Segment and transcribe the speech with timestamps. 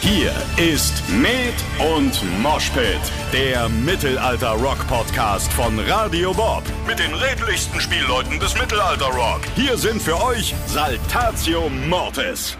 [0.00, 1.54] Hier ist Med
[1.96, 3.00] und Moshpit,
[3.32, 6.62] der Mittelalter-Rock-Podcast von Radio Bob.
[6.86, 9.40] Mit den redlichsten Spielleuten des Mittelalter-Rock.
[9.56, 12.56] Hier sind für euch Saltatio Mortis.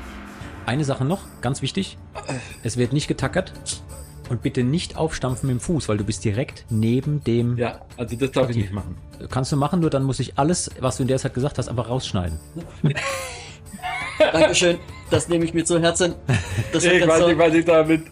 [0.65, 1.99] Eine Sache noch, ganz wichtig.
[2.65, 3.53] Es wird nicht getackert.
[4.29, 7.57] Und bitte nicht aufstampfen mit dem Fuß, weil du bist direkt neben dem.
[7.59, 8.97] Ja, also das darf ich nicht machen.
[9.31, 11.69] Kannst du machen, nur dann muss ich alles, was du in der Zeit gesagt hast,
[11.69, 12.41] einfach rausschneiden.
[14.19, 14.79] Dankeschön,
[15.11, 16.15] das nehme ich mir zu Herzen.
[16.73, 18.03] Das Ich weiß nicht, was ich damit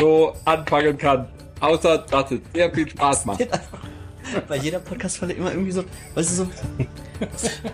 [0.00, 1.28] so anfangen kann.
[1.60, 3.46] Außer, dass es sehr viel Spaß macht.
[4.48, 6.48] Bei jeder Podcast-Falle immer irgendwie so, weißt du, so,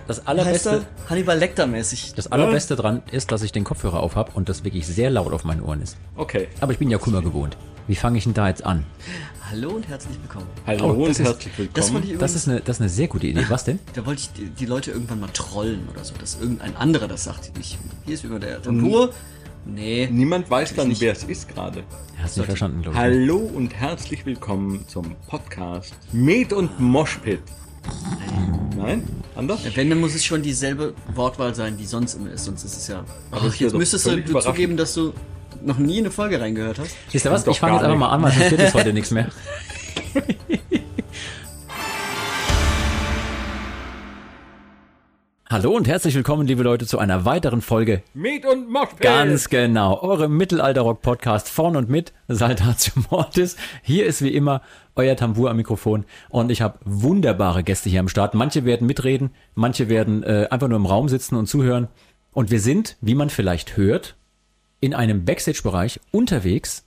[0.07, 2.15] Das allerbeste, er Hannibal Lecter-mäßig.
[2.15, 5.33] das allerbeste dran ist, dass ich den Kopfhörer auf habe und das wirklich sehr laut
[5.33, 5.97] auf meinen Ohren ist.
[6.17, 6.49] Okay.
[6.61, 7.57] Aber ich bin ja Kummer gewohnt.
[7.89, 8.85] Wie fange ich denn da jetzt an?
[9.51, 10.47] Hallo und herzlich willkommen.
[10.67, 12.13] Hallo Oh, und herzlich willkommen.
[12.13, 13.45] Das Das ist eine, das ist eine sehr gute Idee.
[13.49, 13.81] Was denn?
[13.95, 17.25] da wollte ich die, die Leute irgendwann mal trollen oder so, dass irgendein anderer das
[17.25, 17.51] sagt.
[17.59, 19.13] Ich, hier ist über der Tempur.
[19.65, 21.01] Nee, Niemand weiß dann, nicht.
[21.01, 21.85] wer es ist gerade.
[22.21, 23.01] Hast du nicht verstanden, glaube ich.
[23.01, 27.41] Hallo und herzlich willkommen zum Podcast Med und Moshpit.
[28.77, 29.07] Nein?
[29.37, 29.61] Anders?
[29.75, 32.89] wenn, dann muss es schon dieselbe Wortwahl sein, die sonst immer ist, sonst ist es
[32.89, 33.05] ja...
[33.31, 34.55] Aber Ach, jetzt müsstest du, du überraschend.
[34.55, 35.13] zugeben, dass du
[35.63, 36.97] noch nie eine Folge reingehört hast.
[37.13, 37.47] Wisst ihr was?
[37.47, 39.29] Ich fange jetzt einfach mal an, weil sonst wird es heute nichts mehr.
[45.53, 48.03] Hallo und herzlich willkommen, liebe Leute, zu einer weiteren Folge.
[48.15, 49.03] Med und Moshpit.
[49.03, 53.59] Ganz genau, eure Mittelalter-Rock-Podcast von und mit Saltatio Mortis.
[53.83, 54.63] Hier ist wie immer
[54.97, 58.33] euer Tambour am Mikrofon und ich habe wunderbare Gäste hier am Start.
[58.33, 61.89] Manche werden mitreden, manche werden äh, einfach nur im Raum sitzen und zuhören.
[62.33, 64.17] Und wir sind, wie man vielleicht hört,
[64.81, 66.87] in einem Backstage-Bereich unterwegs,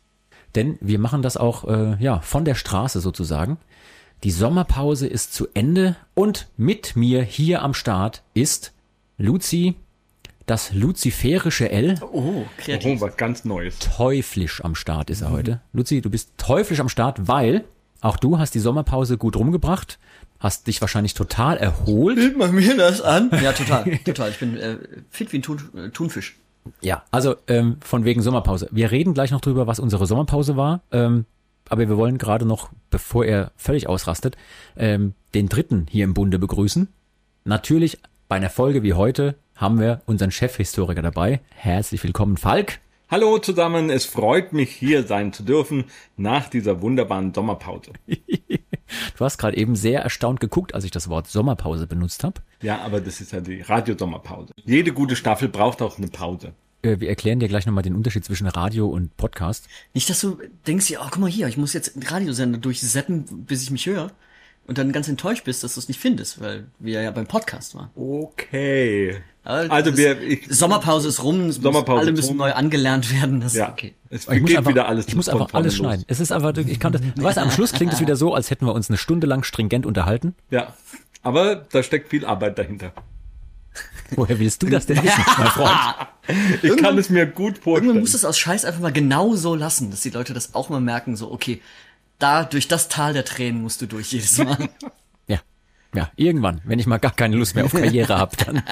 [0.56, 3.60] denn wir machen das auch äh, ja von der Straße sozusagen.
[4.26, 8.74] Die Sommerpause ist zu Ende und mit mir hier am Start ist
[9.20, 9.76] Luzi,
[10.48, 12.00] das luziferische L.
[12.12, 13.04] Oh, kreativ.
[13.04, 13.78] Oh, was ganz Neues.
[13.78, 15.62] Teuflisch am Start ist er heute.
[15.74, 17.66] Luzi, du bist teuflisch am Start, weil
[18.02, 20.00] auch du hast die Sommerpause gut rumgebracht,
[20.40, 22.16] hast dich wahrscheinlich total erholt.
[22.16, 23.30] Bild mal mir das an.
[23.44, 24.32] Ja, total, total.
[24.32, 24.80] Ich bin äh,
[25.12, 26.36] fit wie ein Thun, äh, Thunfisch.
[26.82, 28.70] Ja, also ähm, von wegen Sommerpause.
[28.72, 30.82] Wir reden gleich noch drüber, was unsere Sommerpause war.
[30.92, 31.26] Ähm,
[31.70, 34.38] aber wir wollen gerade noch, bevor er völlig ausrastet,
[34.78, 36.88] ähm, den Dritten hier im Bunde begrüßen.
[37.44, 41.42] Natürlich bei einer Folge wie heute haben wir unseren Chefhistoriker dabei.
[41.56, 42.80] Herzlich willkommen, Falk.
[43.10, 45.86] Hallo zusammen, es freut mich hier sein zu dürfen
[46.18, 47.92] nach dieser wunderbaren Sommerpause.
[49.18, 52.42] Du hast gerade eben sehr erstaunt geguckt, als ich das Wort Sommerpause benutzt habe.
[52.62, 54.54] Ja, aber das ist ja die Radiosommerpause.
[54.64, 56.54] Jede gute Staffel braucht auch eine Pause.
[56.86, 59.68] Äh, wir erklären dir gleich nochmal den Unterschied zwischen Radio und Podcast.
[59.94, 60.38] Nicht, dass du
[60.68, 63.86] denkst, ja, oh, guck mal hier, ich muss jetzt einen Radiosender durchseppen, bis ich mich
[63.86, 64.12] höre.
[64.68, 67.76] Und dann ganz enttäuscht bist, dass du es nicht findest, weil wir ja beim Podcast
[67.76, 67.90] waren.
[67.96, 69.18] Okay.
[69.44, 72.38] Also das- wir, ich, Sommerpause ist rum, es Sommerpause muss, alle ist müssen rum.
[72.38, 73.42] neu angelernt werden.
[73.42, 73.94] Das ja, ist okay.
[74.10, 75.86] es Ich muss geht einfach, wieder alles ich muss einfach alles los.
[75.86, 76.06] schneiden.
[76.08, 78.50] Es ist einfach, ich kann das, du weißt, am Schluss klingt es wieder so, als
[78.50, 80.34] hätten wir uns eine Stunde lang stringent unterhalten.
[80.50, 80.74] Ja,
[81.22, 82.92] aber da steckt viel Arbeit dahinter.
[84.12, 85.80] Woher willst du das denn wissen, mein Freund?
[86.64, 88.00] Ich kann es mir gut Irgendwann vorstellen.
[88.00, 90.82] muss es aus Scheiß einfach mal genau so lassen, dass die Leute das auch mal
[90.82, 91.62] merken, so, okay,
[92.18, 94.58] da, durch das Tal der Tränen musst du durch jedes Mal.
[95.28, 95.40] Ja,
[95.94, 98.64] ja, irgendwann, wenn ich mal gar keine Lust mehr auf Karriere habe, dann,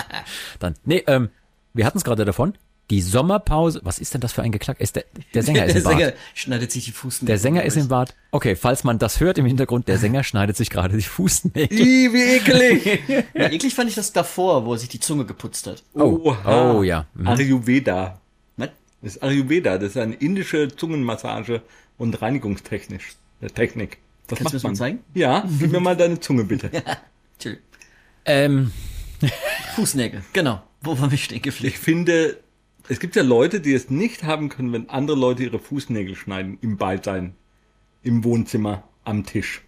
[0.59, 1.30] dann, nee, ähm,
[1.74, 2.56] wir hatten es gerade davon.
[2.90, 4.80] Die Sommerpause, was ist denn das für ein Geklack?
[4.82, 5.98] Ist der, der Sänger ist der im Bad.
[6.00, 7.28] Sänger schneidet sich die Fußnägel.
[7.28, 8.14] Der Sänger ist im Bad.
[8.32, 11.80] Okay, falls man das hört im Hintergrund, der Sänger schneidet sich gerade die Fußnägel.
[11.80, 13.00] Ih, wie eklig.
[13.34, 15.82] Ja, eklig fand ich das davor, wo er sich die Zunge geputzt hat.
[15.94, 17.06] Oh, oh ja.
[17.14, 17.28] Mhm.
[17.28, 18.20] Ayurveda.
[18.58, 18.70] Was?
[19.02, 21.62] Das ist Ayurveda, das ist eine indische Zungenmassage
[21.98, 23.16] und Reinigungstechnisch.
[23.42, 23.98] äh, Technik.
[24.28, 24.72] Das Kannst du mir man.
[24.74, 25.00] das mal zeigen?
[25.14, 26.70] Ja, gib mir mal deine Zunge bitte.
[27.40, 27.60] Chill.
[28.26, 28.72] Ähm,
[29.76, 30.62] Fußnägel, genau.
[30.82, 31.68] Wo waren wir stehen geblieben?
[31.68, 32.38] Ich finde,
[32.88, 36.58] es gibt ja Leute, die es nicht haben können, wenn andere Leute ihre Fußnägel schneiden,
[36.62, 37.36] im Beisein,
[38.02, 39.62] im Wohnzimmer, am Tisch.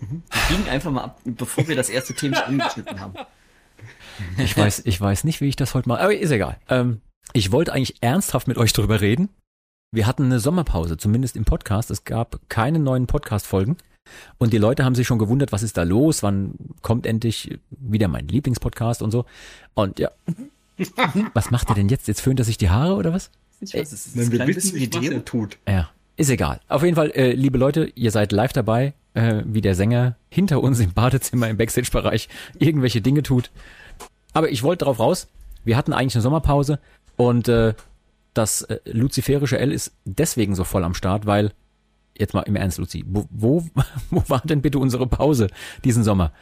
[0.00, 3.14] Wir biegen einfach mal ab, bevor wir das erste Thema angeschnitten haben.
[4.38, 6.58] ich weiß, ich weiß nicht, wie ich das heute mache, aber ist egal.
[6.68, 7.00] Ähm,
[7.32, 9.28] ich wollte eigentlich ernsthaft mit euch drüber reden.
[9.94, 11.90] Wir hatten eine Sommerpause, zumindest im Podcast.
[11.90, 13.76] Es gab keine neuen Podcast-Folgen.
[14.38, 16.22] Und die Leute haben sich schon gewundert, was ist da los?
[16.22, 19.24] Wann kommt endlich wieder mein Lieblingspodcast und so?
[19.74, 20.10] Und ja.
[21.34, 22.08] Was macht er denn jetzt?
[22.08, 23.30] Jetzt föhnt er sich die Haare oder was?
[23.60, 25.18] Ich weiß, es ist Wenn ein wir wissen bisschen nicht, was Video.
[25.18, 25.58] er tut.
[25.68, 26.60] Ja, ist egal.
[26.68, 30.60] Auf jeden Fall, äh, liebe Leute, ihr seid live dabei, äh, wie der Sänger hinter
[30.62, 33.50] uns im Badezimmer im Backstage-Bereich irgendwelche Dinge tut.
[34.32, 35.28] Aber ich wollte darauf raus,
[35.64, 36.80] wir hatten eigentlich eine Sommerpause
[37.16, 37.74] und äh,
[38.34, 41.52] das äh, luziferische L ist deswegen so voll am Start, weil,
[42.18, 43.64] jetzt mal im Ernst, Luzi, wo, wo,
[44.10, 45.48] wo war denn bitte unsere Pause
[45.84, 46.32] diesen Sommer?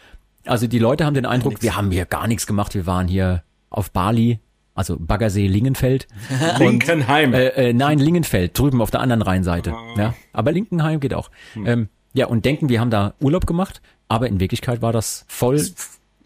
[0.47, 3.43] Also die Leute haben den Eindruck, wir haben hier gar nichts gemacht, wir waren hier
[3.71, 4.41] auf Bali
[4.81, 6.09] also Baggersee, Lingenfeld.
[6.59, 7.35] Linkenheim.
[7.35, 9.75] Äh, äh, nein, Lingenfeld, drüben auf der anderen Rheinseite.
[9.97, 11.31] Ja, aber Linkenheim geht auch.
[11.55, 15.63] Ähm, ja, und denken, wir haben da Urlaub gemacht, aber in Wirklichkeit war das voll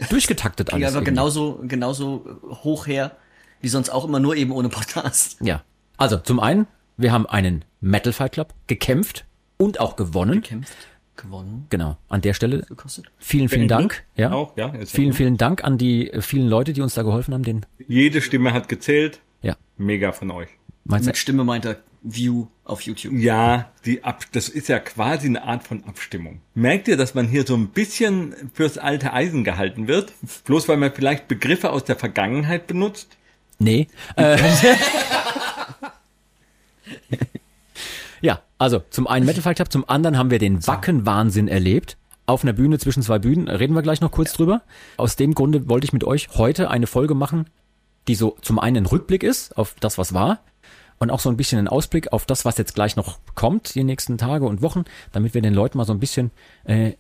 [0.08, 0.88] durchgetaktet Ja, alles.
[0.90, 1.10] aber irgendwie.
[1.10, 2.26] genauso, genauso
[2.62, 3.16] hoch her,
[3.60, 5.38] wie sonst auch immer, nur eben ohne Podcast.
[5.40, 5.62] Ja.
[5.96, 9.24] Also, zum einen, wir haben einen Metal Fight Club gekämpft
[9.56, 10.42] und auch gewonnen.
[10.42, 10.76] Kämpft,
[11.16, 13.06] gewonnen, Genau, an der Stelle gekostet.
[13.18, 14.04] vielen, vielen Dank.
[14.16, 14.32] Ja.
[14.32, 14.72] Auch, ja.
[14.86, 17.42] Vielen, vielen Dank an die vielen Leute, die uns da geholfen haben.
[17.44, 19.20] Den, Jede Stimme hat gezählt.
[19.42, 19.56] ja.
[19.76, 20.48] Mega von euch.
[20.84, 21.06] Meinst?
[21.06, 23.14] Mit Stimme meint er View auf YouTube.
[23.14, 26.40] Ja, die Ab das ist ja quasi eine Art von Abstimmung.
[26.54, 30.12] Merkt ihr, dass man hier so ein bisschen fürs alte Eisen gehalten wird?
[30.44, 33.16] Bloß weil man vielleicht Begriffe aus der Vergangenheit benutzt?
[33.58, 33.88] Nee.
[34.16, 34.36] Äh,
[38.20, 41.96] ja, also zum einen Metal Fight Club, zum anderen haben wir den Wacken-Wahnsinn erlebt.
[42.26, 44.62] Auf einer Bühne zwischen zwei Bühnen, reden wir gleich noch kurz drüber.
[44.96, 47.46] Aus dem Grunde wollte ich mit euch heute eine Folge machen,
[48.08, 50.40] die so zum einen ein Rückblick ist auf das, was war,
[50.98, 53.84] und auch so ein bisschen ein Ausblick auf das, was jetzt gleich noch kommt, die
[53.84, 56.30] nächsten Tage und Wochen, damit wir den Leuten mal so ein bisschen
[56.64, 56.92] äh,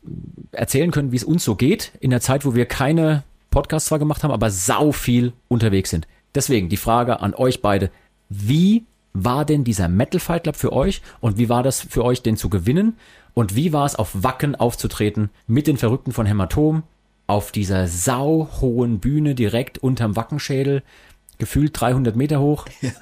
[0.52, 3.98] erzählen können, wie es uns so geht in der Zeit, wo wir keine Podcasts zwar
[3.98, 6.08] gemacht haben, aber sau viel unterwegs sind.
[6.34, 7.90] Deswegen die Frage an euch beide,
[8.28, 8.84] wie
[9.14, 12.36] war denn dieser Metal Fight Club für euch und wie war das für euch, den
[12.36, 12.98] zu gewinnen?
[13.32, 16.82] Und wie war es auf Wacken aufzutreten mit den Verrückten von Hämatom
[17.26, 20.82] auf dieser sauhohen Bühne direkt unterm Wackenschädel,
[21.38, 22.66] gefühlt 300 Meter hoch?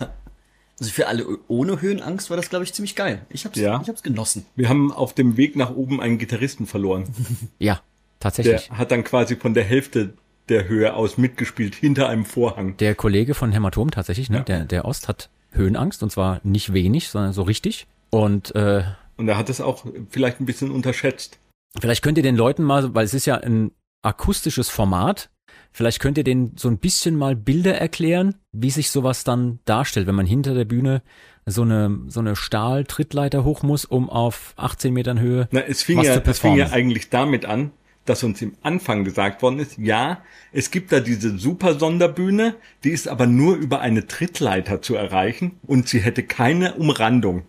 [0.80, 3.24] Also für alle ohne Höhenangst war das, glaube ich, ziemlich geil.
[3.28, 3.80] Ich hab's, Ja.
[3.82, 4.46] ich hab's genossen.
[4.56, 7.04] Wir haben auf dem Weg nach oben einen Gitarristen verloren.
[7.60, 7.80] Ja, Der
[8.18, 8.68] tatsächlich.
[8.72, 10.14] hat dann quasi von der Hälfte
[10.48, 12.76] der Höhe aus mitgespielt, hinter einem Vorhang.
[12.78, 17.08] Der Kollege von Hämatom tatsächlich, ne, der, der Ost hat Höhenangst und zwar nicht wenig,
[17.08, 17.86] sondern so richtig.
[18.10, 18.82] Und äh,
[19.16, 21.38] Und er hat es auch vielleicht ein bisschen unterschätzt.
[21.78, 23.72] Vielleicht könnt ihr den Leuten mal, weil es ist ja ein
[24.02, 25.30] akustisches Format,
[25.72, 30.06] vielleicht könnt ihr denen so ein bisschen mal Bilder erklären, wie sich sowas dann darstellt,
[30.06, 31.02] wenn man hinter der Bühne
[31.46, 36.00] so eine, so eine Stahl-Trittleiter hoch muss, um auf 18 Metern Höhe Na, es fing,
[36.02, 37.72] ja, es fing ja eigentlich damit an,
[38.04, 40.22] dass uns im Anfang gesagt worden ist, ja,
[40.52, 45.52] es gibt da diese super Sonderbühne, die ist aber nur über eine Trittleiter zu erreichen
[45.66, 47.42] und sie hätte keine Umrandung.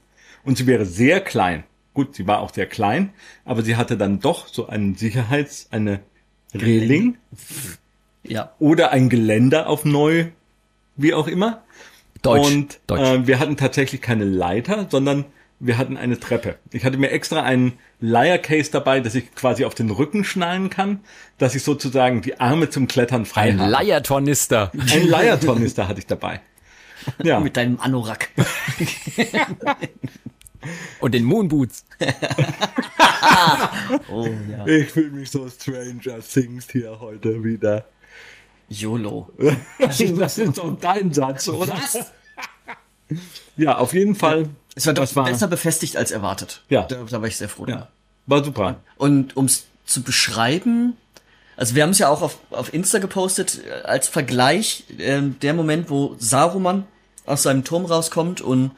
[0.44, 1.64] Und sie wäre sehr klein.
[1.94, 3.14] Gut, sie war auch sehr klein,
[3.46, 6.02] aber sie hatte dann doch so einen Sicherheits-, eine
[6.54, 7.18] Reling
[8.24, 8.52] Ja.
[8.60, 10.28] oder ein Geländer auf neu,
[10.96, 11.64] wie auch immer.
[12.22, 12.48] Deutsch.
[12.48, 13.02] Und Deutsch.
[13.02, 15.26] Äh, wir hatten tatsächlich keine Leiter, sondern
[15.60, 16.58] wir hatten eine Treppe.
[16.72, 21.00] Ich hatte mir extra einen Leiercase dabei, dass ich quasi auf den Rücken schnallen kann,
[21.38, 23.72] dass ich sozusagen die Arme zum Klettern frei ein habe.
[23.72, 24.72] Leiertornister.
[24.92, 26.42] Ein Leiertornister hatte ich dabei.
[27.22, 28.30] Ja, Mit deinem Anorak.
[31.00, 31.86] Und den Moonboots.
[34.10, 34.66] Oh ja.
[34.66, 37.86] ich fühle mich so Stranger Things hier heute wieder.
[38.70, 39.30] YOLO.
[39.80, 40.00] Das
[40.38, 41.78] ist doch dein Satz, oder?
[43.58, 44.50] Ja, auf jeden Fall.
[44.76, 46.62] Es war doch war- besser befestigt als erwartet.
[46.70, 46.84] Ja.
[46.84, 47.66] Da, da war ich sehr froh.
[47.68, 47.90] Ja,
[48.26, 48.78] war super.
[48.98, 50.98] Und ums zu beschreiben,
[51.58, 55.54] also wir haben es ja auch auf, auf Insta gepostet, äh, als Vergleich, ähm, der
[55.54, 56.86] Moment, wo Saruman
[57.26, 58.72] aus seinem Turm rauskommt und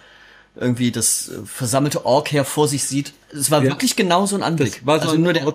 [0.55, 3.13] irgendwie das äh, versammelte Ork-Heer vor sich sieht.
[3.33, 3.71] Es war Ja.
[3.71, 4.75] wirklich genau so ein Anblick.
[4.75, 5.45] Das war so also ein nur der,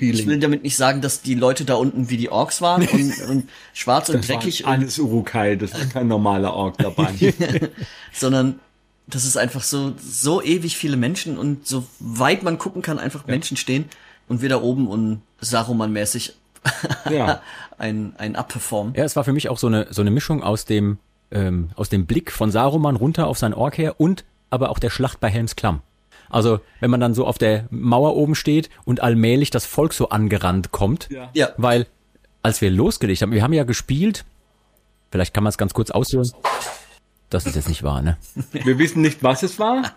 [0.00, 3.28] ich will damit nicht sagen, dass die Leute da unten wie die Orks waren und,
[3.28, 7.12] und schwarz und Das dreckig, und, alles Urukai, das war kein normaler Ork dabei.
[8.12, 8.60] sondern
[9.06, 13.26] das ist einfach so, so ewig viele Menschen und so weit man gucken kann, einfach
[13.26, 13.86] Menschen stehen
[14.28, 16.32] und wir da oben und Saruman-mäßig
[17.10, 17.42] ja.
[17.78, 18.94] ein, ein Abperform.
[18.96, 20.98] Ja, es war für mich auch so eine, so eine Mischung aus dem,
[21.30, 24.90] ähm, aus dem Blick von Saruman runter auf sein Ork her und aber auch der
[24.90, 25.82] Schlacht bei Helms Klamm.
[26.30, 30.08] Also, wenn man dann so auf der Mauer oben steht und allmählich das Volk so
[30.08, 31.28] angerannt kommt, Ja.
[31.34, 31.86] Ja, weil
[32.42, 34.24] als wir losgelegt haben, wir haben ja gespielt,
[35.10, 36.30] vielleicht kann man es ganz kurz ausführen.
[37.30, 38.16] Das ist jetzt nicht wahr, ne?
[38.52, 39.92] Wir wissen nicht, was es war,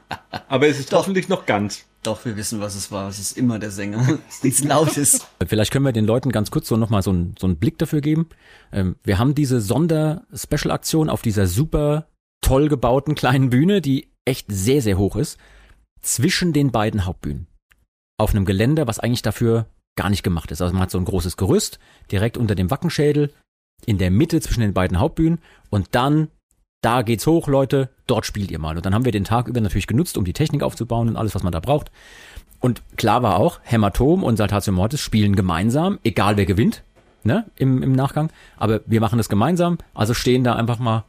[0.47, 0.99] aber es ist Doch.
[0.99, 1.85] hoffentlich noch ganz.
[2.01, 3.09] doch, wir wissen, was es war.
[3.09, 4.17] Es ist immer der Sänger,
[4.63, 5.27] laut ist.
[5.45, 8.01] Vielleicht können wir den Leuten ganz kurz so nochmal so, einen- so einen Blick dafür
[8.01, 8.29] geben.
[8.71, 12.07] Ähm, wir haben diese Sonder-Special-Aktion auf dieser super
[12.41, 15.37] toll gebauten kleinen Bühne, die echt sehr, sehr hoch ist,
[16.01, 17.47] zwischen den beiden Hauptbühnen.
[18.19, 20.61] Auf einem Geländer, was eigentlich dafür gar nicht gemacht ist.
[20.61, 21.79] Also man hat so ein großes Gerüst
[22.11, 23.33] direkt unter dem Wackenschädel,
[23.85, 26.29] in der Mitte zwischen den beiden Hauptbühnen und dann,
[26.81, 28.77] da geht's hoch, Leute, dort spielt ihr mal.
[28.77, 31.35] Und dann haben wir den Tag über natürlich genutzt, um die Technik aufzubauen und alles,
[31.35, 31.91] was man da braucht.
[32.59, 36.83] Und klar war auch, Hämatom und Saltatio Mortis spielen gemeinsam, egal wer gewinnt,
[37.23, 38.31] ne, im, im Nachgang.
[38.57, 41.03] Aber wir machen das gemeinsam, also stehen da einfach mal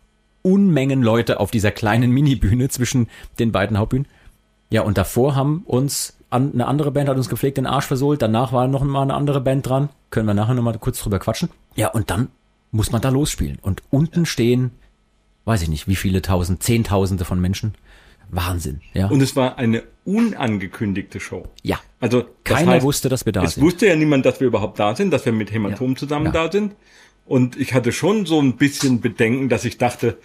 [0.52, 4.06] Unmengen Leute auf dieser kleinen Minibühne zwischen den beiden Hauptbühnen.
[4.70, 8.20] Ja, und davor haben uns an, eine andere Band hat uns gepflegt den Arsch versohlt,
[8.22, 9.88] danach war noch mal eine andere Band dran.
[10.10, 11.48] Können wir nachher noch mal kurz drüber quatschen.
[11.74, 12.28] Ja, und dann
[12.70, 13.58] muss man da losspielen.
[13.62, 14.70] Und unten stehen
[15.46, 17.74] weiß ich nicht, wie viele tausend, zehntausende von Menschen.
[18.30, 19.06] Wahnsinn, ja.
[19.08, 21.46] Und es war eine unangekündigte Show.
[21.62, 21.78] ja.
[22.00, 23.64] Also Keiner heißt, wusste, dass wir da es sind.
[23.64, 25.96] wusste ja niemand, dass wir überhaupt da sind, dass wir mit Hämatom Ja.
[25.96, 26.32] zusammen Ja.
[26.32, 26.76] da sind.
[27.26, 30.16] Und ich hatte schon so ein bisschen Bedenken, dass ich dachte,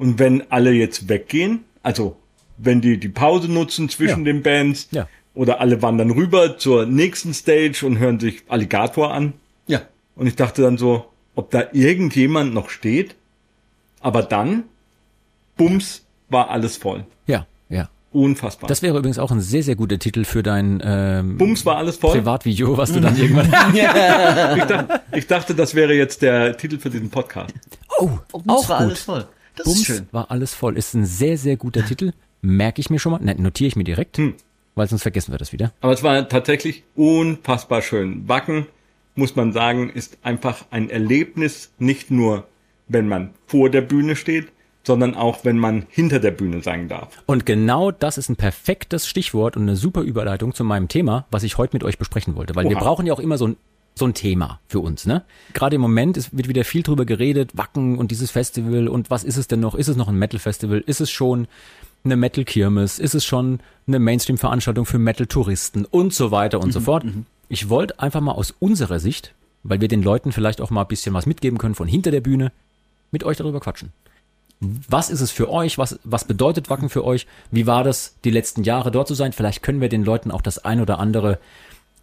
[0.00, 2.16] und wenn alle jetzt weggehen, also
[2.58, 4.32] wenn die die Pause nutzen zwischen Ja.
[4.32, 5.06] den Bands, Ja.
[5.34, 9.34] oder alle wandern rüber zur nächsten Stage und hören sich Alligator an.
[9.66, 9.82] Ja.
[10.16, 13.14] Und ich dachte dann so, ob da irgendjemand noch steht.
[14.00, 14.64] Aber dann,
[15.56, 17.04] bums, war alles voll.
[17.26, 17.88] Ja, ja.
[18.12, 18.66] Unfassbar.
[18.68, 21.96] Das wäre übrigens auch ein sehr, sehr guter Titel für dein ähm, bums war alles
[21.96, 22.16] voll.
[22.16, 23.46] Privatvideo, was du dann irgendwann.
[24.58, 27.54] Ich dachte, ich dachte, das wäre jetzt der Titel für diesen Podcast.
[27.98, 28.86] oh, Bums auch war gut.
[28.88, 29.24] alles voll.
[29.56, 30.06] Das Bums ist schön.
[30.12, 30.76] war alles voll.
[30.76, 32.12] Ist ein sehr, sehr guter Titel.
[32.42, 33.20] Merke ich mir schon mal.
[33.20, 34.34] Ne, notiere ich mir direkt, Hm.
[34.74, 35.72] weil sonst vergessen wir das wieder.
[35.80, 38.28] Aber es war tatsächlich unfassbar schön.
[38.28, 38.66] Wacken,
[39.14, 42.46] muss man sagen, ist einfach ein Erlebnis, nicht nur,
[42.88, 44.48] wenn man vor der Bühne steht,
[44.82, 47.22] sondern auch, wenn man hinter der Bühne sein darf.
[47.26, 51.42] Und genau das ist ein perfektes Stichwort und eine super Überleitung zu meinem Thema, was
[51.42, 52.54] ich heute mit euch besprechen wollte.
[52.56, 52.84] Weil wir Oha.
[52.84, 53.56] brauchen ja auch immer so ein,
[54.00, 55.22] so ein Thema für uns, ne?
[55.52, 59.22] Gerade im Moment ist, wird wieder viel drüber geredet, Wacken und dieses Festival und was
[59.22, 59.76] ist es denn noch?
[59.76, 60.82] Ist es noch ein Metal-Festival?
[60.84, 61.46] Ist es schon
[62.02, 62.98] eine Metal-Kirmes?
[62.98, 67.04] Ist es schon eine Mainstream-Veranstaltung für Metal-Touristen und so weiter und so fort?
[67.48, 70.88] Ich wollte einfach mal aus unserer Sicht, weil wir den Leuten vielleicht auch mal ein
[70.88, 72.52] bisschen was mitgeben können von hinter der Bühne,
[73.10, 73.92] mit euch darüber quatschen.
[74.60, 75.78] Was ist es für euch?
[75.78, 77.26] Was, was bedeutet Wacken für euch?
[77.50, 79.32] Wie war das, die letzten Jahre dort zu sein?
[79.32, 81.38] Vielleicht können wir den Leuten auch das ein oder andere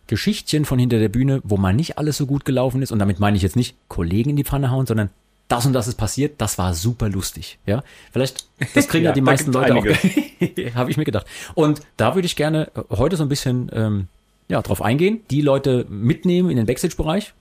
[0.08, 2.92] Geschichtchen von hinter der Bühne, wo mal nicht alles so gut gelaufen ist.
[2.92, 5.10] Und damit meine ich jetzt nicht Kollegen in die Pfanne hauen, sondern
[5.48, 6.36] das und das ist passiert.
[6.40, 7.58] Das war super lustig.
[7.66, 9.86] Ja, vielleicht, das kriegen ja, Ja, die meisten Leute auch.
[10.76, 11.26] Habe ich mir gedacht.
[11.56, 14.08] Und da würde ich gerne heute so ein bisschen, ähm,
[14.50, 15.22] ja, drauf eingehen.
[15.30, 17.34] Die Leute mitnehmen in den Backstage-Bereich,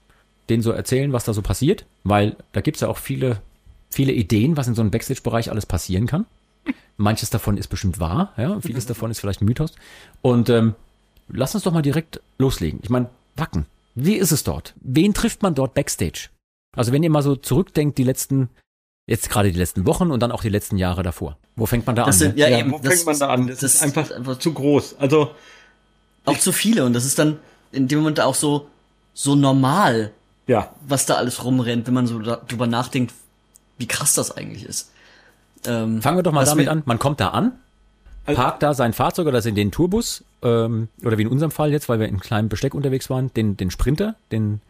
[0.49, 3.41] denen so erzählen, was da so passiert, weil da gibt's ja auch viele,
[3.89, 6.25] viele Ideen, was in so einem Backstage-Bereich alles passieren kann.
[6.97, 9.73] Manches davon ist bestimmt wahr, ja, vieles davon ist vielleicht Mythos.
[10.23, 10.73] Und ähm,
[11.29, 12.79] lass uns doch mal direkt loslegen.
[12.83, 13.65] Ich meine, Wacken,
[13.95, 14.73] wie ist es dort?
[14.81, 16.29] Wen trifft man dort Backstage?
[16.75, 18.49] Also wenn ihr mal so zurückdenkt, die letzten,
[19.07, 21.37] jetzt gerade die letzten Wochen und dann auch die letzten Jahre davor.
[21.55, 22.19] Wo fängt man da Das an?
[22.19, 23.47] sind, ja, Ja, eben, wo das, fängt man da an?
[23.47, 24.95] Das, das ist einfach, zu groß.
[24.99, 25.31] Also,
[26.25, 27.39] auch zu viele und das ist dann
[27.71, 28.67] in dem Moment auch so,
[29.13, 30.11] so normal,
[30.45, 33.13] ja, was da alles rumrennt, wenn man so drüber nachdenkt,
[33.77, 34.91] wie krass das eigentlich ist.
[35.65, 36.83] Ähm, Fangen wir doch mal damit an.
[36.85, 37.53] Man kommt da an,
[38.27, 41.71] Also- parkt da sein Fahrzeug oder in den Tourbus, ähm, oder wie in unserem Fall
[41.71, 44.61] jetzt, weil wir in kleinem Besteck unterwegs waren, den, den Sprinter, den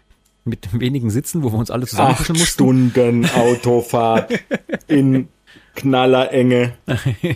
[0.45, 2.89] mit wenigen Sitzen, wo wir uns alle acht zusammenkuscheln mussten.
[2.91, 4.31] Stunden Autofahrt
[4.87, 5.27] in
[5.75, 6.73] Knallerenge.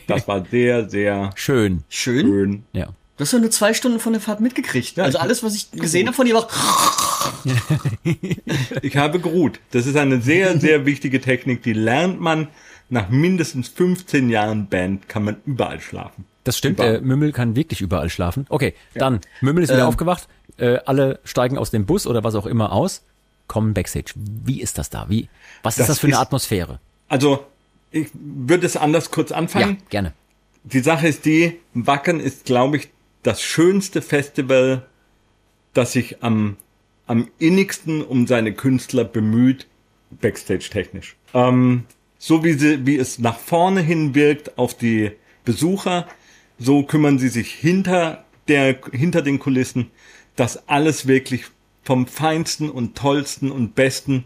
[0.08, 1.84] Das war sehr, sehr Schön.
[1.90, 2.26] Schön.
[2.26, 2.64] schön.
[2.74, 2.86] Ja.
[3.18, 4.98] Du hast ja nur zwei Stunden von der Fahrt mitgekriegt.
[4.98, 6.48] also ich- alles, was ich gesehen habe von dir, war
[8.82, 9.60] Ich habe geruht.
[9.72, 11.62] Das ist eine sehr, sehr wichtige Technik.
[11.64, 12.48] Die lernt man
[12.92, 16.26] nach mindestens 15 Jahren Band, kann man überall schlafen.
[16.44, 16.96] Das stimmt, Überall.
[16.98, 18.46] äh, Mümmel kann wirklich überall schlafen.
[18.50, 19.88] Okay, dann, Mümmel ist wieder Ähm.
[19.88, 23.04] aufgewacht, äh, alle steigen aus dem Bus oder was auch immer aus,
[23.48, 24.14] kommen Backstage.
[24.16, 25.06] Wie ist das da?
[25.10, 25.30] Wie,
[25.64, 26.80] was ist Das das für eine ist- Atmosphäre?
[27.08, 27.46] Also,
[27.92, 29.78] ich würde es anders kurz Ja, anfangen.
[29.90, 30.14] gerne.
[30.64, 32.90] Die Sache ist die, Wacken ist, glaube ich,
[33.24, 34.86] das schönste Festival,
[35.74, 36.58] das sich am,
[37.08, 39.68] am innigsten um seine Künstler bemüht,
[40.22, 41.16] backstage-technisch.
[41.34, 41.84] Ähm,
[42.22, 45.12] so wie, sie, wie es nach vorne hin wirkt auf die
[45.44, 46.08] Besucher,
[46.60, 49.90] so kümmern sie sich hinter, der, hinter den Kulissen,
[50.36, 51.46] dass alles wirklich
[51.84, 54.26] vom Feinsten und Tollsten und Besten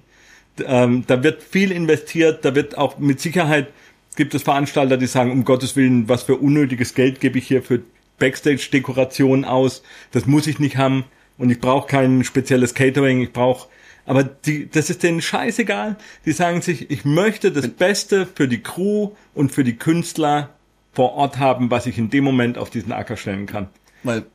[0.65, 3.67] ähm, da wird viel investiert, da wird auch mit Sicherheit
[4.15, 7.61] gibt es Veranstalter, die sagen, um Gottes Willen, was für unnötiges Geld gebe ich hier
[7.61, 7.81] für
[8.17, 11.03] Backstage-Dekoration aus, das muss ich nicht haben
[11.37, 13.67] und ich brauche kein spezielles Catering, ich brauche,
[14.05, 15.95] aber die, das ist denen scheißegal,
[16.25, 20.49] die sagen sich, ich möchte das Beste für die Crew und für die Künstler
[20.93, 23.67] vor Ort haben, was ich in dem Moment auf diesen Acker stellen kann.
[24.03, 24.25] weil,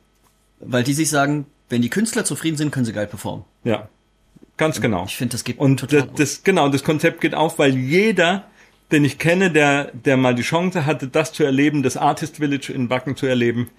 [0.59, 3.45] weil die sich sagen, wenn die Künstler zufrieden sind, können sie geil performen.
[3.63, 3.87] Ja,
[4.57, 5.05] ganz genau.
[5.05, 8.45] Ich finde, das geht Und total das, das, genau, das Konzept geht auf, weil jeder,
[8.91, 12.73] den ich kenne, der, der mal die Chance hatte, das zu erleben, das Artist Village
[12.73, 13.69] in Wacken zu erleben,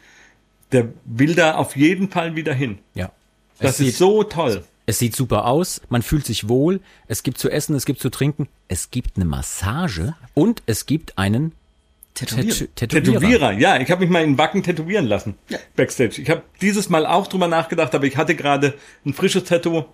[0.73, 2.79] der will da auf jeden Fall wieder hin.
[2.95, 3.13] Ja.
[3.59, 4.65] Das es sieht, ist so toll.
[4.87, 8.11] Es sieht super aus, man fühlt sich wohl, es gibt zu essen, es gibt zu
[8.11, 11.53] trinken, es gibt eine Massage und es gibt einen
[12.15, 12.51] Tätowieren.
[12.51, 13.21] Tät- Tätowierer.
[13.21, 15.35] Tätowierer, ja, ich habe mich mal in Wacken tätowieren lassen.
[15.77, 16.21] Backstage.
[16.21, 18.75] Ich habe dieses Mal auch drüber nachgedacht, aber ich hatte gerade
[19.07, 19.85] ein frisches Tattoo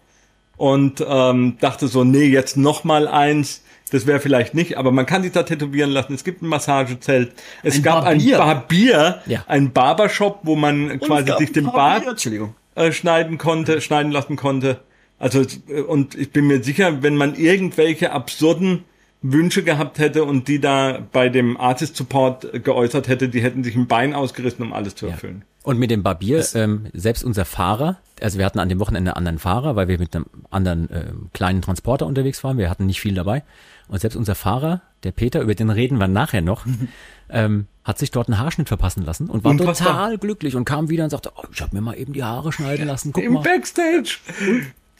[0.56, 3.62] und ähm, dachte so, nee, jetzt noch mal eins.
[3.92, 6.12] Das wäre vielleicht nicht, aber man kann sich da tätowieren lassen.
[6.12, 7.32] Es gibt ein Massagezelt.
[7.62, 8.38] Es Ein gab Barbier.
[8.40, 9.44] ein Barbier, Ja.
[9.46, 12.54] ein Barbershop, wo man quasi sich den Bart Entschuldigung.
[12.78, 14.80] Äh, schneiden konnte, schneiden lassen konnte.
[15.18, 18.84] Also äh, und ich bin mir sicher, wenn man irgendwelche absurden
[19.20, 23.74] Wünsche gehabt hätte und die da bei dem Artist Support geäußert hätte, die hätten sich
[23.74, 25.42] ein Bein ausgerissen, um alles zu erfüllen.
[25.64, 29.18] Und mit dem Barbier, ähm, selbst unser Fahrer, also wir hatten an dem Wochenende einen
[29.18, 32.58] anderen Fahrer, weil wir mit einem anderen äh, kleinen Transporter unterwegs waren.
[32.58, 33.42] Wir hatten nicht viel dabei.
[33.88, 36.64] Und selbst unser Fahrer, der Peter, über den reden wir nachher noch,
[37.28, 39.88] ähm, hat sich dort einen Haarschnitt verpassen lassen und war Unfassbar.
[39.88, 42.52] total glücklich und kam wieder und sagte, oh, ich habe mir mal eben die Haare
[42.52, 43.14] schneiden lassen.
[43.14, 43.42] Guck Im mal.
[43.42, 44.18] Backstage.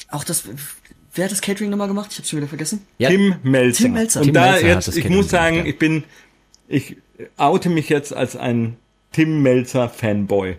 [0.09, 0.45] Auch das,
[1.15, 2.09] wer hat das Catering nochmal gemacht?
[2.13, 2.87] Ich hab's schon wieder vergessen.
[2.97, 3.11] Ja.
[3.11, 3.83] Tim Melzer.
[3.83, 4.21] Tim Melzer.
[4.21, 5.73] Und Tim da Melzer hat jetzt, das ich Catering muss sagen, gemacht, ja.
[5.73, 6.05] ich bin,
[6.67, 6.97] ich
[7.37, 8.79] oute mich jetzt als ein
[9.13, 10.57] Tim Melzer Fanboy.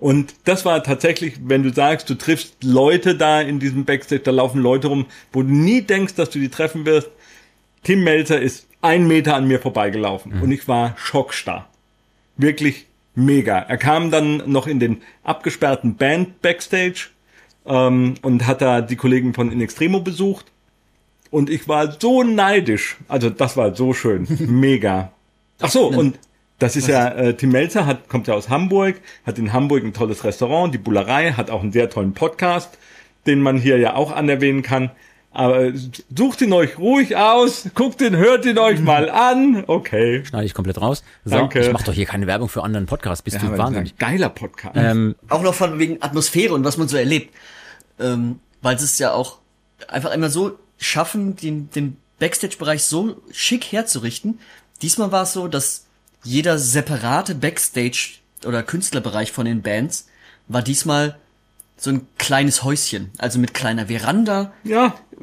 [0.00, 4.32] Und das war tatsächlich, wenn du sagst, du triffst Leute da in diesem Backstage, da
[4.32, 7.10] laufen Leute rum, wo du nie denkst, dass du die treffen wirst.
[7.84, 10.42] Tim Melzer ist ein Meter an mir vorbeigelaufen Mhm.
[10.42, 11.68] und ich war schockstarr.
[12.36, 13.58] Wirklich mega.
[13.58, 17.08] Er kam dann noch in den abgesperrten Band Backstage
[17.66, 20.46] ähm, und hat da die Kollegen von In Extremo besucht.
[21.30, 22.96] Und ich war so neidisch.
[23.08, 24.26] Also das war so schön.
[24.48, 25.12] Mega.
[25.60, 26.18] Ach so, und
[26.58, 29.92] das ist ja, äh, Tim Melzer hat, kommt ja aus Hamburg, hat in Hamburg ein
[29.92, 32.78] tolles Restaurant, die Bullerei, hat auch einen sehr tollen Podcast,
[33.26, 34.90] den man hier ja auch anerwähnen kann.
[35.32, 35.70] Aber
[36.16, 39.62] sucht ihn euch ruhig aus, guckt ihn, hört ihn euch mal an.
[39.66, 40.24] Okay.
[40.24, 41.04] Schneide ich komplett raus.
[41.24, 41.60] So, Danke.
[41.60, 43.22] ich mache doch hier keine Werbung für anderen Podcasts.
[43.22, 43.92] Bist Ja, du ist wahnsinnig.
[43.92, 44.74] ein geiler Podcast.
[44.76, 47.32] Ähm, Auch noch von wegen Atmosphäre und was man so erlebt.
[48.00, 49.38] Ähm, weil sie es ja auch
[49.86, 54.40] einfach immer so schaffen, den, den Backstage-Bereich so schick herzurichten.
[54.82, 55.86] Diesmal war es so, dass
[56.24, 60.08] jeder separate Backstage- oder Künstlerbereich von den Bands
[60.48, 61.16] war diesmal
[61.80, 63.10] so ein kleines Häuschen.
[63.16, 64.94] Also mit kleiner Veranda, ja,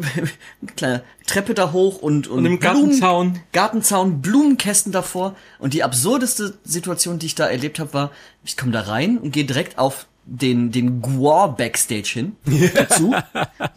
[0.61, 3.39] mit kleiner Treppe da hoch und, und, Und einem Gartenzaun.
[3.53, 5.35] Gartenzaun, Blumenkästen davor.
[5.59, 8.11] Und die absurdeste Situation, die ich da erlebt habe, war,
[8.43, 12.35] ich komme da rein und gehe direkt auf den, den Guar Backstage hin.
[12.73, 13.13] Dazu.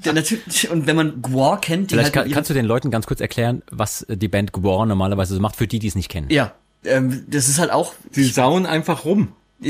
[0.04, 2.90] Der natürlich, und wenn man Guar kennt, die vielleicht halt kann, kannst du den Leuten
[2.90, 5.94] ganz kurz erklären, was äh, die Band Gwar normalerweise so macht, für die, die es
[5.94, 6.28] nicht kennen.
[6.30, 9.32] Ja, ähm, das ist halt auch, die sauen einfach rum.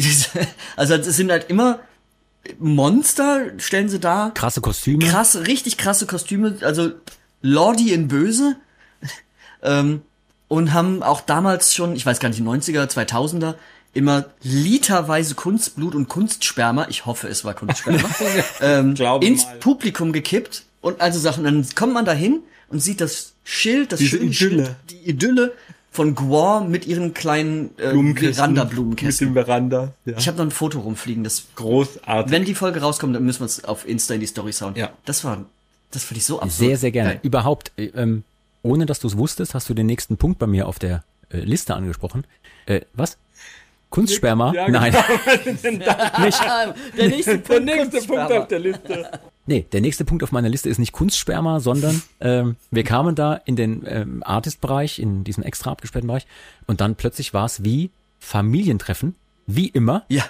[0.76, 1.80] also es sind halt immer
[2.58, 4.30] Monster, stellen sie da.
[4.34, 5.04] Krasse Kostüme.
[5.04, 6.92] krasse, richtig krasse Kostüme, also
[7.42, 8.56] Lordi in Böse.
[9.62, 10.02] ähm,
[10.48, 13.54] und haben auch damals schon, ich weiß gar nicht, 90er, 2000er,
[13.92, 18.08] immer literweise Kunstblut und Kunstsperma, ich hoffe, es war Kunstsperma,
[18.60, 19.56] ähm, ins mal.
[19.58, 21.44] Publikum gekippt und also Sachen.
[21.44, 24.64] Dann kommt man da hin und sieht das Schild, das Diese schöne Idylle.
[24.64, 25.52] Schild, die Idylle
[25.90, 28.34] von Guar mit ihren kleinen äh, Blumenkästen.
[28.34, 29.28] Veranda-Blumenkästen.
[29.28, 29.92] Mit dem Veranda.
[30.04, 30.16] Ja.
[30.18, 32.30] Ich habe noch ein Foto rumfliegen, das Großartig.
[32.32, 34.74] wenn die Folge rauskommt, dann müssen wir es auf Insta in die Story hauen.
[34.76, 34.90] Ja.
[35.04, 35.44] Das war,
[35.90, 36.52] das fand ich so absurd.
[36.52, 37.10] Sehr, sehr gerne.
[37.14, 37.20] Geil.
[37.22, 38.22] Überhaupt, äh, ähm,
[38.62, 41.38] ohne dass du es wusstest, hast du den nächsten Punkt bei mir auf der äh,
[41.38, 42.24] Liste angesprochen.
[42.66, 43.18] Äh, was?
[43.88, 44.52] Kunstsperma?
[44.54, 44.80] Ja, genau.
[44.80, 44.92] Nein.
[46.22, 46.40] nicht.
[46.96, 48.26] Der nächste Der Punkt, nächste Kunstsperma.
[48.26, 49.10] Punkt auf der Liste.
[49.50, 53.34] Nee, der nächste Punkt auf meiner Liste ist nicht Kunstsperma, sondern ähm, wir kamen da
[53.34, 56.28] in den ähm, Artist-Bereich, in diesen extra abgesperrten Bereich
[56.68, 59.16] und dann plötzlich war es wie Familientreffen,
[59.48, 60.04] wie immer.
[60.08, 60.22] Ja.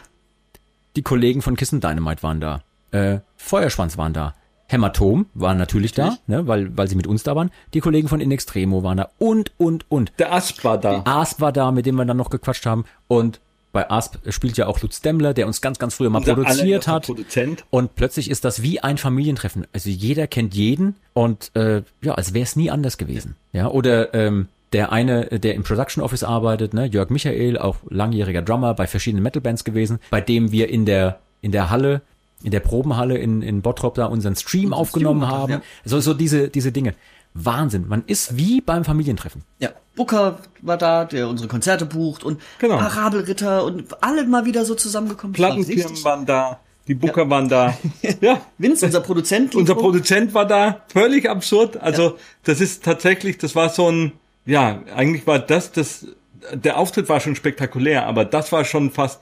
[0.96, 2.62] Die Kollegen von Kissen Dynamite waren da.
[2.92, 4.34] Äh, Feuerschwanz waren da.
[4.68, 7.50] Hämatom waren natürlich, da, ne, weil, weil sie mit uns da waren.
[7.74, 10.14] Die Kollegen von In Extremo waren da und, und, und.
[10.18, 11.02] Der Asp war da.
[11.04, 12.86] Asp war da, mit dem wir dann noch gequatscht haben.
[13.06, 13.38] Und
[13.72, 16.88] bei Asp spielt ja auch Lutz Demmler, der uns ganz, ganz früher mal Unser produziert
[16.88, 17.06] hat.
[17.06, 17.64] Produzent.
[17.70, 19.66] Und plötzlich ist das wie ein Familientreffen.
[19.72, 23.36] Also jeder kennt jeden und äh, ja, als wäre es nie anders gewesen.
[23.52, 28.42] Ja, oder ähm, der eine, der im Production Office arbeitet, ne, Jörg Michael, auch langjähriger
[28.42, 32.02] Drummer bei verschiedenen Metalbands gewesen, bei dem wir in der in der Halle,
[32.42, 35.52] in der Probenhalle in, in Bottrop da unseren Stream aufgenommen gemacht haben.
[35.54, 36.94] haben, So so diese diese Dinge.
[37.34, 37.86] Wahnsinn.
[37.88, 39.42] Man ist wie beim Familientreffen.
[39.58, 39.70] Ja.
[39.96, 42.78] Booker war da, der unsere Konzerte bucht und Genau.
[42.78, 45.34] Parabelritter und alle mal wieder so zusammengekommen.
[45.34, 46.60] Plattenfirmen waren da.
[46.86, 47.76] Die Booker waren da.
[48.20, 48.40] Ja.
[48.58, 49.54] Vince, unser Produzent.
[49.54, 49.74] Unser.
[49.74, 50.82] Produzent war da.
[50.88, 51.76] Völlig absurd.
[51.76, 54.12] Also, das ist tatsächlich, das war so ein,
[54.46, 56.06] ja, eigentlich war das, das,
[56.52, 59.20] der Auftritt war schon spektakulär, aber das war schon fast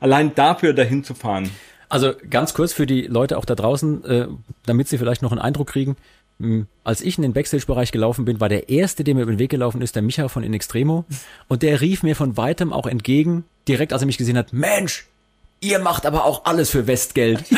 [0.00, 1.50] allein dafür dahin zu fahren.
[1.88, 4.28] Also ganz kurz für die Leute auch da draußen, äh,
[4.66, 5.96] damit sie vielleicht noch einen Eindruck kriegen.
[6.38, 9.38] Mh, Als ich in den Backstage-Bereich gelaufen bin, war der erste, der mir über den
[9.38, 11.04] Weg gelaufen ist, der Micha von In Extremo.
[11.48, 15.06] Und der rief mir von weitem auch entgegen, direkt als er mich gesehen hat, Mensch,
[15.66, 17.44] ihr macht aber auch alles für Westgeld.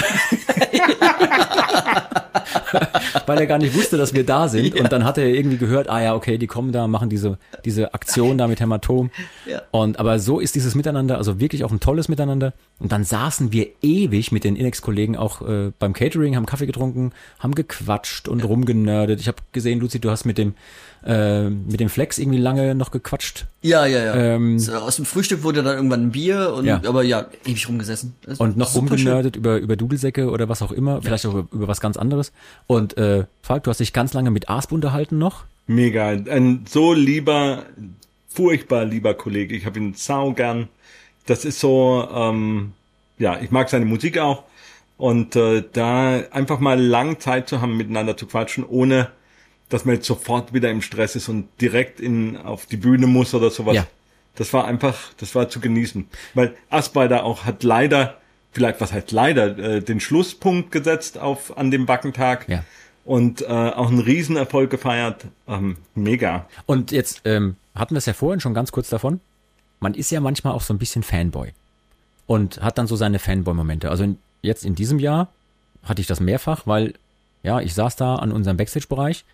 [3.26, 4.78] Weil er gar nicht wusste, dass wir da sind.
[4.78, 7.92] Und dann hat er irgendwie gehört, ah ja, okay, die kommen da, machen diese, diese
[7.94, 9.10] Aktion da mit Hämatom.
[9.46, 9.62] Ja.
[9.70, 12.54] Und aber so ist dieses Miteinander, also wirklich auch ein tolles Miteinander.
[12.78, 17.12] Und dann saßen wir ewig mit den Inex-Kollegen auch äh, beim Catering, haben Kaffee getrunken,
[17.38, 19.20] haben gequatscht und rumgenördet.
[19.20, 20.54] Ich habe gesehen, Luzi, du hast mit dem
[21.04, 23.46] äh, mit dem Flex irgendwie lange noch gequatscht.
[23.62, 24.14] Ja, ja, ja.
[24.14, 26.80] Ähm, so, aus dem Frühstück wurde dann irgendwann ein Bier und Ja.
[26.86, 28.14] aber ja, ewig rumgesessen.
[28.22, 28.80] Das Und noch schön.
[28.88, 32.32] rumgenördet über, über Dudelsäcke oder was auch immer, vielleicht auch über, über was ganz anderes.
[32.66, 35.44] Und äh, Falk, du hast dich ganz lange mit Asp unterhalten noch.
[35.66, 36.08] Mega.
[36.08, 37.64] Ein so lieber,
[38.28, 39.54] furchtbar lieber Kollege.
[39.56, 40.68] Ich habe ihn sau gern.
[41.26, 42.72] Das ist so, ähm,
[43.18, 44.44] ja, ich mag seine Musik auch.
[44.96, 49.08] Und äh, da einfach mal lang Zeit zu haben, miteinander zu quatschen, ohne
[49.68, 53.34] dass man jetzt sofort wieder im Stress ist und direkt in auf die Bühne muss
[53.34, 53.76] oder sowas.
[53.76, 53.86] Ja.
[54.36, 56.08] Das war einfach, das war zu genießen.
[56.34, 58.18] Weil Aspeider auch hat leider,
[58.52, 62.48] vielleicht was heißt leider, äh, den Schlusspunkt gesetzt auf an dem Backentag.
[62.48, 62.64] Ja.
[63.04, 65.24] Und äh, auch einen Riesenerfolg gefeiert.
[65.48, 66.46] Ähm, mega.
[66.66, 69.20] Und jetzt ähm, hatten wir es ja vorhin schon ganz kurz davon.
[69.80, 71.52] Man ist ja manchmal auch so ein bisschen Fanboy
[72.26, 73.90] und hat dann so seine Fanboy-Momente.
[73.90, 75.28] Also in, jetzt in diesem Jahr
[75.82, 76.94] hatte ich das mehrfach, weil
[77.42, 79.24] ja, ich saß da an unserem Backstage-Bereich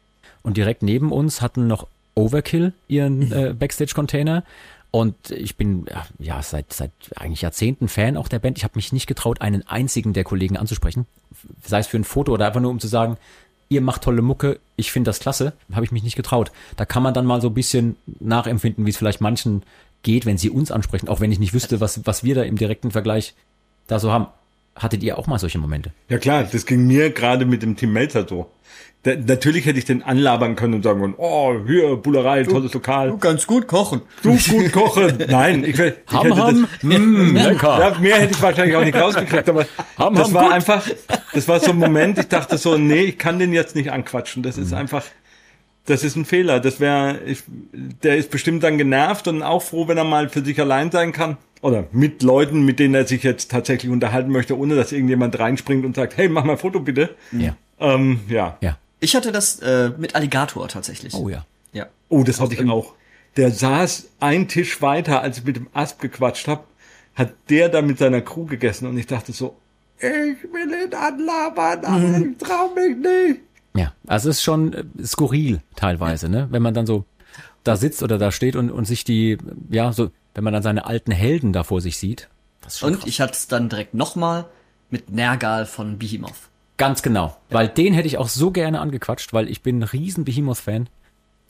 [0.44, 4.44] und direkt neben uns hatten noch Overkill ihren äh, Backstage-Container.
[4.92, 5.87] Und ich bin
[6.20, 8.59] ja, seit seit eigentlich Jahrzehnten Fan auch der Band.
[8.59, 11.07] Ich habe mich nicht getraut, einen einzigen der Kollegen anzusprechen,
[11.64, 13.16] sei es für ein Foto oder einfach nur um zu sagen,
[13.68, 16.52] ihr macht tolle Mucke, ich finde das klasse, habe ich mich nicht getraut.
[16.76, 19.64] Da kann man dann mal so ein bisschen nachempfinden, wie es vielleicht manchen
[20.04, 22.57] geht, wenn sie uns ansprechen, auch wenn ich nicht wüsste, was was wir da im
[22.57, 23.35] direkten Vergleich
[23.88, 24.28] da so haben.
[24.77, 25.93] Hattet ihr auch mal solche Momente?
[26.09, 28.51] Ja klar, das ging mir gerade mit dem Team Melzer so.
[29.05, 33.17] Da, natürlich hätte ich den anlabern können und sagen können, oh, hier, Bullerei, tolles Lokal.
[33.19, 34.01] ganz gut kochen.
[34.23, 35.19] Du gut kochen.
[35.29, 37.79] Nein, ich, ich Ham, hätte ham, das, mm, lecker.
[37.79, 39.67] ja, mehr hätte ich wahrscheinlich auch nicht rausgekriegt, aber
[39.99, 40.53] Ham, das ham, war gut.
[40.55, 40.89] einfach,
[41.35, 44.43] das war so ein Moment, ich dachte so, nee, ich kann den jetzt nicht anquatschen.
[44.43, 44.63] Das Mhm.
[44.63, 45.05] ist einfach,
[45.85, 46.61] das ist ein Fehler.
[46.61, 47.21] Das wäre,
[48.03, 51.13] der ist bestimmt dann genervt und auch froh, wenn er mal für sich allein sein
[51.13, 51.37] kann.
[51.64, 55.87] Oder mit Leuten, mit denen er sich jetzt tatsächlich unterhalten möchte, ohne dass irgendjemand reinspringt
[55.87, 57.16] und sagt, hey, mach mal ein Foto bitte.
[57.33, 57.57] Ja.
[57.81, 58.59] Ähm, ja.
[58.61, 58.77] Ja.
[59.00, 61.14] Ich hatte das äh, mit Alligator tatsächlich.
[61.14, 61.46] Oh ja.
[61.72, 61.87] Ja.
[62.11, 62.92] Oh, das hatte ich auch.
[63.38, 66.64] Der saß einen Tisch weiter, als ich mit dem Asp gequatscht habe,
[67.14, 69.57] hat der da mit seiner Crew gegessen und ich dachte so,
[69.96, 73.40] ich will ihn anlabern, aber ich trau mich nicht.
[73.74, 76.46] Ja, also es ist schon äh, skurril teilweise, ne?
[76.50, 77.07] Wenn man dann so
[77.62, 79.38] da sitzt oder da steht und, und sich die,
[79.70, 82.29] ja, so, wenn man dann seine alten Helden da vor sich sieht.
[82.62, 83.09] Das ist schon Und krass.
[83.09, 84.47] ich hatte es dann direkt nochmal
[84.90, 86.33] mit Nergal von Behemoth.
[86.77, 87.37] Ganz genau.
[87.51, 90.88] Weil den hätte ich auch so gerne angequatscht, weil ich bin ein riesen Behemoth-Fan.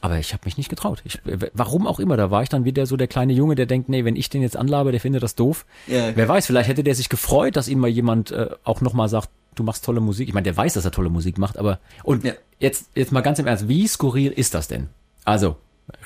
[0.01, 1.01] Aber ich habe mich nicht getraut.
[1.07, 3.64] Ich, äh, warum auch immer, da war ich dann wieder so der kleine Junge, der
[3.64, 5.64] denkt, nee, wenn ich den jetzt anlabe, der findet das doof.
[5.87, 6.14] Ja.
[6.14, 9.31] Wer weiß, vielleicht hätte der sich gefreut, dass ihm mal jemand äh, auch nochmal sagt,
[9.55, 10.29] du machst tolle Musik.
[10.29, 12.33] Ich meine, der weiß, dass er tolle Musik macht, aber und Ja.
[12.59, 14.88] jetzt jetzt mal ganz im Ernst, wie skurril ist das denn?
[15.25, 15.57] Also,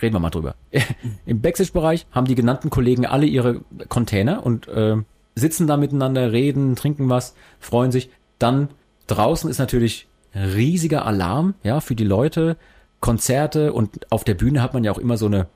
[0.00, 0.54] reden wir mal drüber.
[1.26, 4.96] Im Backstage-Bereich haben die genannten Kollegen alle ihre Container und äh,
[5.34, 8.10] sitzen da miteinander, reden, trinken was, freuen sich.
[8.38, 8.68] Dann
[9.06, 12.56] draußen ist natürlich riesiger Alarm, ja, für die Leute,
[13.00, 15.46] Konzerte und auf der Bühne hat man ja auch immer so eine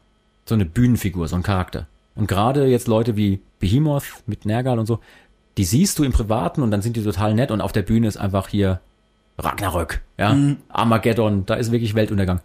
[0.45, 1.87] so eine Bühnenfigur, so einen Charakter.
[2.15, 5.01] Und gerade jetzt Leute wie Behemoth mit Nergal und so,
[5.57, 8.09] die siehst du im Privaten und dann sind die total nett und auf der Bühne
[8.09, 8.81] ist einfach hier
[9.39, 10.37] Ragnarök, ja,
[10.69, 12.41] Armageddon, da ist wirklich Weltuntergang.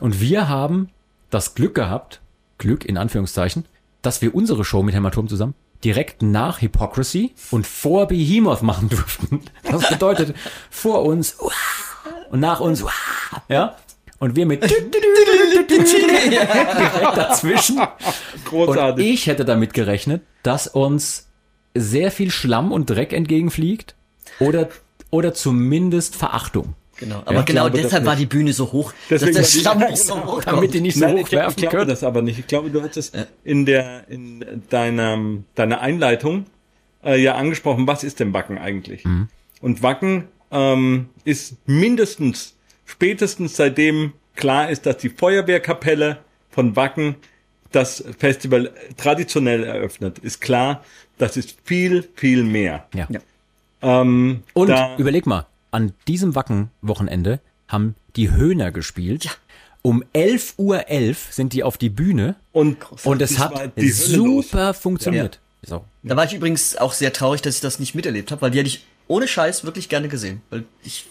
[0.00, 0.88] Und wir haben
[1.30, 2.20] das Glück gehabt,
[2.58, 3.64] Glück in Anführungszeichen,
[4.02, 9.42] dass wir unsere Show mit Hämatom zusammen direkt nach Hypocrisy und vor Behemoth machen durften.
[9.62, 10.36] Das bedeutet
[10.70, 11.36] vor uns
[12.30, 12.84] und nach uns
[13.48, 13.76] ja.
[14.18, 14.94] Und wir mit direkt
[17.16, 17.78] dazwischen.
[17.78, 17.88] Und
[18.44, 19.06] Großartig.
[19.06, 21.28] ich hätte damit gerechnet, dass uns
[21.74, 23.94] sehr viel Schlamm und Dreck entgegenfliegt
[24.38, 24.68] oder,
[25.08, 26.74] oder zumindest Verachtung.
[27.00, 27.22] Genau.
[27.24, 29.96] Aber Ja, genau glaube, deshalb war die Bühne so hoch, Deswegen dass der Schlamm nicht
[29.96, 31.88] so hoch Damit die nicht so Nein, ich, ich hochwerfen glaube können.
[31.88, 32.38] das aber nicht.
[32.38, 35.18] Ich glaube, du hattest in der in deiner
[35.54, 36.46] deiner Einleitung
[37.04, 39.04] äh, ja angesprochen, was ist denn Wacken eigentlich?
[39.60, 46.18] Und Wacken ähm, ist mindestens spätestens seitdem klar ist, dass die Feuerwehrkapelle
[46.50, 47.16] von Wacken
[47.72, 50.84] das Festival traditionell eröffnet, ist klar,
[51.18, 52.86] das ist viel viel mehr.
[52.94, 53.06] Ja.
[53.08, 53.20] Ja.
[53.82, 59.38] Ähm, Und überleg mal, an diesem Wacken-Wochenende haben die Höhner gespielt.
[59.82, 65.40] Um 11.11 Uhr sind die auf die Bühne und und es hat super funktioniert.
[65.62, 65.84] So.
[66.02, 68.58] Da war ich übrigens auch sehr traurig, dass ich das nicht miterlebt habe, weil die
[68.58, 70.42] hätte ich ohne Scheiß wirklich gerne gesehen.
[70.50, 71.06] Weil ich,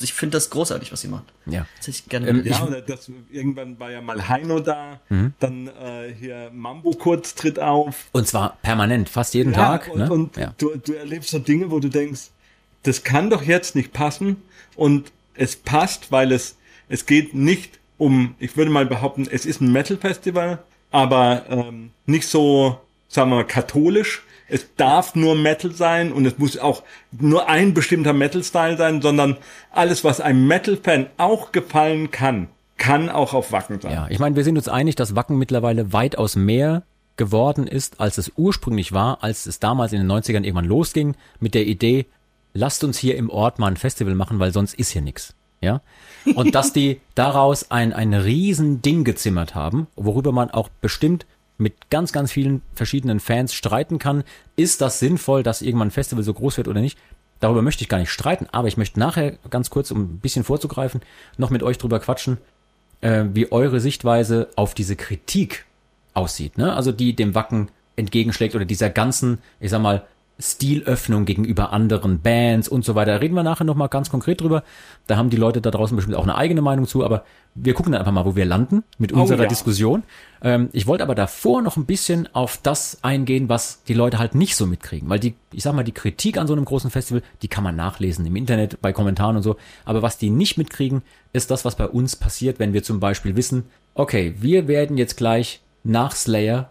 [0.00, 1.24] ich finde das großartig, was sie macht.
[1.46, 1.66] Ja.
[1.78, 2.46] Das hätte ich gerne Ähm.
[2.46, 5.34] Ja, oder das, irgendwann war ja mal Heino da, Mhm.
[5.40, 8.06] dann äh, hier Mambo kurz tritt auf.
[8.12, 9.88] Und zwar permanent, fast jeden Tag.
[9.88, 10.10] und ne?
[10.10, 10.54] und ja.
[10.58, 12.30] du, du erlebst so Dinge, wo du denkst,
[12.82, 14.42] das kann doch jetzt nicht passen.
[14.76, 16.56] Und es passt, weil es,
[16.88, 20.58] es geht nicht um, ich würde mal behaupten, es ist ein Metal-Festival,
[20.90, 24.22] aber ähm, nicht so, sagen wir mal, katholisch.
[24.48, 29.38] Es darf nur Metal sein und es muss auch nur ein bestimmter Metal-Style sein, sondern
[29.70, 33.92] alles, was einem Metal-Fan auch gefallen kann, kann auch auf Wacken sein.
[33.92, 36.82] Ja, ich meine, wir sind uns einig, dass Wacken mittlerweile weitaus mehr
[37.16, 41.54] geworden ist, als es ursprünglich war, als es damals in den 90ern irgendwann losging mit
[41.54, 42.06] der Idee,
[42.54, 45.34] lasst uns hier im Ort mal ein Festival machen, weil sonst ist hier nix.
[45.60, 45.80] Ja?
[46.34, 51.26] Und dass die daraus ein, ein riesen Ding gezimmert haben, worüber man auch bestimmt
[51.58, 54.24] mit ganz, ganz vielen verschiedenen Fans streiten kann.
[54.56, 56.98] Ist das sinnvoll, dass irgendwann ein Festival so groß wird oder nicht?
[57.40, 60.44] Darüber möchte ich gar nicht streiten, aber ich möchte nachher ganz kurz, um ein bisschen
[60.44, 61.00] vorzugreifen,
[61.38, 62.38] noch mit euch drüber quatschen,
[63.00, 65.66] äh, wie eure Sichtweise auf diese Kritik
[66.14, 66.56] aussieht.
[66.56, 66.72] Ne?
[66.72, 70.06] Also die dem Wacken entgegenschlägt oder dieser ganzen, ich sag mal,
[70.38, 73.12] Stilöffnung gegenüber anderen Bands und so weiter.
[73.12, 74.64] Da reden wir nachher nochmal ganz konkret drüber.
[75.06, 77.92] Da haben die Leute da draußen bestimmt auch eine eigene Meinung zu, aber wir gucken
[77.92, 79.48] dann einfach mal, wo wir landen mit unserer ja.
[79.48, 80.02] Diskussion.
[80.42, 84.34] Ähm, ich wollte aber davor noch ein bisschen auf das eingehen, was die Leute halt
[84.34, 85.08] nicht so mitkriegen.
[85.08, 87.76] Weil die, ich sag mal, die Kritik an so einem großen Festival, die kann man
[87.76, 89.56] nachlesen im Internet, bei Kommentaren und so.
[89.84, 93.36] Aber was die nicht mitkriegen, ist das, was bei uns passiert, wenn wir zum Beispiel
[93.36, 93.64] wissen,
[93.94, 96.70] okay, wir werden jetzt gleich nach Slayer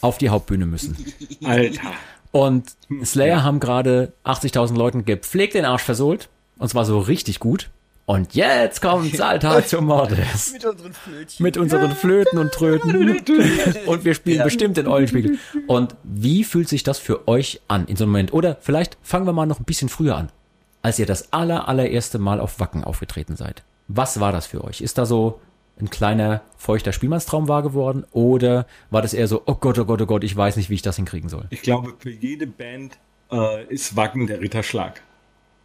[0.00, 0.96] auf die Hauptbühne müssen.
[1.44, 1.92] Alter.
[2.34, 2.64] Und
[3.04, 6.28] Slayer haben gerade 80.000 Leuten gepflegt den Arsch versohlt.
[6.58, 7.70] Und zwar so richtig gut.
[8.06, 10.52] Und jetzt kommt Salta zum Mordes.
[10.52, 11.42] Mit unseren Flötchen.
[11.44, 13.20] Mit unseren Flöten und Tröten.
[13.86, 15.38] und wir spielen bestimmt den Eulenspiegel.
[15.68, 18.32] Und wie fühlt sich das für euch an in so einem Moment?
[18.32, 20.32] Oder vielleicht fangen wir mal noch ein bisschen früher an.
[20.82, 23.62] Als ihr das aller, allererste Mal auf Wacken aufgetreten seid.
[23.86, 24.80] Was war das für euch?
[24.80, 25.38] Ist da so
[25.80, 28.04] ein kleiner feuchter Spielmannstraum wahr geworden?
[28.12, 30.74] Oder war das eher so, oh Gott, oh Gott, oh Gott, ich weiß nicht, wie
[30.74, 31.46] ich das hinkriegen soll?
[31.50, 32.98] Ich glaube, für jede Band
[33.30, 35.02] äh, ist Wacken der Ritterschlag.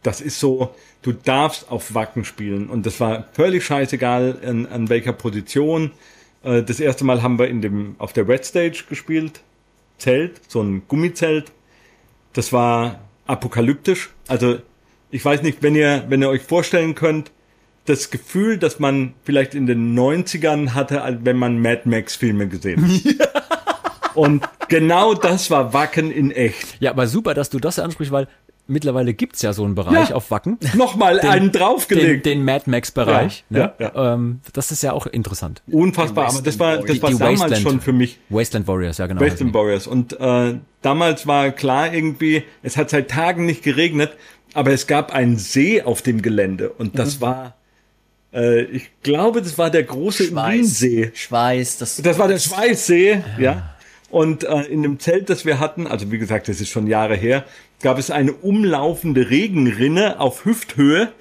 [0.02, 2.70] Das ist so, du darfst auf Wacken spielen.
[2.70, 5.92] Und das war völlig scheißegal, an, an welcher Position.
[6.42, 9.40] Äh, das erste Mal haben wir in dem, auf der Red Stage gespielt.
[9.98, 11.52] Zelt, so ein Gummizelt.
[12.32, 14.10] Das war apokalyptisch.
[14.26, 14.58] Also,
[15.10, 17.30] ich weiß nicht, wenn ihr, wenn ihr euch vorstellen könnt,
[17.90, 22.82] das Gefühl, dass man vielleicht in den 90ern hatte, wenn man Mad Max Filme gesehen
[23.20, 24.14] hat.
[24.14, 26.76] Und genau das war Wacken in echt.
[26.80, 28.26] Ja, aber super, dass du das ansprichst, weil
[28.66, 30.14] mittlerweile gibt's ja so einen Bereich Ja.
[30.16, 30.58] auf Wacken.
[30.74, 32.26] Nochmal einen Den, draufgelegt.
[32.26, 33.44] den Mad Max-Bereich.
[33.50, 33.72] Ja, ne?
[33.78, 35.62] ja, Ähm, das ist ja auch interessant.
[35.70, 37.62] Unfassbar, aber das war, das Die- war die damals Wasteland.
[37.62, 39.20] schon für mich Wasteland Warriors, ja genau.
[39.20, 39.86] Western Warriors.
[39.86, 44.12] Und äh, damals war klar irgendwie, es hat seit Tagen nicht geregnet,
[44.54, 47.20] aber es gab einen See auf dem Gelände und das Mhm.
[47.22, 47.54] war,
[48.32, 50.80] äh, ich glaube, das war der große Schweiß.
[51.14, 51.78] Schweiß.
[51.78, 53.74] Das, Das war der Schweißsee, ja.
[54.10, 57.14] Und äh, in dem Zelt, das wir hatten, also wie gesagt, das ist schon Jahre
[57.14, 57.44] her,
[57.80, 61.12] gab es eine umlaufende Regenrinne auf Hüfthöhe,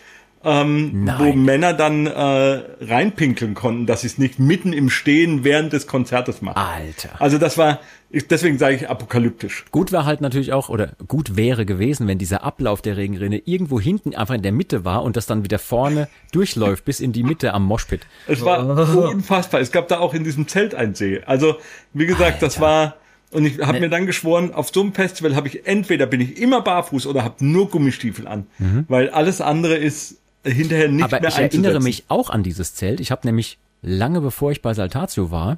[0.43, 1.19] ähm, Nein.
[1.19, 5.86] wo Männer dann äh, reinpinkeln konnten, dass sie es nicht mitten im Stehen während des
[5.86, 6.58] Konzertes machen.
[6.58, 7.10] Alter.
[7.19, 9.65] Also das war, ich, deswegen sage ich apokalyptisch.
[9.71, 13.82] Gut war halt natürlich auch, oder gut wäre gewesen, wenn dieser Ablauf der Regenrinne irgendwo
[13.82, 17.23] hinten einfach in der Mitte war und das dann wieder vorne durchläuft bis in die
[17.23, 18.02] Mitte am Moshpit.
[18.28, 19.60] Es war unfassbar.
[19.60, 21.21] Es gab da auch in diesem Zelt einen See.
[21.25, 21.58] Also
[21.93, 22.95] wie gesagt, das war
[23.32, 26.41] und ich habe mir dann geschworen, auf so einem Festival habe ich entweder bin ich
[26.41, 28.47] immer barfuß oder habe nur Gummistiefel an,
[28.88, 32.99] weil alles andere ist hinterher nicht Aber mehr ich erinnere mich auch an dieses Zelt.
[32.99, 35.58] Ich habe nämlich lange bevor ich bei Saltatio war,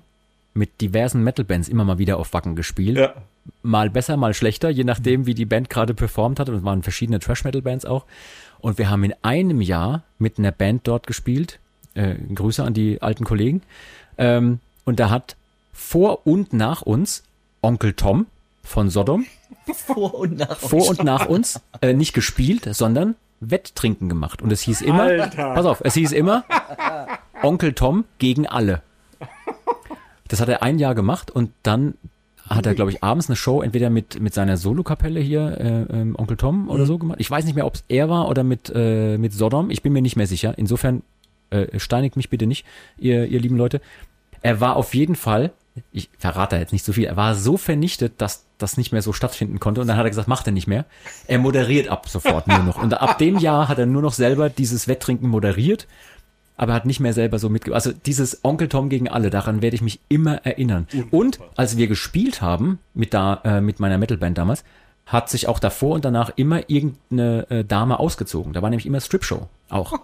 [0.53, 2.97] mit diversen Metal-Bands immer mal wieder auf Wacken gespielt.
[2.97, 3.13] Ja.
[3.63, 6.49] Mal besser, mal schlechter, je nachdem, wie die Band gerade performt hat.
[6.49, 8.05] Und es waren verschiedene Trash-Metal-Bands auch.
[8.59, 11.59] Und wir haben in einem Jahr mit einer Band dort gespielt.
[11.93, 13.61] Äh, Grüße an die alten Kollegen.
[14.17, 15.35] Ähm, und da hat
[15.73, 17.23] vor und nach uns
[17.61, 18.27] Onkel Tom
[18.63, 19.25] von Sodom
[19.73, 24.41] vor und nach vor und nach uns äh, nicht gespielt, sondern Wetttrinken gemacht.
[24.41, 25.53] Und es hieß immer, Alter.
[25.53, 26.45] pass auf, es hieß immer
[27.43, 28.81] Onkel Tom gegen alle.
[30.27, 31.95] Das hat er ein Jahr gemacht und dann
[32.47, 36.15] hat er, glaube ich, abends eine Show entweder mit, mit seiner Solokapelle hier, äh, ähm,
[36.17, 37.19] Onkel Tom oder so gemacht.
[37.19, 39.69] Ich weiß nicht mehr, ob es er war oder mit, äh, mit Sodom.
[39.69, 40.53] Ich bin mir nicht mehr sicher.
[40.57, 41.01] Insofern
[41.49, 42.65] äh, steinigt mich bitte nicht,
[42.97, 43.81] ihr, ihr lieben Leute.
[44.41, 45.51] Er war auf jeden Fall,
[45.91, 49.13] ich verrate jetzt nicht so viel, er war so vernichtet, dass das nicht mehr so
[49.13, 49.81] stattfinden konnte.
[49.81, 50.85] Und dann hat er gesagt, macht er nicht mehr.
[51.27, 52.81] Er moderiert ab sofort nur noch.
[52.81, 55.87] Und ab dem Jahr hat er nur noch selber dieses Wetttrinken moderiert,
[56.57, 57.73] aber hat nicht mehr selber so mitge...
[57.73, 60.87] Also dieses Onkel Tom gegen alle, daran werde ich mich immer erinnern.
[61.09, 64.63] Und als wir gespielt haben, mit, da, äh, mit meiner Metalband damals,
[65.07, 68.53] hat sich auch davor und danach immer irgendeine äh, Dame ausgezogen.
[68.53, 69.99] Da war nämlich immer Stripshow auch.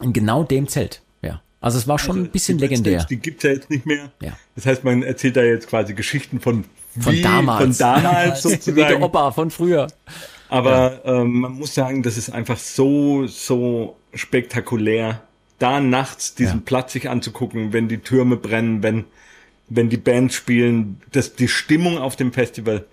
[0.00, 1.42] In genau dem Zelt, ja.
[1.60, 3.04] Also es war schon ein bisschen Die legendär.
[3.04, 4.10] Die gibt's ja jetzt nicht mehr.
[4.22, 4.32] Ja.
[4.54, 6.64] Das heißt, man erzählt da jetzt quasi Geschichten von
[6.98, 7.78] Von wie, damals.
[7.78, 9.02] Von damals Wie der sozusagen.
[9.02, 9.86] Opa von früher.
[10.48, 15.22] Aber ähm, man muss sagen, das ist einfach so, so spektakulär,
[15.60, 16.62] da nachts diesen Ja.
[16.64, 19.04] Platz sich anzugucken, wenn die Türme brennen, wenn,
[19.68, 22.84] wenn die Bands spielen, das, die Stimmung auf dem Festival.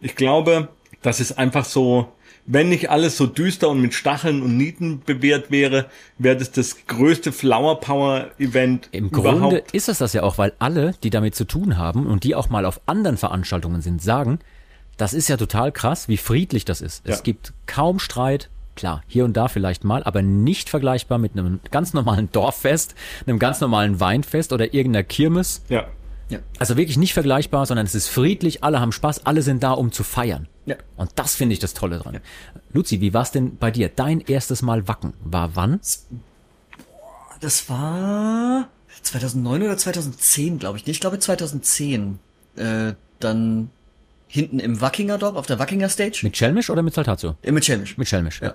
[0.00, 0.68] Ich glaube,
[1.02, 2.12] das ist einfach so,
[2.46, 5.86] wenn nicht alles so düster und mit Stacheln und Nieten bewehrt wäre,
[6.18, 9.38] wäre das das größte Flower Power Event Im überhaupt.
[9.40, 12.34] Grunde ist es das ja auch, weil alle, die damit zu tun haben und die
[12.34, 14.38] auch mal auf anderen Veranstaltungen sind, sagen,
[14.96, 17.00] Das ist ja total krass, wie friedlich das ist.
[17.06, 17.22] Es Ja.
[17.22, 18.50] gibt kaum Streit.
[18.76, 22.94] Klar, hier und da vielleicht mal, aber nicht vergleichbar mit einem ganz normalen Dorffest,
[23.26, 25.62] einem ganz normalen Weinfest oder irgendeiner Kirmes.
[25.70, 25.86] Ja.
[26.30, 26.38] Ja.
[26.58, 29.92] Also wirklich nicht vergleichbar, sondern es ist friedlich, alle haben Spaß, alle sind da, um
[29.92, 30.48] zu feiern.
[30.64, 30.76] Ja.
[30.96, 32.20] Und das finde ich das Tolle dran.
[32.72, 33.88] Luzi, wie war's denn bei dir?
[33.88, 35.80] Dein erstes Mal Wacken war wann?
[37.40, 38.68] Das war
[39.02, 40.86] 2009 oder 2010, glaube ich.
[40.86, 42.18] Ich glaube 2010.
[42.56, 43.70] Äh, dann
[44.26, 46.20] hinten im Wackinger Dorf, auf der Wackinger Stage.
[46.22, 47.36] Mit Schelmisch oder mit Saltatio?
[47.42, 47.98] Äh, mit Schelmisch.
[47.98, 48.54] Mit Schelmisch, Ja.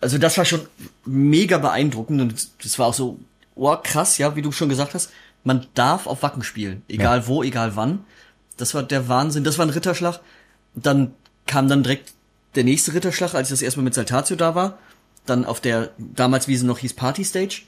[0.00, 0.60] Also das war schon
[1.06, 3.18] mega beeindruckend und das war auch so,
[3.54, 5.10] oh krass, ja, wie du schon gesagt hast,
[5.44, 8.04] man darf auf Wacken spielen, egal wo, egal wann.
[8.56, 10.20] Das war der Wahnsinn, das war ein Ritterschlag.
[10.74, 11.12] Dann
[11.46, 12.12] kam dann direkt
[12.54, 14.78] der nächste Ritterschlag, als ich das erstmal mit Saltatio da war.
[15.26, 17.62] Dann auf der, damals wie sie noch hieß, Party Stage.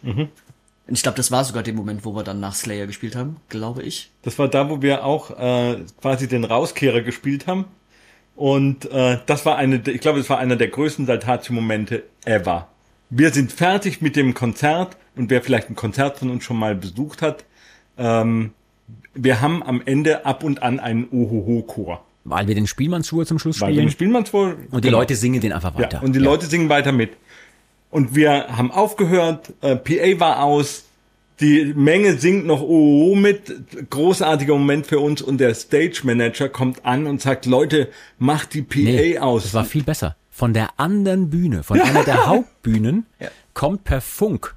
[0.87, 3.37] Und ich glaube, das war sogar der Moment, wo wir dann nach Slayer gespielt haben,
[3.49, 4.11] glaube ich.
[4.23, 7.65] Das war da, wo wir auch äh, quasi den Rauskehrer gespielt haben.
[8.37, 12.69] Und äh, das war eine, ich glaube, es war einer der größten Saltatio-Momente ever.
[13.11, 16.75] Wir sind fertig mit dem Konzert und wer vielleicht ein Konzert von uns schon mal
[16.75, 17.45] besucht hat,
[17.99, 18.51] ähm,
[19.15, 22.05] wir haben am Ende ab und an einen Ohoho-Chor.
[22.25, 24.11] Weil wir den Spielmannsschuhe zum Schluss Weil wir den spielen.
[24.11, 24.99] Spielmannswohl Und die genau.
[25.01, 25.99] Leute singen den einfach weiter.
[25.99, 27.11] Ja, und die Leute singen weiter mit.
[27.91, 30.85] Und wir haben aufgehört, äh, PA war aus,
[31.41, 36.85] die Menge singt noch OO mit, großartiger Moment für uns und der Stage Manager kommt
[36.85, 39.45] an und sagt, Leute, macht die PA Nee, aus.
[39.45, 40.17] das war viel besser.
[40.31, 43.29] Von der anderen Bühne, von einer der Hauptbühnen, Ja.
[43.55, 44.55] kommt per Funk.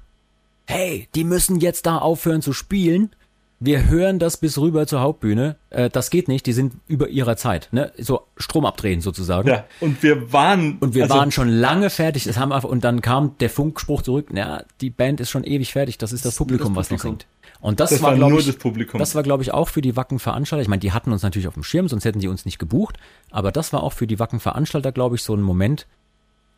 [0.66, 3.12] Hey, die müssen jetzt da aufhören zu spielen.
[3.62, 5.58] Wir hören das bis rüber zur Hauptbühne.
[5.70, 7.68] Äh, das geht nicht, die sind über ihrer Zeit.
[7.72, 7.92] Ne?
[7.98, 9.50] So Strom abdrehen sozusagen.
[9.50, 12.26] ja, und wir waren, Und wir also, waren schon lange fertig.
[12.26, 14.30] Es haben einfach, und dann kam der Funkspruch zurück.
[14.34, 15.98] Ja, die Band ist schon ewig fertig.
[15.98, 17.20] Das ist das Publikum, was noch Publikum.
[17.20, 17.28] singt.
[17.62, 18.98] Und das, Das war, war glaube nur ich, das Publikum.
[19.00, 20.62] das war, glaube ich, auch für die Wacken-Veranstalter.
[20.62, 22.96] Ich meine, die hatten uns natürlich auf dem Schirm, sonst hätten die uns nicht gebucht.
[23.32, 25.86] Aber das war auch für die Wacken-Veranstalter, glaube ich, so ein Moment,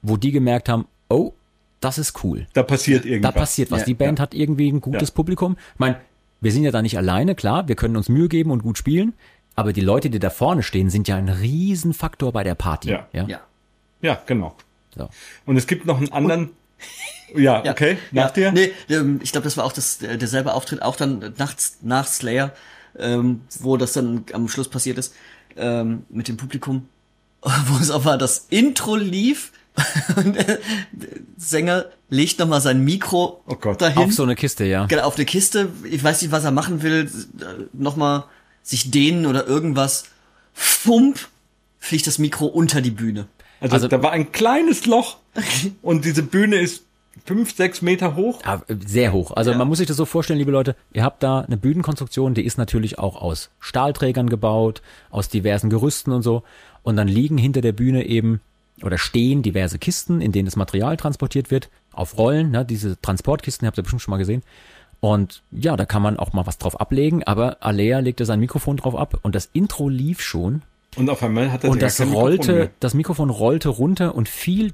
[0.03, 1.33] wo die gemerkt haben, oh,
[1.79, 2.45] das ist cool.
[2.53, 3.33] da passiert Da irgendwas.
[3.33, 3.79] passiert was.
[3.79, 5.15] Ja, die Band hat irgendwie ein gutes Ja.
[5.15, 5.57] Publikum.
[5.73, 5.95] Ich meine,
[6.41, 9.13] wir sind ja da nicht alleine, klar, wir können uns Mühe geben und gut spielen.
[9.55, 12.89] Aber die Leute, die da vorne stehen, sind ja ein Riesenfaktor bei der Party.
[12.89, 13.07] Ja.
[13.13, 13.27] ja?
[13.27, 13.39] Ja.
[14.01, 14.55] Ja, genau.
[14.95, 15.09] So.
[15.45, 16.49] Und es gibt noch einen anderen,
[17.35, 17.71] ja, Ja.
[17.71, 18.51] okay, nach ja.
[18.51, 18.51] dir?
[18.51, 22.07] Nee, ähm, ich glaube, das war auch das, äh, derselbe Auftritt, auch dann nachts nach
[22.07, 22.53] Slayer,
[22.97, 25.13] ähm, wo das dann am Schluss passiert ist,
[25.55, 26.87] ähm, mit dem Publikum,
[27.41, 29.51] wo es aber das Intro lief
[30.15, 30.59] und der
[31.37, 33.81] Sänger legt nochmal sein Mikro Oh Gott.
[33.81, 33.97] dahin.
[33.97, 34.85] Auf so eine Kiste, ja.
[34.85, 35.69] Genau, auf eine Kiste.
[35.89, 37.09] Ich weiß nicht, was er machen will.
[37.73, 38.25] Nochmal
[38.61, 40.03] sich dehnen oder irgendwas.
[40.53, 41.17] Fump,
[41.79, 43.27] fliegt das Mikro unter die Bühne.
[43.59, 45.17] Also, Also- da war ein kleines Loch
[45.81, 46.83] und diese Bühne ist
[47.25, 48.41] fünf, sechs Meter hoch.
[48.45, 49.31] Ah, Sehr hoch.
[49.31, 49.57] Also Ja.
[49.57, 52.57] man muss sich das so vorstellen, liebe Leute, ihr habt da eine Bühnenkonstruktion, die ist
[52.57, 56.43] natürlich auch aus Stahlträgern gebaut, aus diversen Gerüsten und so.
[56.83, 58.41] Und dann liegen hinter der Bühne eben
[58.81, 63.67] oder stehen diverse Kisten, in denen das Material transportiert wird, auf Rollen, ne, diese Transportkisten,
[63.67, 64.43] habt ihr bestimmt schon mal gesehen.
[64.99, 68.77] Und ja, da kann man auch mal was drauf ablegen, aber Alea legte sein Mikrofon
[68.77, 70.61] drauf ab und das Intro lief schon
[70.95, 72.69] Und auf einmal hat er und das Mikrofon rollte, mehr.
[72.79, 74.73] das Mikrofon rollte runter und fiel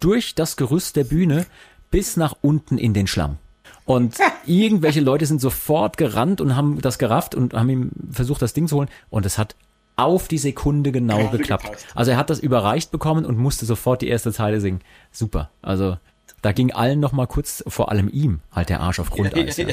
[0.00, 1.46] durch das Gerüst der Bühne
[1.90, 3.38] bis nach unten in den Schlamm.
[3.84, 8.52] Und irgendwelche Leute sind sofort gerannt und haben das gerafft und haben ihm versucht, das
[8.54, 8.88] Ding zu holen.
[9.10, 9.54] Und es hat
[9.94, 11.64] auf die Sekunde genau Gerade geklappt.
[11.64, 11.86] gepasst.
[11.94, 14.80] Also er hat das überreicht bekommen und musste sofort die erste Zeile singen.
[15.10, 15.50] Super.
[15.62, 15.96] Also
[16.42, 19.56] da ging allen noch mal kurz, vor allem ihm, halt der Arsch auf Grundeis.
[19.56, 19.66] Ja,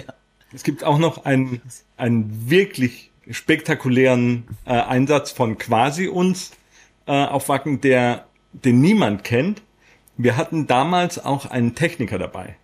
[0.53, 1.61] Es gibt auch noch einen,
[1.97, 6.51] einen wirklich spektakulären äh, Einsatz von quasi uns
[7.07, 9.61] äh, auf Wacken, der den niemand kennt.
[10.17, 12.55] Wir hatten damals auch einen Techniker dabei,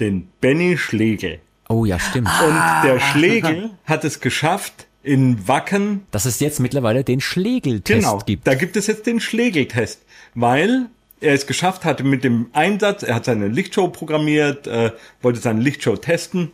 [0.00, 1.40] den Benny Schlegel.
[1.68, 2.28] Oh ja, stimmt.
[2.46, 8.18] Und der Schlegel hat es geschafft, in Wacken Dass es jetzt mittlerweile den Schlegeltest Genau,
[8.24, 8.46] gibt.
[8.46, 10.02] da gibt es jetzt den Schlegeltest,
[10.34, 10.86] weil
[11.24, 15.60] er es geschafft hatte mit dem Einsatz, er hat seine Lichtshow programmiert, äh, wollte seine
[15.60, 16.52] Lichtshow testen,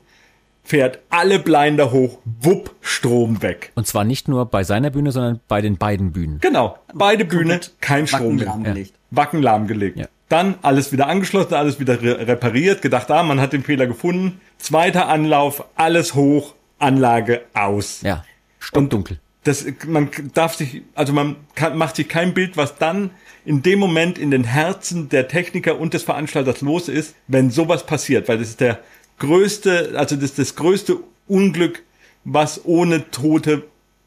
[0.64, 3.72] fährt alle Blinder hoch, wupp, Strom weg.
[3.74, 6.38] Und zwar nicht nur bei seiner Bühne, sondern bei den beiden Bühnen.
[6.40, 8.46] Genau, beide Bühne, Komplett kein Strom Wacken mehr.
[8.46, 8.94] lahmgelegt.
[9.10, 9.98] Wacken lahmgelegt.
[9.98, 10.06] Ja.
[10.28, 14.40] Dann alles wieder angeschlossen, alles wieder re repariert, gedacht, ah, man hat den Fehler gefunden.
[14.58, 18.02] Zweiter Anlauf, alles hoch, Anlage aus.
[18.02, 18.24] Ja,
[18.60, 19.18] stockdunkel.
[19.42, 23.10] Das, man darf sich, also man kann, macht sich kein Bild, was dann
[23.50, 27.84] in dem Moment in den Herzen der Techniker und des Veranstalters los ist, wenn sowas
[27.84, 28.78] passiert, weil das ist der
[29.18, 31.82] größte, also das ist das größte Unglück,
[32.22, 33.64] was ohne Tote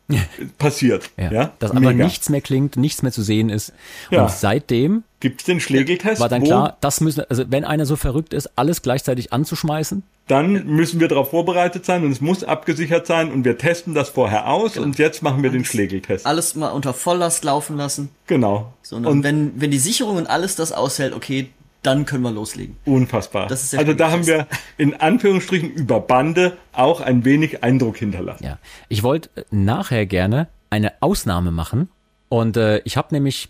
[0.58, 1.10] passiert.
[1.18, 1.32] Ja.
[1.32, 2.04] Ja, Dass aber Mega.
[2.04, 3.74] nichts mehr klingt, nichts mehr zu sehen ist.
[4.12, 4.24] Ja.
[4.24, 8.34] Und seitdem Gibt's den Schlegeltest, war dann klar, das müssen, also wenn einer so verrückt
[8.34, 13.32] ist, alles gleichzeitig anzuschmeißen, dann müssen wir darauf vorbereitet sein und es muss abgesichert sein
[13.32, 16.26] und wir testen das vorher aus und jetzt machen wir den Schlägeltest.
[16.26, 18.10] Alles mal unter Volllast laufen lassen.
[18.28, 18.74] Genau.
[18.82, 21.49] So, und, wenn, wenn die Sicherung und alles das aushält, okay,
[21.84, 22.77] dann können wir loslegen.
[22.86, 23.47] Unfassbar.
[23.47, 27.97] Das ist der also da haben wir in Anführungsstrichen über Bande auch ein wenig Eindruck
[27.97, 28.43] hinterlassen.
[28.43, 28.57] Ja,
[28.89, 31.89] ich wollte äh, nachher gerne eine Ausnahme machen
[32.29, 33.49] und äh, ich habe nämlich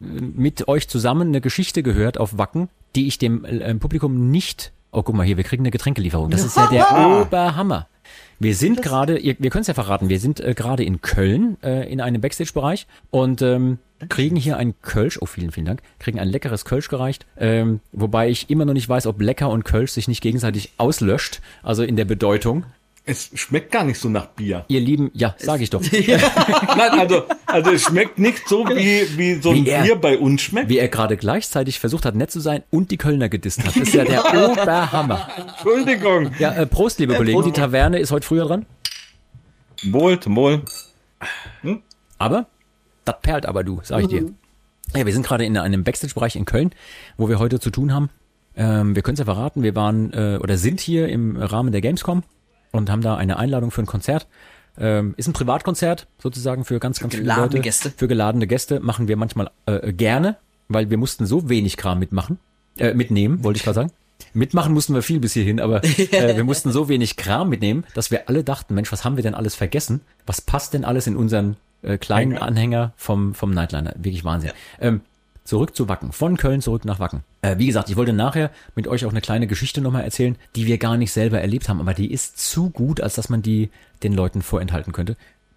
[0.00, 4.72] äh, mit euch zusammen eine Geschichte gehört auf Wacken, die ich dem äh, Publikum nicht.
[4.90, 6.30] Oh, guck mal hier, wir kriegen eine Getränkelieferung.
[6.30, 7.88] Das ist ja der Oberhammer.
[8.38, 11.56] Wir sind gerade, ihr- wir können es ja verraten, wir sind äh, gerade in Köln
[11.62, 13.78] äh, in einem Backstage-Bereich und ähm,
[14.08, 18.28] kriegen hier ein Kölsch, oh vielen, vielen Dank, kriegen ein leckeres Kölsch gereicht, ähm, wobei
[18.28, 21.96] ich immer noch nicht weiß, ob lecker und Kölsch sich nicht gegenseitig auslöscht, also in
[21.96, 22.64] der Bedeutung.
[23.04, 24.64] Es schmeckt gar nicht so nach Bier.
[24.68, 25.82] Ihr Lieben, ja, sage ich doch.
[25.92, 30.16] Nein, also, also es schmeckt nicht so, wie, wie so ein Wie er- Bier bei
[30.18, 30.68] uns schmeckt.
[30.68, 33.74] Wie er gerade gleichzeitig versucht hat, nett zu sein und die Kölner gedisst hat.
[33.74, 35.28] Das ist ja der Oberhammer.
[35.36, 36.30] Entschuldigung.
[36.38, 37.42] Ja, äh, Prost, liebe Kollegen.
[37.42, 38.66] Die Taverne ist heute früher dran.
[39.82, 40.62] Wohl, Wohl.
[42.18, 42.46] Aber,
[43.04, 44.26] das perlt aber du, sag ich dir.
[44.94, 46.70] Ja, wir sind gerade in einem Backstage-Bereich in Köln,
[47.16, 48.10] wo wir heute zu tun haben.
[48.54, 51.80] Ähm, wir können es ja verraten, wir waren äh, oder sind hier im Rahmen der
[51.80, 52.22] Gamescom
[52.70, 54.26] und haben da eine Einladung für ein Konzert.
[54.78, 57.60] Ähm, ist ein Privatkonzert sozusagen für ganz, ganz viele Leute.
[57.60, 57.92] Gäste.
[57.96, 60.36] Für geladene Gäste machen wir manchmal äh, gerne,
[60.68, 62.38] weil wir mussten so wenig Kram mitmachen,
[62.78, 63.92] äh, mitnehmen, wollte ich gerade sagen.
[64.34, 68.10] Mitmachen mussten wir viel bis hierhin, aber äh, wir mussten so wenig Kram mitnehmen, dass
[68.10, 70.00] wir alle dachten, Mensch, was haben wir denn alles vergessen?
[70.26, 73.94] Was passt denn alles in unseren äh, kleinen Anhänger vom, vom Nightliner?
[73.96, 74.52] Wirklich Wahnsinn.
[74.80, 75.00] Ähm,
[75.44, 76.12] zurück zu Wacken.
[76.12, 77.24] Von Köln zurück nach Wacken.
[77.42, 80.66] Äh, wie gesagt, ich wollte nachher mit euch auch eine kleine Geschichte nochmal erzählen, die
[80.66, 83.70] wir gar nicht selber erlebt haben, aber die ist zu gut, als dass man die
[84.02, 85.16] den Leuten vorenthalten könnte.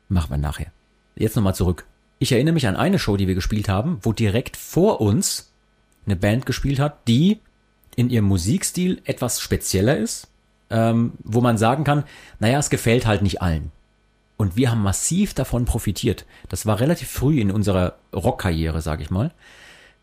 [0.10, 0.68] Machen wir nachher.
[1.16, 1.86] Jetzt nochmal zurück.
[2.20, 5.52] Ich erinnere mich an eine Show, die wir gespielt haben, wo direkt vor uns
[6.06, 7.40] eine Band gespielt hat, die
[7.96, 10.28] in ihrem Musikstil etwas spezieller ist,
[10.70, 12.04] ähm, wo man sagen kann,
[12.40, 13.72] naja, es gefällt halt nicht allen.
[14.38, 16.26] Und wir haben massiv davon profitiert.
[16.50, 19.32] Das war relativ früh in unserer Rockkarriere, sage ich mal.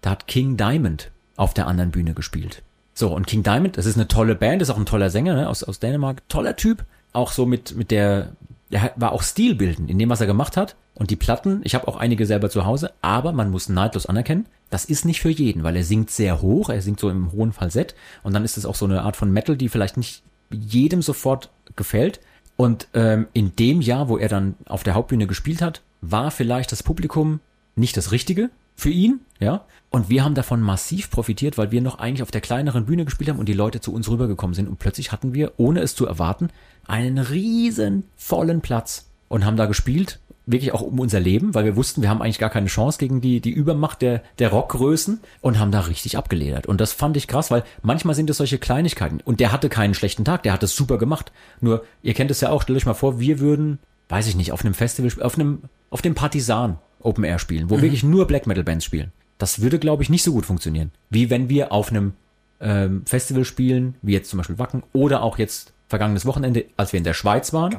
[0.00, 2.62] Da hat King Diamond auf der anderen Bühne gespielt.
[2.94, 5.48] So, und King Diamond, das ist eine tolle Band, ist auch ein toller Sänger ne,
[5.48, 6.84] aus, aus Dänemark, toller Typ.
[7.12, 8.32] Auch so mit, mit der,
[8.70, 10.76] er war auch stilbildend in dem, was er gemacht hat.
[10.94, 14.46] Und die Platten, ich habe auch einige selber zu Hause, aber man muss neidlos anerkennen,
[14.68, 17.52] das ist nicht für jeden, weil er singt sehr hoch, er singt so im hohen
[17.52, 21.02] Falsett und dann ist es auch so eine Art von Metal, die vielleicht nicht jedem
[21.02, 22.20] sofort gefällt.
[22.62, 26.70] Und ähm, in dem Jahr, wo er dann auf der Hauptbühne gespielt hat, war vielleicht
[26.70, 27.40] das Publikum
[27.74, 29.64] nicht das Richtige für ihn, ja.
[29.90, 33.30] Und wir haben davon massiv profitiert, weil wir noch eigentlich auf der kleineren Bühne gespielt
[33.30, 34.68] haben und die Leute zu uns rübergekommen sind.
[34.68, 36.50] Und plötzlich hatten wir, ohne es zu erwarten,
[36.86, 41.76] einen riesen vollen Platz und haben da gespielt, wirklich auch um unser Leben, weil wir
[41.76, 45.58] wussten, wir haben eigentlich gar keine Chance gegen die, die Übermacht der, der Rockgrößen und
[45.58, 46.66] haben da richtig abgeledert.
[46.66, 49.20] Und das fand ich krass, weil manchmal sind es solche Kleinigkeiten.
[49.24, 51.32] Und der hatte keinen schlechten Tag, der hat es super gemacht.
[51.60, 53.78] Nur, ihr kennt es ja auch, stellt euch mal vor, wir würden,
[54.08, 57.80] weiß ich nicht, auf einem Festival, auf einem, auf dem Partisan Open Air spielen, wo
[57.80, 59.12] wirklich nur Black Metal Bands spielen.
[59.38, 62.14] Das würde, glaube ich, nicht so gut funktionieren, wie wenn wir auf einem
[62.60, 66.98] ähm, Festival spielen, wie jetzt zum Beispiel Wacken, oder auch jetzt vergangenes Wochenende, als wir
[66.98, 67.72] in der Schweiz waren.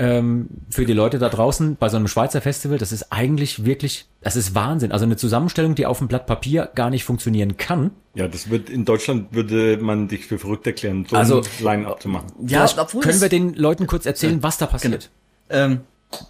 [0.00, 4.06] Ähm, für die Leute da draußen bei so einem Schweizer Festival, das ist eigentlich wirklich,
[4.22, 4.92] das ist Wahnsinn.
[4.92, 7.90] Also eine Zusammenstellung, die auf dem Blatt Papier gar nicht funktionieren kann.
[8.14, 12.00] Ja, das wird, in Deutschland würde man dich für verrückt erklären, so Also- ein Line-Up
[12.02, 12.28] zu machen.
[12.46, 15.10] Ja, obwohl können wir den Leuten kurz erzählen, was da passiert.
[15.50, 15.80] ähm,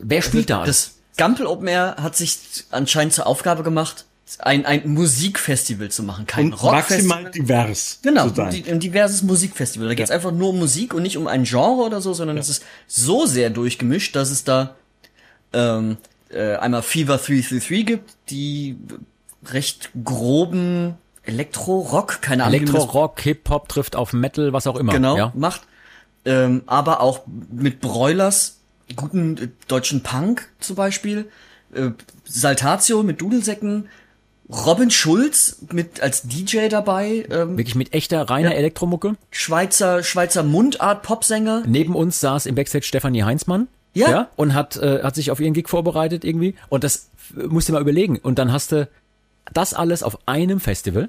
[0.00, 0.64] Wer spielt da?
[0.64, 2.38] das Gampel Open Air hat sich
[2.70, 4.06] anscheinend zur Aufgabe gemacht,
[4.38, 7.22] ein, ein Musikfestival zu machen, kein Und Rockfestival.
[7.24, 8.50] maximal divers Genau, zu sein.
[8.52, 9.88] die, ein diverses Musikfestival.
[9.88, 12.48] Da geht's einfach nur um Musik und nicht um ein Genre oder so, sondern es
[12.48, 14.76] ist so sehr durchgemischt, dass es da
[15.52, 15.96] ähm,
[16.30, 18.76] äh, einmal Fever 333 gibt, die
[19.46, 22.60] recht groben Elektro-Rock, keine Ahnung.
[22.60, 24.92] Elektro-Rock, Hip-Hop trifft auf Metal, was auch immer.
[24.92, 25.32] genau Ja?
[25.34, 25.62] macht.
[26.24, 28.58] Ähm, aber auch mit Broilers,
[28.96, 31.30] guten äh, deutschen Punk zum Beispiel,
[31.74, 31.90] äh,
[32.24, 33.88] Saltatio mit Dudelsäcken,
[34.52, 38.56] Robin Schulz mit als DJ dabei, ähm, Wirklich mit echter, reiner Ja.
[38.56, 39.16] Elektromucke.
[39.30, 41.62] Schweizer Schweizer Mundart Popsänger.
[41.66, 43.68] Neben uns saß im Backstage Stefanie Heinzmann.
[43.92, 44.28] Ja.
[44.36, 46.54] und hat, äh, hat sich auf ihren Gig vorbereitet irgendwie.
[46.68, 48.18] Und das äh, musst du mal überlegen.
[48.18, 48.88] Und dann hast du
[49.52, 51.08] das alles auf einem Festival.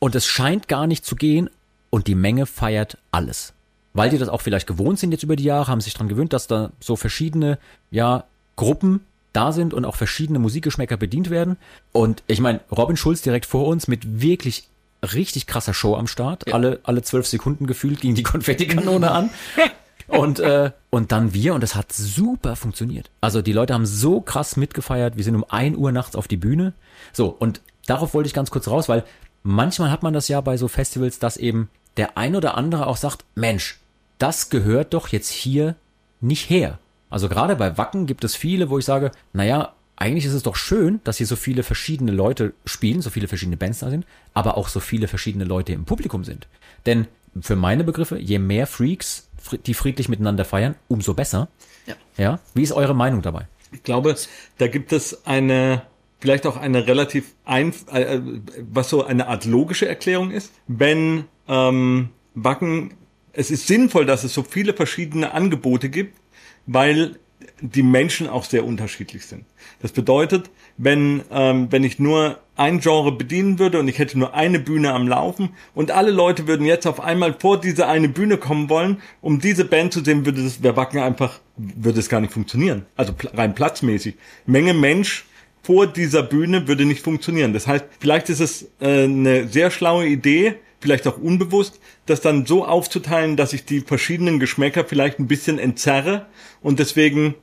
[0.00, 1.48] Und es scheint gar nicht zu gehen.
[1.88, 3.54] Und die Menge feiert alles.
[3.94, 6.32] Weil die das auch vielleicht gewohnt sind jetzt über die Jahre, haben sich dran gewöhnt,
[6.32, 7.58] dass da so verschiedene,
[7.90, 8.24] ja,
[8.56, 9.00] Gruppen
[9.32, 11.56] da sind und auch verschiedene Musikgeschmäcker bedient werden.
[11.92, 14.68] Und ich meine, Robin Schulz direkt vor uns mit wirklich
[15.02, 16.52] richtig krasser Show am Start.
[16.52, 19.30] Alle, alle zwölf Sekunden gefühlt ging die Konfettikanone an.
[20.06, 23.10] Und, äh, und dann wir und das hat super funktioniert.
[23.20, 25.16] Also die Leute haben so krass mitgefeiert.
[25.16, 26.72] Wir sind um 1 Uhr nachts auf die Bühne.
[27.12, 29.04] So, und darauf wollte ich ganz kurz raus, weil
[29.44, 32.96] manchmal hat man das ja bei so Festivals, dass eben der ein oder andere auch
[32.96, 33.78] sagt, Mensch,
[34.18, 35.76] das gehört doch jetzt hier
[36.20, 36.78] nicht her.
[37.10, 40.56] Also gerade bei Wacken gibt es viele, wo ich sage, naja, eigentlich ist es doch
[40.56, 44.56] schön, dass hier so viele verschiedene Leute spielen, so viele verschiedene Bands da sind, aber
[44.56, 46.48] auch so viele verschiedene Leute im Publikum sind.
[46.86, 47.06] Denn
[47.40, 49.28] für meine Begriffe, je mehr Freaks,
[49.66, 51.48] die friedlich miteinander feiern, umso besser.
[51.86, 51.94] Ja.
[52.16, 52.40] Ja.
[52.54, 53.46] Wie ist eure Meinung dabei?
[53.72, 54.16] Ich glaube,
[54.58, 55.82] da gibt es eine,
[56.18, 58.20] vielleicht auch eine relativ ein, äh,
[58.70, 60.52] was so eine Art logische Erklärung ist.
[60.66, 62.94] Wenn ähm, Wacken,
[63.32, 66.19] es ist sinnvoll, dass es so viele verschiedene Angebote gibt,
[66.66, 67.16] weil
[67.60, 69.44] die Menschen auch sehr unterschiedlich sind.
[69.80, 74.34] Das bedeutet, wenn, ähm, wenn ich nur ein Genre bedienen würde und ich hätte nur
[74.34, 78.36] eine Bühne am Laufen und alle Leute würden jetzt auf einmal vor diese eine Bühne
[78.36, 82.20] kommen wollen, um diese Band zu sehen, würde das bei Wacken einfach, würde es gar
[82.20, 82.86] nicht funktionieren.
[82.96, 84.16] Also rein platzmäßig.
[84.46, 85.26] Menge Mensch
[85.62, 87.52] vor dieser Bühne würde nicht funktionieren.
[87.52, 92.46] Das heißt, vielleicht ist es äh, eine sehr schlaue Idee, vielleicht auch unbewusst, das dann
[92.46, 96.26] so aufzuteilen, dass ich die verschiedenen Geschmäcker vielleicht ein bisschen entzerre
[96.62, 97.34] und deswegen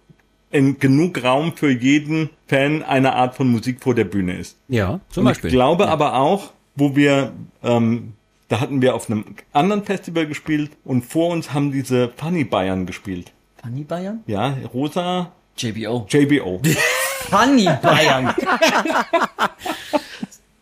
[0.49, 4.57] in genug Raum für jeden Fan einer Art von Musik vor der Bühne ist.
[4.69, 5.49] Ja, zum Und Beispiel.
[5.49, 7.33] ich glaube aber auch, wo wir,
[7.63, 8.13] ähm,
[8.47, 12.85] da hatten wir auf einem anderen Festival gespielt und vor uns haben diese Funny Bayern
[12.85, 13.33] gespielt.
[13.61, 14.23] Funny Bayern?
[14.25, 16.05] Ja, Rosa JBO.
[16.09, 16.61] JBO.
[17.29, 18.33] Funny Bayern.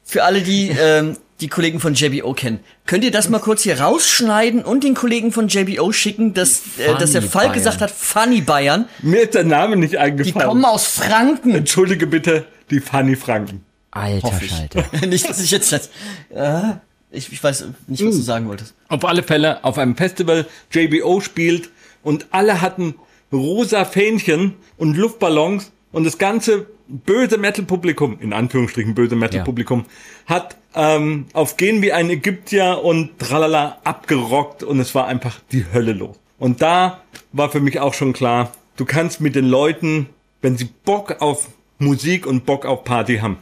[0.03, 3.81] Für alle, die ähm, die Kollegen von JBO kennen, könnt ihr das mal kurz hier
[3.81, 7.51] rausschneiden und den Kollegen von JBO schicken, dass, äh, dass der Bayern.
[7.53, 8.87] gesagt hat, Funny Bayern.
[9.01, 10.47] Mir ist der Name nicht Die eingefallen.
[10.47, 11.53] kommen aus Franken.
[11.53, 13.65] Entschuldige bitte, die Funny Franken.
[13.91, 14.39] Alter.
[14.41, 14.85] Schalter.
[15.07, 15.89] nicht, dass ich jetzt das,
[16.29, 16.73] äh,
[17.11, 18.73] ich, ich weiß nicht, was du sagen wolltest.
[18.87, 21.69] Auf alle Fälle auf einem Festival JBO spielt
[22.03, 22.95] und alle hatten
[23.31, 29.85] rosa Fähnchen und Luftballons und das ganze böse Metal-Publikum, in Anführungsstrichen böse Metal-Publikum,
[30.27, 35.65] hat ähm, auf Gehen wie ein Ägyptier und tralala abgerockt und es war einfach die
[35.73, 36.17] Hölle los.
[36.37, 37.01] Und da
[37.31, 40.07] war für mich auch schon klar, du kannst mit den Leuten,
[40.41, 41.49] wenn sie Bock auf
[41.79, 43.37] Musik und Bock auf Party haben,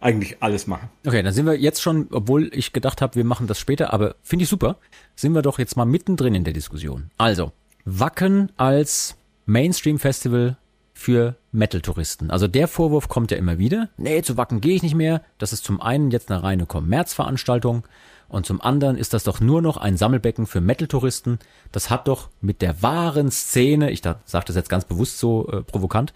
[0.00, 0.88] eigentlich alles machen.
[1.06, 4.16] Okay, dann sind wir jetzt schon, obwohl ich gedacht habe, wir machen das später, aber
[4.22, 4.76] finde ich super,
[5.14, 7.10] sind wir doch jetzt mal mittendrin in der Diskussion.
[7.18, 7.52] Also,
[7.84, 9.16] Wacken als
[9.46, 10.56] Mainstream-Festival
[10.98, 12.32] für Metal-Touristen.
[12.32, 13.88] Also der Vorwurf kommt ja immer wieder.
[13.98, 15.22] Nee, zu Wacken gehe ich nicht mehr.
[15.38, 17.84] Das ist zum einen jetzt eine reine Kommerzveranstaltung
[18.28, 21.38] und zum anderen ist das doch nur noch ein Sammelbecken für Metal-Touristen.
[21.70, 25.62] Das hat doch mit der wahren Szene, ich sage das jetzt ganz bewusst so äh,
[25.62, 26.12] provokant,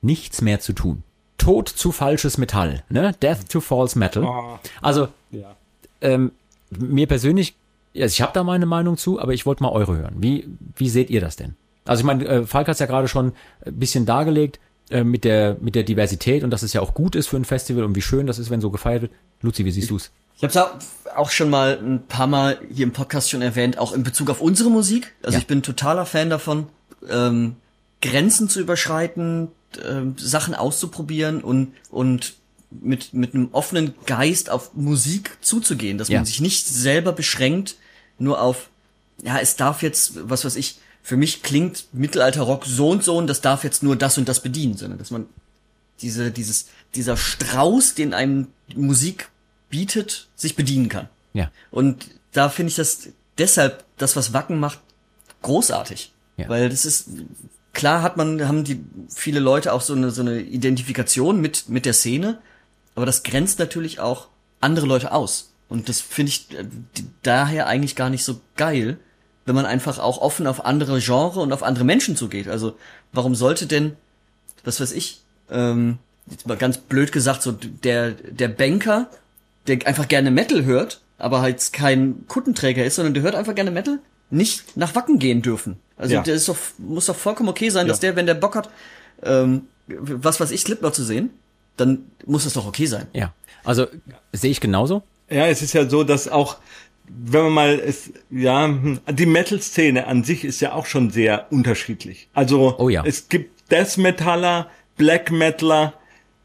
[0.00, 1.02] nichts mehr zu tun.
[1.36, 3.12] Tod zu falsches Metall, ne?
[3.20, 4.26] Death to false metal.
[4.80, 5.56] Also Ja.
[6.00, 6.32] ähm,
[6.70, 7.54] mir persönlich,
[7.94, 10.14] also ich habe da meine Meinung zu, aber ich wollte mal eure hören.
[10.20, 11.54] Wie, wie seht ihr das denn?
[11.84, 13.32] Also ich meine, äh, Falk hat ja gerade schon
[13.66, 14.60] ein bisschen dargelegt
[14.90, 17.44] äh, mit der mit der Diversität und dass es ja auch gut ist für ein
[17.44, 19.12] Festival und wie schön das ist, wenn so gefeiert wird.
[19.42, 20.10] Luzi, wie siehst du's?
[20.36, 23.92] Ich habe es auch schon mal ein paar Mal hier im Podcast schon erwähnt, auch
[23.92, 25.12] in Bezug auf unsere Musik.
[25.22, 25.38] Also Ja.
[25.40, 26.66] ich bin totaler Fan davon,
[27.10, 27.56] ähm,
[28.00, 29.48] Grenzen zu überschreiten,
[29.88, 32.34] ähm, Sachen auszuprobieren und und
[32.70, 36.18] mit mit einem offenen Geist auf Musik zuzugehen, dass Ja.
[36.18, 37.76] man sich nicht selber beschränkt
[38.18, 38.68] nur auf
[39.22, 43.26] ja es darf jetzt was weiß ich für mich klingt Mittelalterrock so und so und
[43.26, 45.26] das darf jetzt nur das und das bedienen, sondern dass man
[46.00, 49.28] diese, dieses, dieser Strauß, den einem Musik
[49.68, 51.08] bietet, sich bedienen kann.
[51.32, 51.50] Ja.
[51.70, 54.80] Und da finde ich das deshalb, das, was Wacken macht,
[55.42, 56.12] großartig.
[56.36, 56.48] Ja.
[56.48, 57.08] Weil das ist,
[57.72, 61.84] klar hat man, haben die viele Leute auch so eine, so eine Identifikation mit, mit
[61.84, 62.38] der Szene,
[62.94, 64.28] aber das grenzt natürlich auch
[64.60, 65.52] andere Leute aus.
[65.68, 66.64] Und das finde ich äh,
[67.22, 68.98] daher eigentlich gar nicht so geil,
[69.44, 72.48] wenn man einfach auch offen auf andere Genre und auf andere Menschen zugeht.
[72.48, 72.76] Also,
[73.12, 73.96] warum sollte denn,
[74.64, 75.20] was weiß ich,
[75.50, 75.98] ähm,
[76.30, 79.08] jetzt mal ganz blöd gesagt, so der, der Banker,
[79.66, 83.70] der einfach gerne Metal hört, aber halt kein Kuttenträger ist, sondern der hört einfach gerne
[83.70, 83.98] Metal,
[84.30, 85.76] nicht nach Wacken gehen dürfen.
[85.96, 86.22] Also Ja.
[86.22, 88.08] der ist doch, muss doch vollkommen okay sein, dass Ja.
[88.10, 88.70] der, wenn der Bock hat,
[89.22, 91.30] ähm, was weiß ich, Slipknot zu sehen,
[91.76, 93.06] dann muss das doch okay sein.
[93.12, 93.32] Ja.
[93.64, 93.86] Also
[94.32, 95.02] sehe ich genauso.
[95.30, 96.56] Ja, es ist ja so, dass auch,
[97.08, 98.74] wenn man mal es, ja,
[99.10, 102.28] die Metal-Szene an sich ist ja auch schon sehr unterschiedlich.
[102.32, 103.04] Also Oh ja.
[103.04, 105.94] es gibt Death Metaller, Black Metaller,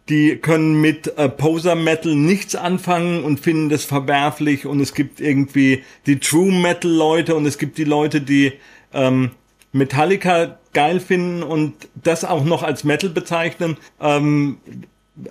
[0.10, 5.20] die können mit äh, Poser Metal nichts anfangen und finden das verwerflich und es gibt
[5.20, 8.54] irgendwie die True Metal Leute und es gibt die Leute, die
[8.94, 9.32] ähm,
[9.74, 13.78] Metallica geil finden und das auch noch als Metal bezeichnen.
[14.00, 14.58] Ähm,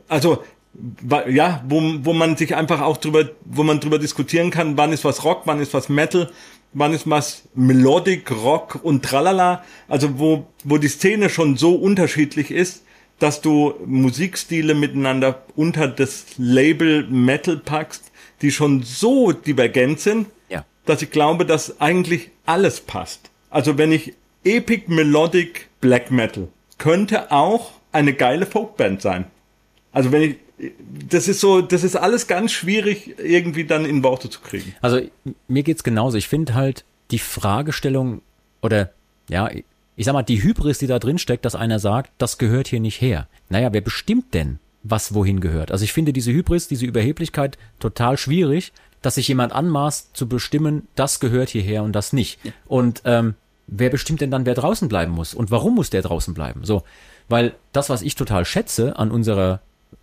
[0.08, 0.42] also
[1.28, 5.04] ja, wo, wo man sich einfach auch drüber, wo man drüber diskutieren kann, wann ist
[5.04, 6.30] was Rock, wann ist was Metal,
[6.72, 9.64] wann ist was Melodic, Rock und tralala.
[9.88, 12.82] Also wo, wo die Szene schon so unterschiedlich ist,
[13.18, 18.10] dass du Musikstile miteinander unter das Label Metal packst,
[18.42, 20.64] die schon so divergent sind, Ja.
[20.84, 23.30] dass ich glaube, dass eigentlich alles passt.
[23.48, 24.12] Also wenn ich
[24.44, 26.48] Epic Melodic Black Metal
[26.78, 29.24] könnte auch eine geile Folkband sein.
[29.92, 30.36] Also wenn ich,
[31.08, 34.74] das ist so, das ist alles ganz schwierig irgendwie dann in Worte zu kriegen.
[34.80, 35.00] Also
[35.48, 36.16] mir geht's genauso.
[36.16, 38.22] Ich finde halt die Fragestellung
[38.62, 38.90] oder
[39.28, 39.50] ja,
[39.96, 42.80] ich sag mal, die Hybris, die da drin steckt, dass einer sagt, das gehört hier
[42.80, 43.28] nicht her.
[43.48, 45.72] Naja, wer bestimmt denn, was wohin gehört?
[45.72, 50.88] Also ich finde diese Hybris, diese Überheblichkeit total schwierig, dass sich jemand anmaßt zu bestimmen,
[50.94, 52.38] das gehört hierher und das nicht.
[52.66, 53.34] Und ähm,
[53.66, 55.34] wer bestimmt denn dann, wer draußen bleiben muss?
[55.34, 56.64] Und warum muss der draußen bleiben?
[56.64, 56.82] So,
[57.28, 59.60] weil das, was ich total schätze an unserer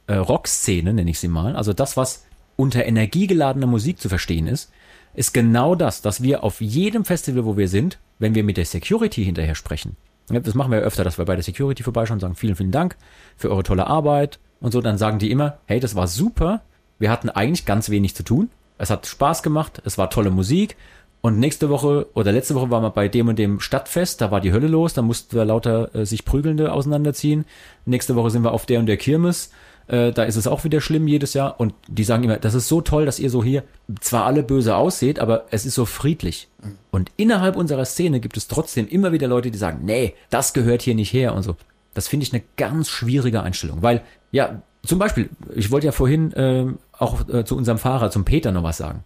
[0.07, 2.25] äh, Rockszene, nenne ich sie mal, also das, was
[2.55, 4.71] unter energiegeladener Musik zu verstehen ist,
[5.15, 8.65] ist genau das, dass wir auf jedem Festival, wo wir sind, wenn wir mit der
[8.65, 9.95] Security hinterher sprechen,
[10.27, 12.71] das machen wir ja öfter, dass wir bei der Security vorbeischauen und sagen, vielen, vielen
[12.71, 12.95] Dank
[13.35, 16.61] für eure tolle Arbeit und so, dann sagen die immer, hey, das war super,
[16.99, 20.77] wir hatten eigentlich ganz wenig zu tun, es hat Spaß gemacht, es war tolle Musik
[21.21, 24.41] und nächste Woche oder letzte Woche waren wir bei dem und dem Stadtfest, da war
[24.41, 27.45] die Hölle los, da mussten wir lauter äh, sich Prügelnde auseinanderziehen.
[27.85, 29.51] Nächste Woche sind wir auf der und der Kirmes
[29.87, 31.59] äh, da ist es auch wieder schlimm jedes Jahr.
[31.59, 33.63] Und die sagen immer, das ist so toll, dass ihr so hier
[33.99, 36.47] zwar alle böse ausseht, aber es ist so friedlich.
[36.91, 40.81] Und innerhalb unserer Szene gibt es trotzdem immer wieder Leute, die sagen, nee, das gehört
[40.81, 41.55] hier nicht her und so.
[41.93, 46.33] Das finde ich eine ganz schwierige Einstellung, weil, ja, zum Beispiel, ich wollte ja vorhin
[46.33, 46.65] äh,
[46.97, 49.03] auch äh, zu unserem Fahrer, zum Peter noch was sagen.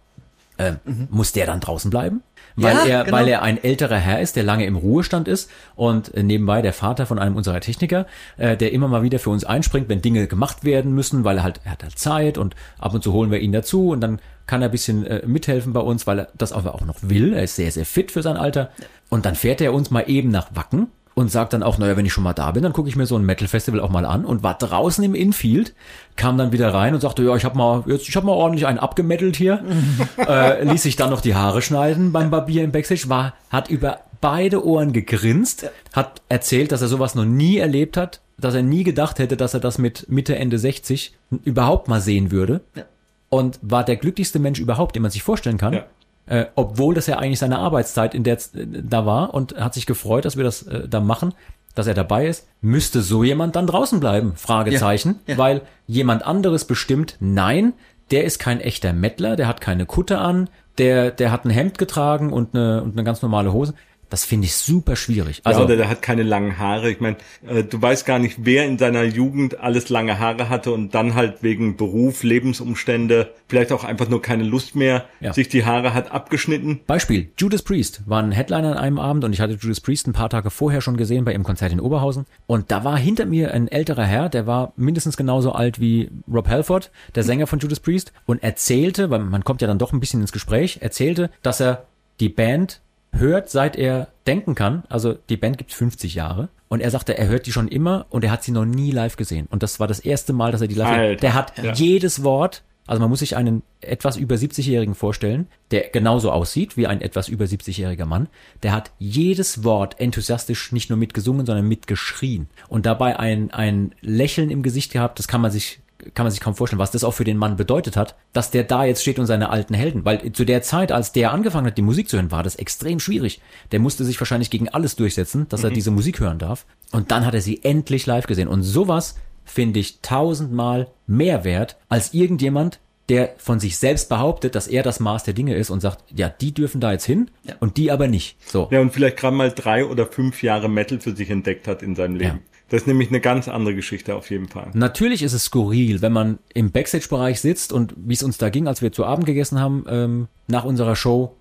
[0.56, 1.08] Äh, mhm.
[1.10, 2.22] Muss der dann draußen bleiben?
[2.60, 3.16] Weil ja, er, genau.
[3.16, 6.72] weil er ein älterer Herr ist, der lange im Ruhestand ist und äh, nebenbei der
[6.72, 8.06] Vater von einem unserer Techniker,
[8.36, 11.42] äh, der immer mal wieder für uns einspringt, wenn Dinge gemacht werden müssen, weil er
[11.44, 14.18] halt, er hat halt Zeit und ab und zu holen wir ihn dazu und dann
[14.46, 17.34] kann er ein bisschen äh, mithelfen bei uns, weil er das aber auch noch will.
[17.34, 18.70] Er ist sehr, sehr fit für sein Alter.
[19.10, 20.88] Und dann fährt er uns mal eben nach Wacken
[21.18, 23.04] und sagt dann auch, naja, wenn ich schon mal da bin, dann gucke ich mir
[23.04, 25.74] so ein Metal-Festival auch mal an und war draußen im Infield,
[26.14, 28.68] kam dann wieder rein und sagte, ja, ich habe mal, jetzt, ich habe mal ordentlich
[28.68, 29.64] einen abgemettelt hier,
[30.16, 33.98] äh, ließ sich dann noch die Haare schneiden beim Barbier im Backstage, war, hat über
[34.20, 38.84] beide Ohren gegrinst, hat erzählt, dass er sowas noch nie erlebt hat, dass er nie
[38.84, 41.14] gedacht hätte, dass er das mit Mitte, Ende 60
[41.44, 42.60] überhaupt mal sehen würde.
[42.76, 42.84] Ja.
[43.28, 45.72] Und war der glücklichste Mensch überhaupt, den man sich vorstellen kann.
[45.72, 45.84] Ja
[46.28, 49.86] äh, obwohl das ja eigentlich seine Arbeitszeit in der äh, da war und hat sich
[49.86, 51.34] gefreut, dass wir das äh, da machen,
[51.74, 52.46] dass er dabei ist.
[52.60, 54.32] Müsste so jemand dann draußen bleiben?
[54.36, 55.38] Fragezeichen, ja, ja.
[55.38, 57.72] weil jemand anderes bestimmt, nein,
[58.10, 60.48] der ist kein echter Mettler, der hat keine Kutte an,
[60.78, 63.74] der der hat ein Hemd getragen und eine und eine ganz normale Hose.
[64.10, 65.40] Das finde ich super schwierig.
[65.44, 66.90] Also, ja, oder der hat keine langen Haare.
[66.90, 70.72] Ich meine, äh, du weißt gar nicht, wer in seiner Jugend alles lange Haare hatte
[70.72, 75.32] und dann halt wegen Beruf, Lebensumstände, vielleicht auch einfach nur keine Lust mehr, ja.
[75.32, 76.80] sich die Haare hat abgeschnitten.
[76.86, 80.12] Beispiel, Judas Priest war ein Headliner an einem Abend und ich hatte Judas Priest ein
[80.12, 82.26] paar Tage vorher schon gesehen bei ihrem Konzert in Oberhausen.
[82.46, 86.48] Und da war hinter mir ein älterer Herr, der war mindestens genauso alt wie Rob
[86.48, 90.00] Halford, der Sänger von Judas Priest, und erzählte, weil man kommt ja dann doch ein
[90.00, 91.86] bisschen ins Gespräch, erzählte, dass er
[92.20, 92.80] die Band
[93.12, 94.84] hört, seit er denken kann.
[94.88, 96.48] Also die Band gibt 50 Jahre.
[96.68, 99.16] Und er sagte, er hört die schon immer und er hat sie noch nie live
[99.16, 99.46] gesehen.
[99.50, 101.20] Und das war das erste Mal, dass er die live Alter.
[101.20, 101.72] Der hat ja.
[101.72, 106.86] jedes Wort, also man muss sich einen etwas über 70-Jährigen vorstellen, der genauso aussieht wie
[106.86, 108.28] ein etwas über 70-jähriger Mann.
[108.62, 112.48] Der hat jedes Wort enthusiastisch nicht nur mitgesungen, sondern mitgeschrien.
[112.68, 115.80] Und dabei ein, ein Lächeln im Gesicht gehabt, das kann man sich
[116.14, 118.64] kann man sich kaum vorstellen, was das auch für den Mann bedeutet hat, dass der
[118.64, 121.78] da jetzt steht und seine alten Helden, weil zu der Zeit, als der angefangen hat,
[121.78, 123.40] die Musik zu hören, war das extrem schwierig.
[123.72, 125.66] Der musste sich wahrscheinlich gegen alles durchsetzen, dass mhm.
[125.66, 126.66] er diese Musik hören darf.
[126.92, 128.48] Und dann hat er sie endlich live gesehen.
[128.48, 132.78] Und sowas finde ich tausendmal mehr wert als irgendjemand,
[133.08, 136.28] der von sich selbst behauptet, dass er das Maß der Dinge ist und sagt, ja,
[136.28, 137.54] die dürfen da jetzt hin ja.
[137.58, 138.36] und die aber nicht.
[138.46, 138.68] So.
[138.70, 141.94] Ja, und vielleicht gerade mal drei oder fünf Jahre Metal für sich entdeckt hat in
[141.94, 142.40] seinem Leben.
[142.44, 142.57] Ja.
[142.68, 144.70] Das ist nämlich eine ganz andere Geschichte auf jeden Fall.
[144.74, 148.68] Natürlich ist es skurril, wenn man im Backstage-Bereich sitzt und wie es uns da ging,
[148.68, 151.34] als wir zu Abend gegessen haben, ähm, nach unserer Show,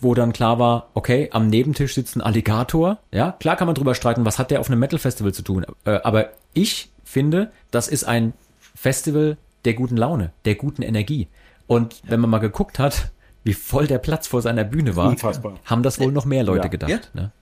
[0.00, 2.98] wo dann klar war, okay, am Nebentisch sitzt ein Alligator.
[3.12, 5.66] Ja, klar kann man drüber streiten, was hat der auf einem Metal-Festival zu tun.
[5.84, 8.32] Äh, aber ich finde, das ist ein
[8.74, 11.28] Festival der guten Laune, der guten Energie.
[11.66, 13.10] Und wenn man mal geguckt hat,
[13.44, 15.54] wie voll der Platz vor seiner Bühne war, Unfassbar.
[15.64, 16.68] haben das wohl noch mehr Leute ja.
[16.68, 17.10] gedacht.
[17.14, 17.20] Ja.
[17.20, 17.32] Ne?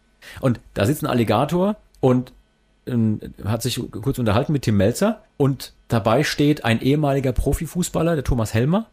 [0.41, 2.33] Und da sitzt ein Alligator und
[3.45, 8.55] hat sich kurz unterhalten mit Tim Melzer und dabei steht ein ehemaliger Profifußballer, der Thomas
[8.55, 8.87] Helmer,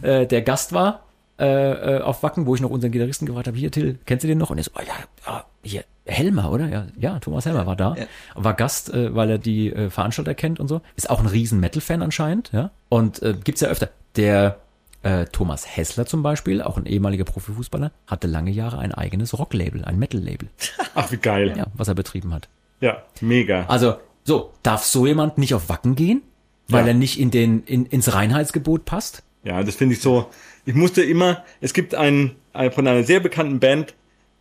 [0.00, 0.08] mhm.
[0.08, 1.04] äh, der Gast war
[1.38, 4.28] äh, äh, auf Wacken, wo ich noch unseren Gitarristen gefragt habe, hier Till, kennst du
[4.28, 4.50] den noch?
[4.50, 4.94] Und er so, oh ja,
[5.26, 6.68] ja hier, Helmer, oder?
[6.68, 8.06] Ja, ja, Thomas Helmer war da, ja.
[8.34, 10.82] war Gast, äh, weil er die äh, Veranstalter kennt und so.
[10.94, 12.70] Ist auch ein riesen Metal-Fan anscheinend, ja.
[12.88, 13.88] Und äh, gibt's ja öfter.
[14.16, 14.58] Der
[15.02, 19.84] äh, Thomas Hessler zum Beispiel, auch ein ehemaliger Profifußballer, hatte lange Jahre ein eigenes Rocklabel,
[19.84, 20.48] ein Metal-Label.
[20.94, 21.54] Ach, wie geil.
[21.56, 22.48] Ja, was er betrieben hat.
[22.82, 23.64] Ja, mega.
[23.68, 26.22] Also, so, darf so jemand nicht auf Wacken gehen?
[26.68, 26.88] Weil ja.
[26.88, 29.22] er nicht in den, in, ins Reinheitsgebot passt?
[29.44, 30.26] Ja, das finde ich so.
[30.64, 33.94] Ich musste immer, es gibt einen, ein, von einer sehr bekannten Band,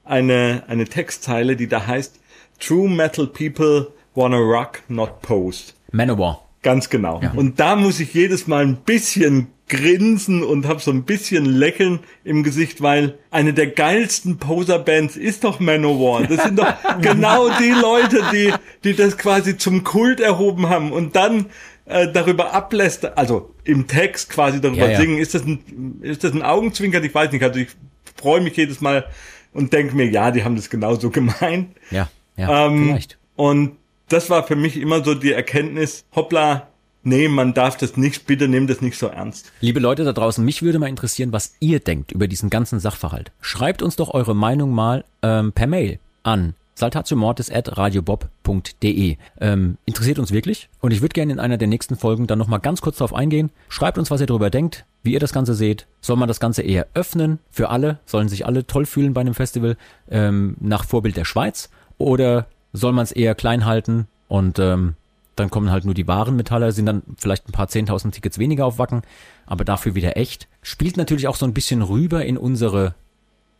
[0.03, 2.19] eine, eine Textzeile, die da heißt,
[2.59, 5.75] True Metal People wanna rock, not post.
[5.91, 6.43] Manowar.
[6.63, 7.21] Ganz genau.
[7.35, 11.99] Und da muss ich jedes Mal ein bisschen grinsen und habe so ein bisschen Lächeln
[12.23, 16.23] im Gesicht, weil eine der geilsten Poser-Bands ist doch Manowar.
[16.23, 18.53] Das sind doch genau die Leute, die,
[18.83, 21.45] die das quasi zum Kult erhoben haben und dann
[21.85, 24.99] äh, darüber ablässt, also im Text quasi darüber Ja, ja.
[24.99, 25.17] singen.
[25.17, 27.03] Ist das ein, ist das ein Augenzwinkern?
[27.03, 27.43] Ich weiß nicht.
[27.43, 27.69] Also ich
[28.17, 29.05] freue mich jedes Mal
[29.53, 31.69] und denke mir, ja, die haben das genauso gemeint.
[31.91, 33.17] Ja, ja, Ähm, vielleicht.
[33.37, 33.77] Und
[34.11, 36.67] das war für mich immer so die Erkenntnis, hoppla,
[37.03, 39.51] nee, man darf das nicht, bitte nimm das nicht so ernst.
[39.61, 43.31] Liebe Leute da draußen, mich würde mal interessieren, was ihr denkt über diesen ganzen Sachverhalt.
[43.41, 49.17] Schreibt uns doch eure Meinung mal ähm, per Mail an saltatiomortis.radiobob.de.
[49.39, 52.59] Ähm, interessiert uns wirklich und ich würde gerne in einer der nächsten Folgen dann nochmal
[52.59, 53.51] ganz kurz darauf eingehen.
[53.69, 55.85] Schreibt uns, was ihr darüber denkt, wie ihr das Ganze seht.
[56.01, 57.99] Soll man das Ganze eher öffnen für alle?
[58.05, 59.77] Sollen sich alle toll fühlen bei einem Festival
[60.09, 61.69] ähm, nach Vorbild der Schweiz?
[61.97, 64.95] Oder soll man es eher klein halten und ähm,
[65.35, 68.65] dann kommen halt nur die wahren Metaller, sind dann vielleicht ein paar 10.000 Tickets weniger
[68.65, 69.01] auf Wacken,
[69.45, 70.47] aber dafür wieder echt.
[70.61, 72.93] Spielt natürlich auch so ein bisschen rüber in unsere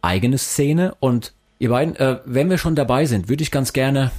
[0.02, 4.12] eigene Szene und ihr beiden, äh, wenn wir schon dabei sind, würde ich ganz gerne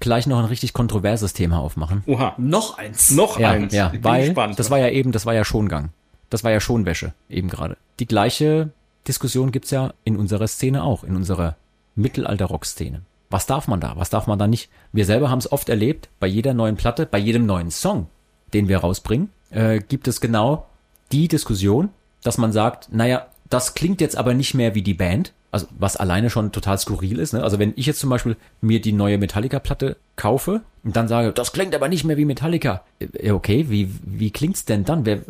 [0.00, 2.02] gleich noch ein richtig kontroverses Thema aufmachen.
[2.06, 3.10] Oha, Noch eins.
[3.12, 3.72] noch Ja, eins.
[3.72, 4.58] ja, Ich bin weil gespannt.
[4.58, 5.90] das war ja eben, das war ja Schongang.
[6.30, 7.76] Das war ja Schonwäsche eben gerade.
[8.00, 8.70] Die gleiche
[9.06, 11.56] Diskussion gibt's ja in unserer Szene auch, in unserer
[11.96, 13.02] Mittelalter-Rock-Szene.
[13.30, 13.96] Was darf man da?
[13.96, 14.70] Was darf man da nicht?
[14.92, 18.08] Wir selber haben es oft erlebt, bei jeder neuen Platte, bei jedem neuen Song,
[18.52, 20.66] den wir rausbringen, äh, gibt es genau
[21.12, 21.90] die Diskussion,
[22.22, 25.96] dass man sagt, naja, das klingt jetzt aber nicht mehr wie die Band, also was
[25.96, 27.32] alleine schon total skurril ist.
[27.32, 27.42] Ne?
[27.42, 31.52] Also wenn ich jetzt zum Beispiel mir die neue Metallica-Platte kaufe und dann sage, das
[31.52, 32.82] klingt aber nicht mehr wie Metallica.
[32.98, 35.06] Äh, Okay, wie, wie klingt's denn dann?
[35.06, 35.20] Wer,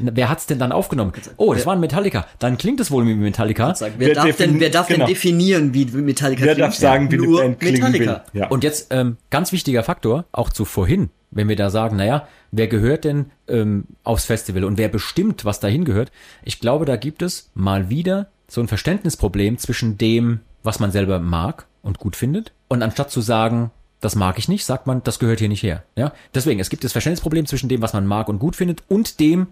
[0.00, 1.12] wer hat's denn dann aufgenommen?
[1.36, 2.26] Oh, das war ein Metallica.
[2.40, 3.74] Dann klingt es wohl wie Metallica.
[3.74, 5.06] Sagen, wer, Wer darf denn, wer darf genau.
[5.06, 6.66] denn definieren, wie Metallica Wer klingt?
[6.68, 8.24] darf sagen, wie Nur Band Metallica.
[8.32, 8.40] will?
[8.40, 8.48] Ja.
[8.48, 12.66] Und jetzt ähm, ganz wichtiger Faktor, auch zu vorhin, wenn wir da sagen, naja, wer
[12.66, 16.10] gehört denn ähm, aufs Festival und wer bestimmt, was dahin gehört?
[16.42, 21.20] Ich glaube, da gibt es mal wieder so ein Verständnisproblem zwischen dem, was man selber
[21.20, 23.70] mag und gut findet, und anstatt zu sagen,
[24.00, 25.84] das mag ich nicht, sagt man, das gehört hier nicht her.
[25.96, 29.20] Ja, deswegen es gibt das Verständnisproblem zwischen dem, was man mag und gut findet, und
[29.20, 29.48] dem,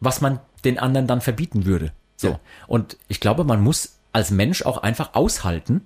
[0.00, 1.92] was man den anderen dann verbieten würde.
[2.16, 2.38] So.
[2.66, 5.82] Und ich glaube, man muss als Mensch auch einfach aushalten,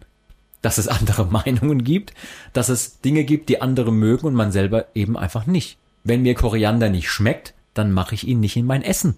[0.63, 2.15] dass es andere Meinungen gibt,
[2.53, 5.79] dass es Dinge gibt, die andere mögen und man selber eben einfach nicht.
[6.05, 9.17] Wenn mir Koriander nicht schmeckt, dann mache ich ihn nicht in mein Essen.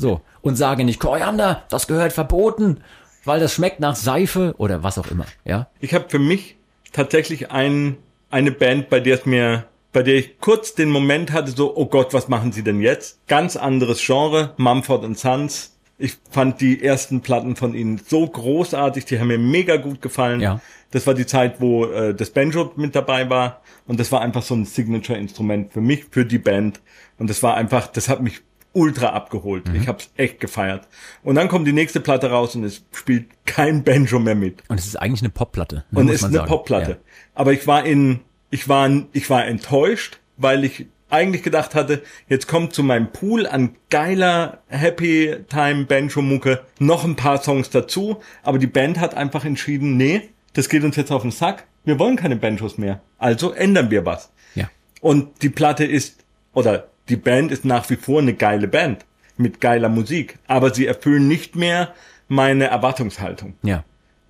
[0.00, 0.20] So.
[0.40, 2.78] Und sage nicht, Koriander, das gehört verboten,
[3.24, 5.26] weil das schmeckt nach Seife oder was auch immer.
[5.44, 5.68] Ja.
[5.80, 6.56] Ich habe für mich
[6.92, 7.96] tatsächlich ein,
[8.30, 11.86] eine Band, bei der es mir, bei der ich kurz den Moment hatte, so, oh
[11.86, 13.26] Gott, was machen sie denn jetzt?
[13.28, 15.76] Ganz anderes Genre, Mumford Sons.
[15.98, 20.40] Ich fand die ersten Platten von ihnen so großartig, die haben mir mega gut gefallen.
[20.40, 20.60] Ja.
[20.92, 24.42] Das war die Zeit, wo äh, das Banjo mit dabei war und das war einfach
[24.42, 26.80] so ein Signature-Instrument für mich, für die Band
[27.18, 28.40] und das war einfach, das hat mich
[28.72, 29.64] ultra abgeholt.
[29.74, 30.86] Ich hab's echt gefeiert.
[31.22, 34.78] Und dann kommt die nächste Platte raus und es spielt kein Banjo mehr mit Und
[34.78, 35.84] es ist eigentlich eine Popplatte.
[35.90, 36.48] ne, und muss ist eine sagen.
[36.48, 36.90] Popplatte.
[36.92, 36.96] Ja.
[37.34, 42.46] Aber ich war in, ich war, ich war enttäuscht, weil ich eigentlich gedacht hatte, jetzt
[42.46, 48.20] kommt zu meinem Pool an geiler Happy Time Banjo Mucke noch ein paar Songs dazu,
[48.44, 51.64] aber die Band hat einfach entschieden, nee, das geht uns jetzt auf den Sack.
[51.84, 53.00] Wir wollen keine Banjos mehr.
[53.18, 54.30] Also ändern wir was.
[54.54, 54.68] Ja.
[55.00, 59.04] Und die Platte ist, oder die Band ist nach wie vor eine geile Band
[59.36, 61.92] mit geiler Musik, aber sie erfüllen nicht mehr
[62.28, 63.54] meine Erwartungshaltung.
[63.62, 63.84] Ja.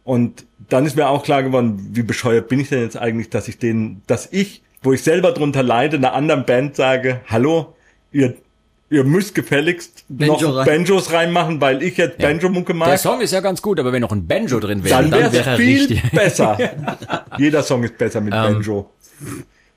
[0.05, 3.47] Und dann ist mir auch klar geworden, wie bescheuert bin ich denn jetzt eigentlich, dass
[3.49, 7.75] ich den, dass ich, wo ich selber drunter leide, einer anderen Band sage, hallo,
[8.11, 8.35] ihr,
[8.89, 10.67] ihr müsst gefälligst Banjo noch rein.
[10.67, 12.99] Banjos reinmachen, weil ich jetzt Banjo-Mucke Der mag.
[12.99, 15.45] Song ist ja ganz gut, aber wenn noch ein Banjo drin wäre, Dann dann, wäre
[15.51, 16.11] er viel richtig.
[16.13, 16.59] besser.
[17.39, 18.91] Jeder Song ist besser mit Ähm, Banjo.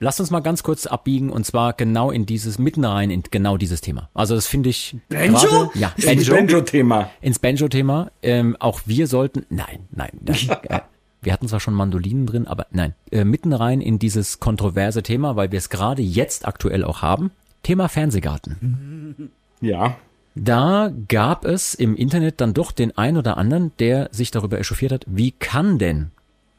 [0.00, 3.56] Lasst uns mal ganz kurz abbiegen und zwar genau in dieses, mitten rein in genau
[3.56, 4.08] dieses Thema.
[4.14, 4.96] Also das finde ich.
[5.08, 5.38] Banjo?
[5.38, 6.34] gerade- Ja, Ins Banjo.
[6.34, 7.10] Banjo-Thema.
[7.20, 8.10] ins Banjo-Thema.
[8.22, 10.36] Ähm, auch wir sollten, nein, nein, nein.
[10.68, 10.80] äh,
[11.22, 12.94] wir hatten zwar schon Mandolinen drin, aber nein.
[13.10, 17.30] Äh, mitten rein in dieses kontroverse Thema, weil wir es gerade jetzt aktuell auch haben.
[17.62, 19.30] Thema Fernsehgarten.
[19.62, 19.96] Ja.
[20.34, 24.92] Da gab es im Internet dann doch den ein oder anderen, der sich darüber echauffiert
[24.92, 26.10] hat, wie kann denn,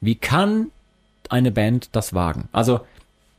[0.01, 0.67] wie kann
[1.29, 2.47] eine Band das wagen?
[2.53, 2.79] Also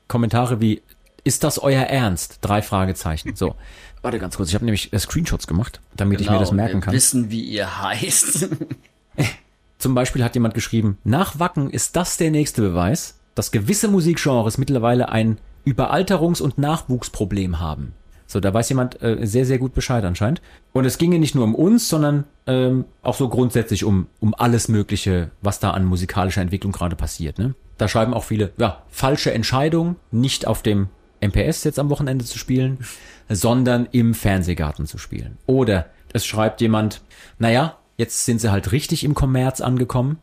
[0.09, 0.83] Kommentare wie,
[1.25, 2.39] ist das euer Ernst?
[2.43, 3.35] Drei Fragezeichen.
[3.35, 3.55] So.
[4.03, 6.77] Warte ganz kurz, ich habe nämlich äh, Screenshots gemacht, damit ich mir das Genau, merken
[6.79, 6.95] wir kann.
[6.95, 8.49] wissen, wie ihr heißt.
[9.79, 14.59] Zum Beispiel hat jemand geschrieben, nach Wacken ist das der nächste Beweis, dass gewisse Musikgenres
[14.59, 17.93] mittlerweile ein Überalterungs- und Nachwuchsproblem haben.
[18.29, 20.41] So, da weiß jemand äh, sehr, sehr gut Bescheid anscheinend.
[20.73, 24.69] Und es ginge nicht nur um uns, sondern ähm, auch so grundsätzlich um, um alles
[24.69, 27.39] Mögliche, was da an musikalischer Entwicklung gerade passiert.
[27.39, 27.55] Ne?
[27.79, 30.89] Da schreiben auch viele, ja, falsche Entscheidung, nicht auf dem
[31.21, 32.79] MPS jetzt am Wochenende zu spielen,
[33.29, 35.39] sondern im Fernsehgarten zu spielen.
[35.47, 37.03] Oder es schreibt jemand,
[37.39, 40.19] naja, jetzt sind sie halt richtig im Kommerz angekommen,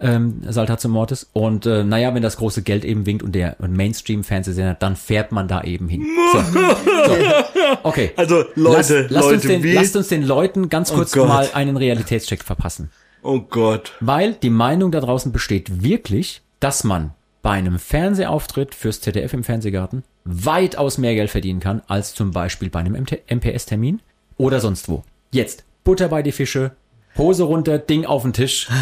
[0.00, 1.28] ähm, Saltatio Mortis.
[1.32, 5.48] Und äh, naja, wenn das große Geld eben winkt und der Mainstream-Fernsehsender, dann fährt man
[5.48, 6.06] da eben hin.
[6.32, 6.40] So.
[7.06, 7.16] so.
[7.82, 8.12] Okay.
[8.16, 9.72] Also Leute, lasst, lasst Leute, uns den, wie?
[9.72, 11.28] lasst uns den Leuten ganz Oh kurz Gott.
[11.28, 12.90] mal einen Realitätscheck verpassen.
[13.22, 13.92] Oh Gott.
[14.00, 19.44] Weil die Meinung da draußen besteht wirklich, dass man bei einem Fernsehauftritt fürs ZDF im
[19.44, 24.00] Fernsehgarten weitaus mehr Geld verdienen kann, als zum Beispiel bei einem MPS-Termin
[24.36, 25.02] oder sonst wo.
[25.30, 26.72] Jetzt, Butter bei die Fische,
[27.16, 28.68] Hose runter, Ding auf den Tisch.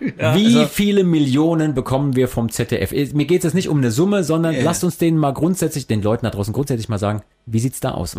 [0.00, 2.92] Wie viele Millionen bekommen wir vom ZDF?
[3.12, 6.02] Mir geht es jetzt nicht um eine Summe, sondern lasst uns denen mal grundsätzlich, den
[6.02, 8.16] Leuten da draußen grundsätzlich mal sagen, wie sieht's da aus?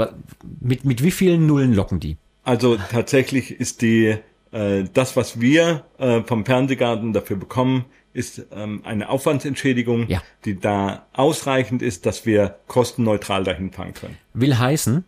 [0.60, 2.18] Mit, mit wie vielen Nullen locken die?
[2.44, 4.18] Also tatsächlich ist die
[4.52, 10.22] äh, das, was wir äh, vom Fernsehgarten dafür bekommen, ist ähm, eine Aufwandsentschädigung, Ja.
[10.46, 14.18] die da ausreichend ist, dass wir kostenneutral dahin fahren können.
[14.34, 15.04] Will heißen,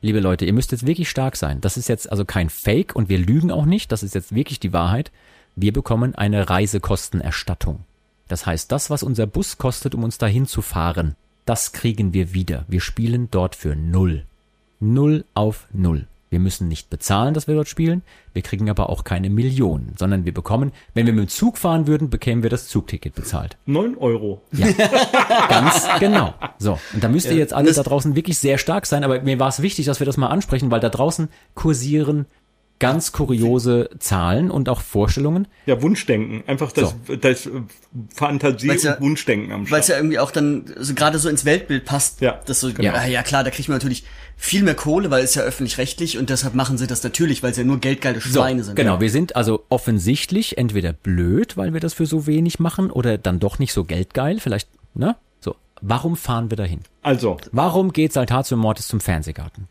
[0.00, 1.60] liebe Leute, ihr müsst jetzt wirklich stark sein.
[1.60, 3.92] Das ist jetzt also kein Fake und wir lügen auch nicht.
[3.92, 5.12] Das ist jetzt wirklich die Wahrheit.
[5.54, 7.80] Wir bekommen eine Reisekostenerstattung.
[8.28, 12.34] Das heißt, das, was unser Bus kostet, um uns dahin zu fahren, das kriegen wir
[12.34, 12.64] wieder.
[12.68, 14.24] Wir spielen dort für null.
[14.80, 16.06] Null auf null.
[16.28, 18.02] Wir müssen nicht bezahlen, dass wir dort spielen.
[18.32, 21.86] Wir kriegen aber auch keine Millionen, sondern wir bekommen, wenn wir mit dem Zug fahren
[21.86, 23.56] würden, bekämen wir das Zugticket bezahlt.
[23.64, 24.42] Neun Euro.
[25.48, 26.34] Ganz genau.
[26.58, 29.38] So, und da müsst ihr jetzt alle da draußen wirklich sehr stark sein, aber mir
[29.38, 32.26] war es wichtig, dass wir das mal ansprechen, weil da draußen kursieren
[32.78, 35.48] ganz kuriose Zahlen und auch Vorstellungen.
[35.64, 36.44] Ja, Wunschdenken.
[36.46, 37.50] Einfach das, das äh,
[38.14, 39.96] Fantasie Weil's ja- und Wunschdenken am Weil es Start.
[39.96, 42.20] ja irgendwie auch dann so gerade so ins Weltbild passt.
[42.20, 42.94] Ja, das so, genau.
[42.94, 44.04] ja, ja klar, da kriegt man natürlich
[44.38, 47.62] viel mehr Kohle, weil es ja öffentlich-rechtlich und deshalb machen sie das natürlich, weil sie
[47.62, 48.76] ja nur geldgeile Schweine sind.
[48.76, 53.16] Genau, wir sind also offensichtlich entweder blöd, weil wir das für so wenig machen, oder
[53.18, 55.16] dann doch nicht so geldgeil, vielleicht, ne?
[55.40, 56.80] So, warum fahren wir dahin?
[57.02, 59.68] Also, Warum geht Saltatio Mortis zum Fernsehgarten?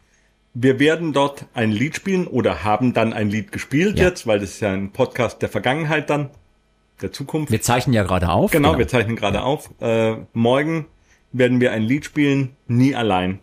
[0.57, 4.05] wir werden dort ein Lied spielen oder haben dann ein Lied gespielt Ja.
[4.05, 6.29] jetzt, weil das ist ja ein Podcast der Vergangenheit dann,
[7.01, 7.51] der Zukunft.
[7.51, 8.51] Wir zeichnen ja gerade auf.
[8.51, 9.69] Genau, wir zeichnen gerade auf.
[9.81, 10.85] Äh, morgen
[11.33, 13.39] werden wir ein Lied spielen, Nie allein.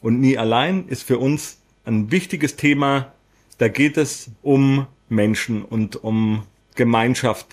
[0.00, 3.12] Und Nie allein ist für uns ein wichtiges Thema.
[3.58, 6.44] Da geht es um Menschen und um
[6.74, 7.46] Gemeinschaft.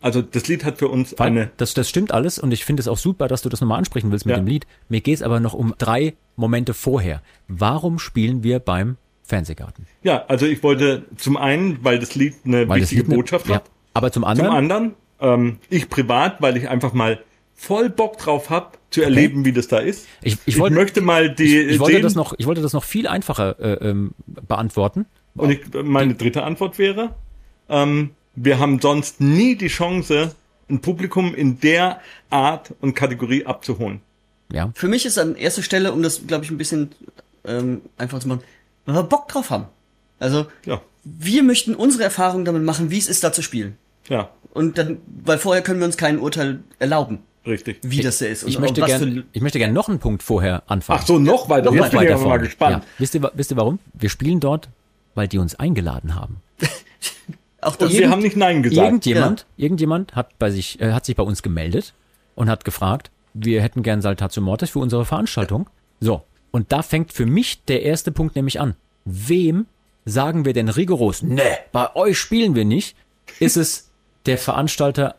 [0.00, 2.80] Also das Lied hat für uns Weil eine das, das stimmt alles und ich finde
[2.80, 4.42] es auch super, dass du das nochmal ansprechen willst mit Ja.
[4.42, 4.66] dem Lied.
[4.88, 7.22] Mir geht es aber noch um drei Momente vorher.
[7.48, 9.86] Warum spielen wir beim Fernsehgarten?
[10.02, 13.56] Ja, also ich wollte zum einen, weil das Lied eine Weil wichtige Lied Botschaft ja.
[13.56, 13.70] hat.
[13.94, 17.20] Aber zum Zum anderen, anderen, ähm, ich privat, weil ich einfach mal
[17.66, 20.06] voll Bock drauf hab, zu erleben, wie das da ist.
[20.22, 22.84] Ich- ich wollte- möchte mal die ich, ich wollte das noch, ich wollte das noch
[22.84, 25.06] viel einfacher äh, ähm, beantworten.
[25.34, 27.14] Und ich, meine dritte Antwort wäre,
[27.68, 30.34] ähm, wir haben sonst nie die Chance,
[30.70, 32.00] ein Publikum in der
[32.30, 34.00] Art und Kategorie abzuholen.
[34.52, 36.90] Ja, Für mich ist an erster Stelle, um das, glaube ich, ein bisschen
[37.46, 38.42] ähm, einfach zu machen,
[38.86, 39.66] weil wir Bock drauf haben.
[40.18, 43.76] Also, Ja, wir möchten unsere Erfahrungen damit machen, wie es ist, da zu spielen.
[44.08, 47.78] ja, Und dann, weil vorher können wir uns kein Urteil erlauben, richtig.
[47.82, 48.44] wie das da ist.
[48.44, 51.00] Und, ich möchte und was gerne, für- ich möchte gerne noch einen Punkt vorher anfangen.
[51.02, 51.66] Ach so, noch weiter.
[51.70, 52.82] Noch Jetzt bin ich weiter aber mal gespannt.
[52.84, 52.90] Ja.
[52.98, 53.78] Wisst ihr, wisst ihr warum?
[53.94, 54.68] Wir spielen dort,
[55.14, 56.36] weil die uns eingeladen haben.
[57.60, 58.84] auch das, Und wir haben nicht Nein gesagt.
[58.86, 61.94] Irgendjemand, irgendjemand hat bei sich, äh, hat sich bei uns gemeldet
[62.34, 65.68] und hat gefragt, wir hätten gern Saltatio Mortis für unsere Veranstaltung.
[66.00, 66.22] So.
[66.50, 68.76] Und da fängt für mich der erste Punkt nämlich an.
[69.04, 69.66] Wem
[70.04, 71.42] sagen wir denn rigoros, ne,
[71.72, 72.96] bei euch spielen wir nicht?
[73.40, 73.90] Ist es
[74.26, 75.16] der Veranstalter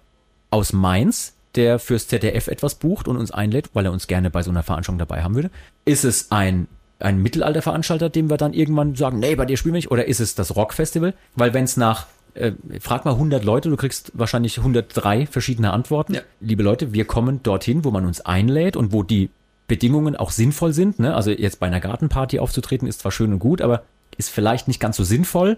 [0.49, 4.43] aus Mainz, der fürs ZDF etwas bucht und uns einlädt, weil er uns gerne bei
[4.43, 5.51] so einer Veranstaltung dabei haben würde?
[5.85, 6.67] Ist es ein
[6.99, 9.91] ein Mittelalterveranstalter, dem wir dann irgendwann sagen, nee, bei dir spielen wir nicht?
[9.91, 11.13] Oder ist es das Rockfestival?
[11.35, 16.13] Weil wenn es nach, äh, frag mal 100 Leute, du kriegst wahrscheinlich 103 verschiedene Antworten.
[16.13, 16.21] Ja.
[16.39, 19.29] Liebe Leute, wir kommen dorthin, wo man uns einlädt und wo die
[19.67, 20.99] Bedingungen auch sinnvoll sind.
[20.99, 21.13] Ne?
[21.15, 23.83] Also jetzt bei einer Gartenparty aufzutreten ist zwar schön und gut, aber
[24.17, 25.57] ist vielleicht nicht ganz so sinnvoll,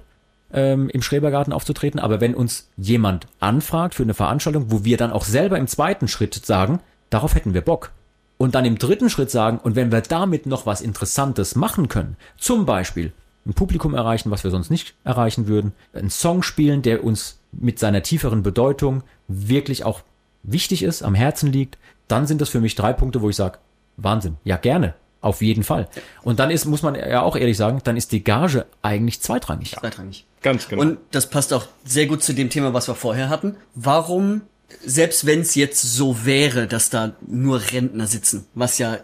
[0.54, 2.00] ähm, im Schrebergarten aufzutreten.
[2.00, 6.08] Aber wenn uns jemand anfragt für eine Veranstaltung, wo wir dann auch selber im zweiten
[6.08, 6.80] Schritt sagen,
[7.10, 7.92] darauf hätten wir Bock.
[8.38, 12.18] Und dann im dritten Schritt sagen, und wenn wir damit noch was Interessantes machen können,
[12.38, 13.12] zum Beispiel
[13.46, 17.80] ein Publikum erreichen, was wir sonst nicht erreichen würden, einen Song spielen, der uns mit
[17.80, 20.02] seiner tieferen Bedeutung wirklich auch
[20.44, 21.78] wichtig ist, am Herzen liegt,
[22.08, 23.58] dann sind das für mich drei Punkte, wo ich sage,
[23.98, 25.88] Wahnsinn, ja gerne, auf jeden Fall.
[26.24, 29.72] Und dann ist, muss man ja auch ehrlich sagen, dann ist die Gage eigentlich zweitrangig.
[29.72, 30.26] zweitrangig.
[30.42, 30.82] Ganz genau.
[30.82, 33.56] Und das passt auch sehr gut zu dem Thema, was wir vorher hatten.
[33.76, 34.42] Warum,
[34.86, 38.98] selbst wenn es jetzt so wäre, dass da nur Rentner sitzen, was ja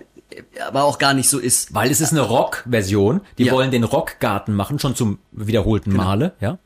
[0.68, 1.74] aber auch gar nicht so ist.
[1.76, 3.22] Weil es ist eine Rock-Version.
[3.38, 3.53] Die Ja.
[3.53, 6.57] wollen den Rockgarten machen, schon zum wiederholten Male, ja?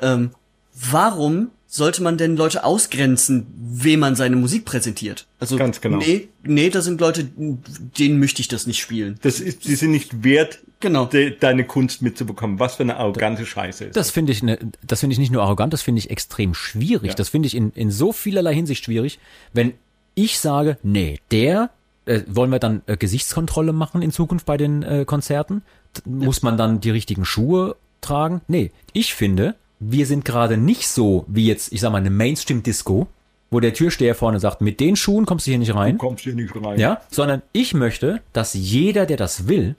[0.00, 0.30] Ähm,
[0.72, 5.26] warum sollte man denn Leute ausgrenzen, wem man seine Musik präsentiert?
[5.38, 5.98] Also Ganz genau.
[5.98, 9.18] Nee, nee, da sind Leute, denen möchte ich das nicht spielen.
[9.22, 11.04] Das ist, sie sind nicht wert, Genau.
[11.04, 12.58] de, deine Kunst mitzubekommen.
[12.58, 13.96] Was für eine arrogante Scheiße ist.
[13.96, 17.10] Das finde ich, ne, das finde ich nicht nur arrogant, das finde ich extrem schwierig.
[17.10, 17.14] Ja.
[17.14, 19.20] Das finde ich in, in so vielerlei Hinsicht schwierig.
[19.52, 19.74] Wenn
[20.16, 21.70] ich sage, nee, der,
[22.06, 25.62] äh, wollen wir dann äh, Gesichtskontrolle machen in Zukunft bei den äh, Konzerten?
[25.94, 28.40] T- Muss man dann die richtigen Schuhe tragen?
[28.48, 33.08] Nee, ich finde, wir sind gerade nicht so wie jetzt, ich sag mal, eine Mainstream-Disco,
[33.50, 35.98] wo der Türsteher vorne sagt, mit den Schuhen kommst du hier nicht rein.
[35.98, 36.78] Du kommst hier nicht rein.
[36.78, 39.74] Ja, sondern ich möchte, dass jeder, der das will,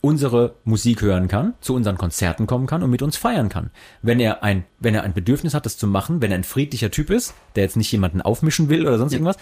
[0.00, 3.70] unsere Musik hören kann, zu unseren Konzerten kommen kann und mit uns feiern kann.
[4.00, 6.90] Wenn er ein, wenn er ein Bedürfnis hat, das zu machen, wenn er ein friedlicher
[6.90, 9.36] Typ ist, der jetzt nicht jemanden aufmischen will oder sonst irgendwas,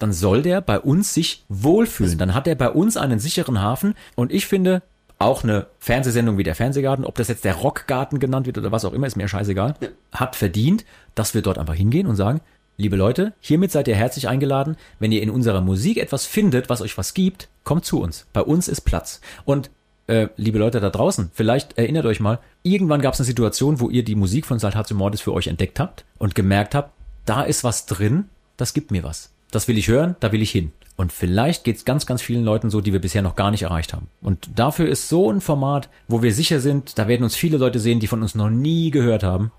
[0.00, 2.18] dann soll der bei uns sich wohlfühlen.
[2.18, 4.82] Dann hat er bei uns einen sicheren Hafen und ich finde,
[5.20, 8.86] auch eine Fernsehsendung wie der Fernsehgarten, ob das jetzt der Rockgarten genannt wird oder was
[8.86, 9.74] auch immer, ist mir scheißegal,
[10.12, 12.40] hat verdient, dass wir dort einfach hingehen und sagen,
[12.78, 14.76] liebe Leute, hiermit seid ihr herzlich eingeladen.
[14.98, 18.26] Wenn ihr in unserer Musik etwas findet, was euch was gibt, kommt zu uns.
[18.32, 19.20] Bei uns ist Platz.
[19.44, 19.70] Und
[20.06, 23.90] äh, liebe Leute da draußen, vielleicht erinnert euch mal, irgendwann gab es eine Situation, wo
[23.90, 26.92] ihr die Musik von Saltatio Mortis für euch entdeckt habt und gemerkt habt,
[27.26, 29.30] da ist was drin, das gibt mir was.
[29.50, 30.72] Das will ich hören, da will ich hin.
[31.00, 33.94] Und vielleicht geht's ganz, ganz vielen Leuten so, die wir bisher noch gar nicht erreicht
[33.94, 34.08] haben.
[34.20, 37.78] Und dafür ist so ein Format, wo wir sicher sind, da werden uns viele Leute
[37.78, 39.50] sehen, die von uns noch nie gehört haben,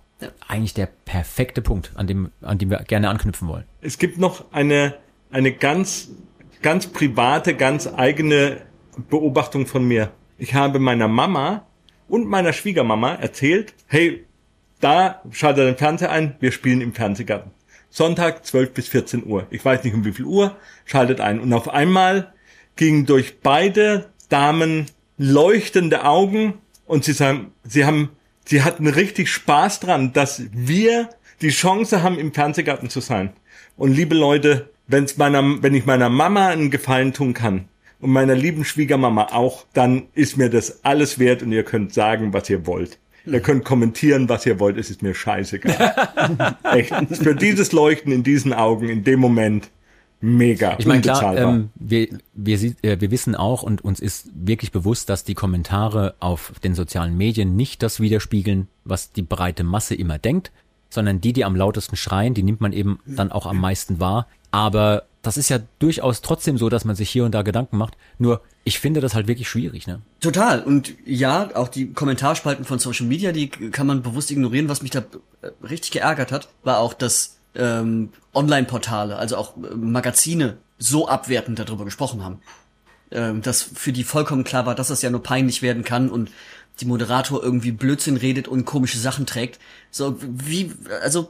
[0.48, 3.64] eigentlich der perfekte Punkt, an dem, an dem wir gerne anknüpfen wollen.
[3.82, 4.94] Es gibt noch eine,
[5.32, 6.10] eine ganz,
[6.62, 8.58] ganz private, ganz eigene
[9.10, 10.12] Beobachtung von mir.
[10.38, 11.66] Ich habe meiner Mama
[12.08, 14.28] und meiner Schwiegermama erzählt, hey,
[14.80, 17.50] da schaltet den Fernseher ein, wir spielen im Fernsehgarten.
[17.92, 19.46] Sonntag 12 bis 14 Uhr.
[19.52, 21.40] Ich weiß nicht um wie viel Uhr, schaltet ein.
[21.40, 22.34] Und auf einmal
[22.78, 24.86] gingen durch beide Damen
[25.18, 28.10] leuchtende Augen und sie sagen, sie haben,
[28.46, 31.10] sie hatten richtig Spaß dran, dass wir
[31.42, 33.34] die Chance haben, im Fernsehgarten zu sein.
[33.76, 37.68] Und liebe Leute, wenn's meiner, wenn ich meiner Mama einen Gefallen tun kann
[38.00, 42.34] und meiner lieben Schwiegermama auch, dann ist mir das alles wert und ihr könnt sagen,
[42.34, 43.00] was ihr wollt.
[43.26, 46.58] Ihr könnt kommentieren, was ihr wollt, es ist mir scheißegal.
[46.64, 46.94] Echt.
[47.18, 49.70] Für dieses Leuchten in diesen Augen, in dem Moment,
[50.22, 50.76] mega.
[50.80, 55.10] Ich meine, klar, ähm, wir, wir, äh, wir wissen auch und uns ist wirklich bewusst,
[55.10, 60.18] dass die Kommentare auf den sozialen Medien nicht das widerspiegeln, was die breite Masse immer
[60.18, 60.52] denkt,
[60.90, 64.28] sondern die, die am lautesten schreien, die nimmt man eben dann auch am meisten wahr.
[64.52, 67.98] Aber das ist ja durchaus trotzdem so, dass man sich hier und da Gedanken macht.
[68.18, 70.02] Nur, ich finde das halt wirklich schwierig, ne?
[70.20, 70.62] Total.
[70.62, 74.70] Und ja, auch die Kommentarspalten von Social Media, die kann man bewusst ignorieren.
[74.70, 75.00] Was mich da
[75.42, 81.60] äh, richtig geärgert hat, war auch, dass ähm, Online-Portale, also auch äh, Magazine, so abwertend
[81.60, 82.40] darüber gesprochen haben.
[83.12, 86.32] Ähm, dass für die vollkommen klar war, dass das ja nur peinlich werden kann und
[86.80, 89.60] die Moderator irgendwie Blödsinn redet und komische Sachen trägt.
[89.90, 91.30] So, wie, also,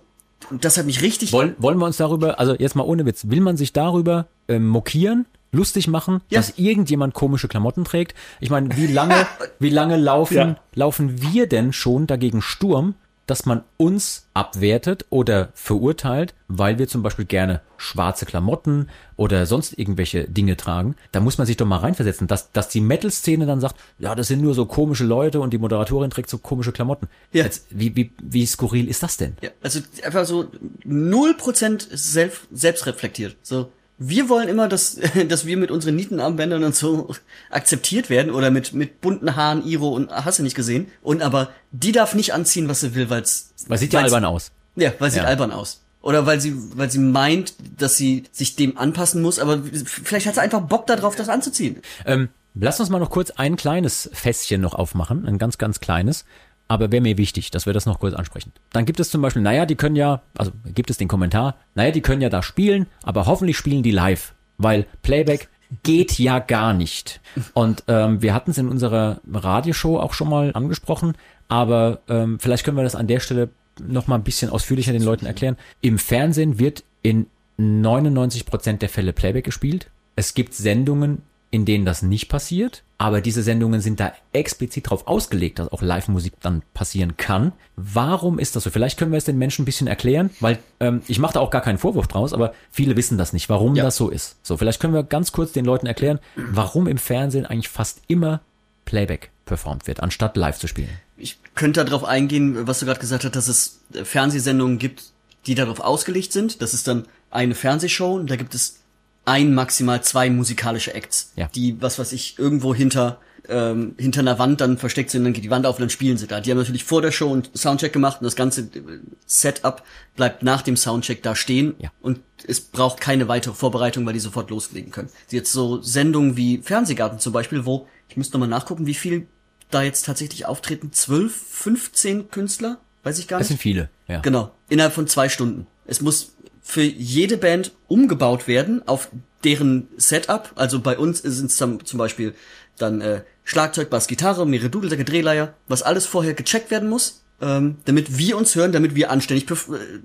[0.52, 3.42] das hat mich richtig Wollen, wollen wir uns darüber, also jetzt mal ohne Witz, will
[3.42, 6.40] man sich darüber ähm, mokieren, lustig machen, Ja.
[6.40, 8.16] dass irgendjemand komische Klamotten trägt?
[8.40, 9.28] Ich meine, wie lange,
[9.60, 10.56] wie lange laufen, Ja.
[10.74, 12.96] laufen wir denn schon dagegen Sturm,
[13.28, 19.78] dass man uns abwertet oder verurteilt, weil wir zum Beispiel gerne schwarze Klamotten oder sonst
[19.78, 20.96] irgendwelche Dinge tragen?
[21.14, 24.28] Da muss man sich doch mal reinversetzen, dass, dass die Metal-Szene dann sagt, ja, das
[24.28, 27.08] sind nur so komische Leute und die Moderatorin trägt so komische Klamotten.
[27.32, 27.46] Ja.
[27.46, 29.38] Jetzt, wie, wie, wie skurril ist das denn?
[29.42, 30.48] Ja, also einfach so
[30.84, 33.38] null Prozent selbst, selbstreflektiert.
[33.44, 33.72] So,
[34.04, 34.98] wir wollen immer, dass,
[35.28, 37.14] dass wir mit unseren Nietenarmbändern und so
[37.52, 40.88] akzeptiert werden oder mit, mit bunten Haaren, Iro und hast du nicht gesehen.
[41.04, 44.52] Und aber die darf nicht anziehen, was sie will, weil's, Weil sieht ja albern aus.
[44.76, 45.26] Ja, weil sie Ja.
[45.26, 45.82] albern aus.
[46.02, 50.34] Oder weil sie, weil sie meint, dass sie sich dem anpassen muss, aber vielleicht hat
[50.34, 51.82] sie einfach Bock darauf, das anzuziehen.
[52.06, 56.26] Ähm, lass uns mal noch kurz ein kleines Fässchen noch aufmachen, ein ganz, ganz kleines.
[56.72, 58.54] Aber wäre mir wichtig, dass wir das noch kurz ansprechen.
[58.72, 61.92] Dann gibt es zum Beispiel, naja, die können ja, also gibt es den Kommentar, naja,
[61.92, 65.50] die können ja da spielen, aber hoffentlich spielen die live, weil Playback
[65.84, 67.20] geht ja gar nicht.
[67.54, 71.18] Und ähm, wir hatten es in unserer Radioshow auch schon mal angesprochen,
[71.50, 75.04] aber ähm, vielleicht können wir das an der Stelle noch mal ein bisschen ausführlicher den
[75.04, 75.58] Leuten erklären.
[75.82, 77.26] Im Fernsehen wird in
[77.58, 79.92] 99 Prozent der Fälle Playback gespielt.
[80.16, 85.06] Es gibt Sendungen, in denen das nicht passiert, aber diese Sendungen sind da explizit darauf
[85.08, 87.52] ausgelegt, dass auch Live-Musik dann passieren kann.
[87.76, 88.70] Warum ist das so?
[88.70, 91.50] Vielleicht können wir es den Menschen ein bisschen erklären, weil ähm, ich mache da auch
[91.52, 93.84] gar keinen Vorwurf draus, aber viele wissen das nicht, warum Ja.
[93.84, 94.38] das so ist.
[94.44, 98.40] So, vielleicht können wir ganz kurz den Leuten erklären, warum im Fernsehen eigentlich fast immer
[98.86, 100.90] Playback performt wird, anstatt live zu spielen.
[101.18, 105.04] Ich könnte darauf eingehen, was du gerade gesagt hast, dass es äh, Fernsehsendungen gibt,
[105.48, 106.62] die darauf ausgelegt sind.
[106.62, 108.78] Das ist dann eine Fernsehshow und da gibt es
[109.26, 111.50] ein, maximal zwei musikalische Acts, Ja.
[111.54, 113.20] die, was weiß ich, irgendwo hinter
[113.50, 116.16] ähm, hinter einer Wand dann versteckt sind, dann geht die Wand auf und dann spielen
[116.16, 116.40] sie da.
[116.42, 119.82] Die haben natürlich vor der Show einen Soundcheck gemacht und das ganze äh, Setup
[120.16, 121.92] bleibt nach dem Soundcheck da stehen Ja.
[122.02, 125.10] und es braucht keine weitere Vorbereitung, weil die sofort loslegen können.
[125.32, 129.26] Jetzt so Sendungen wie Fernsehgarten zum Beispiel, wo, ich müsste nochmal nachgucken, wie viel
[129.72, 132.78] da jetzt tatsächlich auftreten, 12, 15 Künstler?
[133.04, 133.58] Weiß ich gar Das nicht.
[133.60, 134.20] sind viele, ja.
[134.20, 135.66] Genau, innerhalb von zwei Stunden.
[135.88, 136.36] Es muss
[136.72, 139.10] für jede Band umgebaut werden auf
[139.44, 140.52] deren Setup.
[140.56, 142.34] Also bei uns sind es zum Beispiel
[142.78, 147.76] dann äh, Schlagzeug, Bass, Gitarre, mehrere Dudelsäcke, Drehleier, was alles vorher gecheckt werden muss, ähm,
[147.84, 149.56] damit wir uns hören, damit wir anständig äh,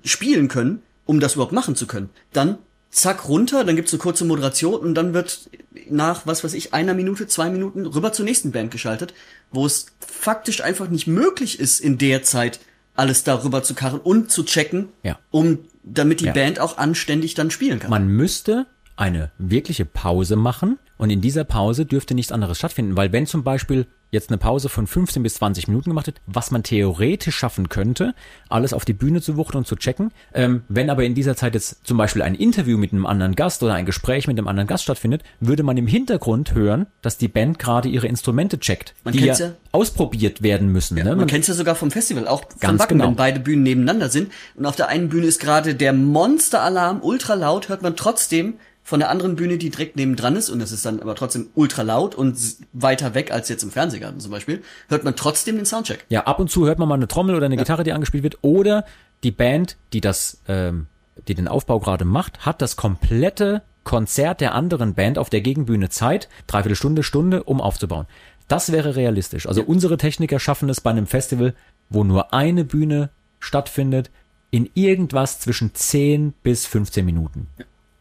[0.03, 2.09] spielen können, um das überhaupt machen zu können.
[2.33, 2.57] Dann
[2.89, 5.49] zack runter, dann gibt's eine kurze Moderation und dann wird
[5.89, 9.13] nach, was weiß ich, einer Minute, zwei Minuten rüber zur nächsten Band geschaltet,
[9.51, 12.59] wo es faktisch einfach nicht möglich ist, in der Zeit
[12.93, 15.17] alles darüber zu karren und zu checken, Ja.
[15.31, 15.59] um
[15.93, 16.33] damit die Ja.
[16.33, 17.89] Band auch anständig dann spielen kann.
[17.89, 18.65] Man müsste
[18.95, 23.43] eine wirkliche Pause machen und in dieser Pause dürfte nichts anderes stattfinden, weil wenn zum
[23.43, 27.69] Beispiel jetzt eine Pause von 15 bis 20 Minuten gemacht wird, was man theoretisch schaffen
[27.69, 28.13] könnte,
[28.49, 31.55] alles auf die Bühne zu wuchten und zu checken, ähm, wenn aber in dieser Zeit
[31.55, 34.67] jetzt zum Beispiel ein Interview mit einem anderen Gast oder ein Gespräch mit einem anderen
[34.67, 39.13] Gast stattfindet, würde man im Hintergrund hören, dass die Band gerade ihre Instrumente checkt, Man
[39.13, 39.51] die ja, ja.
[39.73, 40.95] ausprobiert werden müssen.
[40.95, 41.03] ne?
[41.03, 43.09] Man Man- kennt es ja sogar vom Festival, auch vom Ganz Wacken, genau.
[43.09, 44.31] wenn beide Bühnen nebeneinander sind.
[44.55, 48.55] Und auf der einen Bühne ist gerade der Monsteralarm ultra laut, hört man trotzdem
[48.87, 51.81] von der anderen Bühne, die direkt nebendran ist, und das ist dann aber trotzdem ultra
[51.81, 52.37] laut und
[52.71, 56.05] weiter weg als jetzt im Fernsehgarten zum Beispiel, hört man trotzdem den Soundcheck.
[56.07, 58.37] Ja, ab und zu hört man mal eine Trommel oder eine Gitarre, die angespielt wird,
[58.43, 58.85] oder
[59.25, 60.87] die Band, die das, ähm,
[61.27, 65.89] die den Aufbau gerade macht, hat das komplette Konzert der anderen Band auf der Gegenbühne
[65.89, 68.05] Zeit, dreiviertel Stunde, Stunde, um aufzubauen.
[68.47, 69.49] Das wäre realistisch.
[69.49, 71.55] Also unsere Techniker schaffen es bei einem Festival,
[71.89, 73.09] wo nur eine Bühne
[73.41, 74.11] stattfindet,
[74.49, 77.47] in irgendwas zwischen 10 bis 15 Minuten.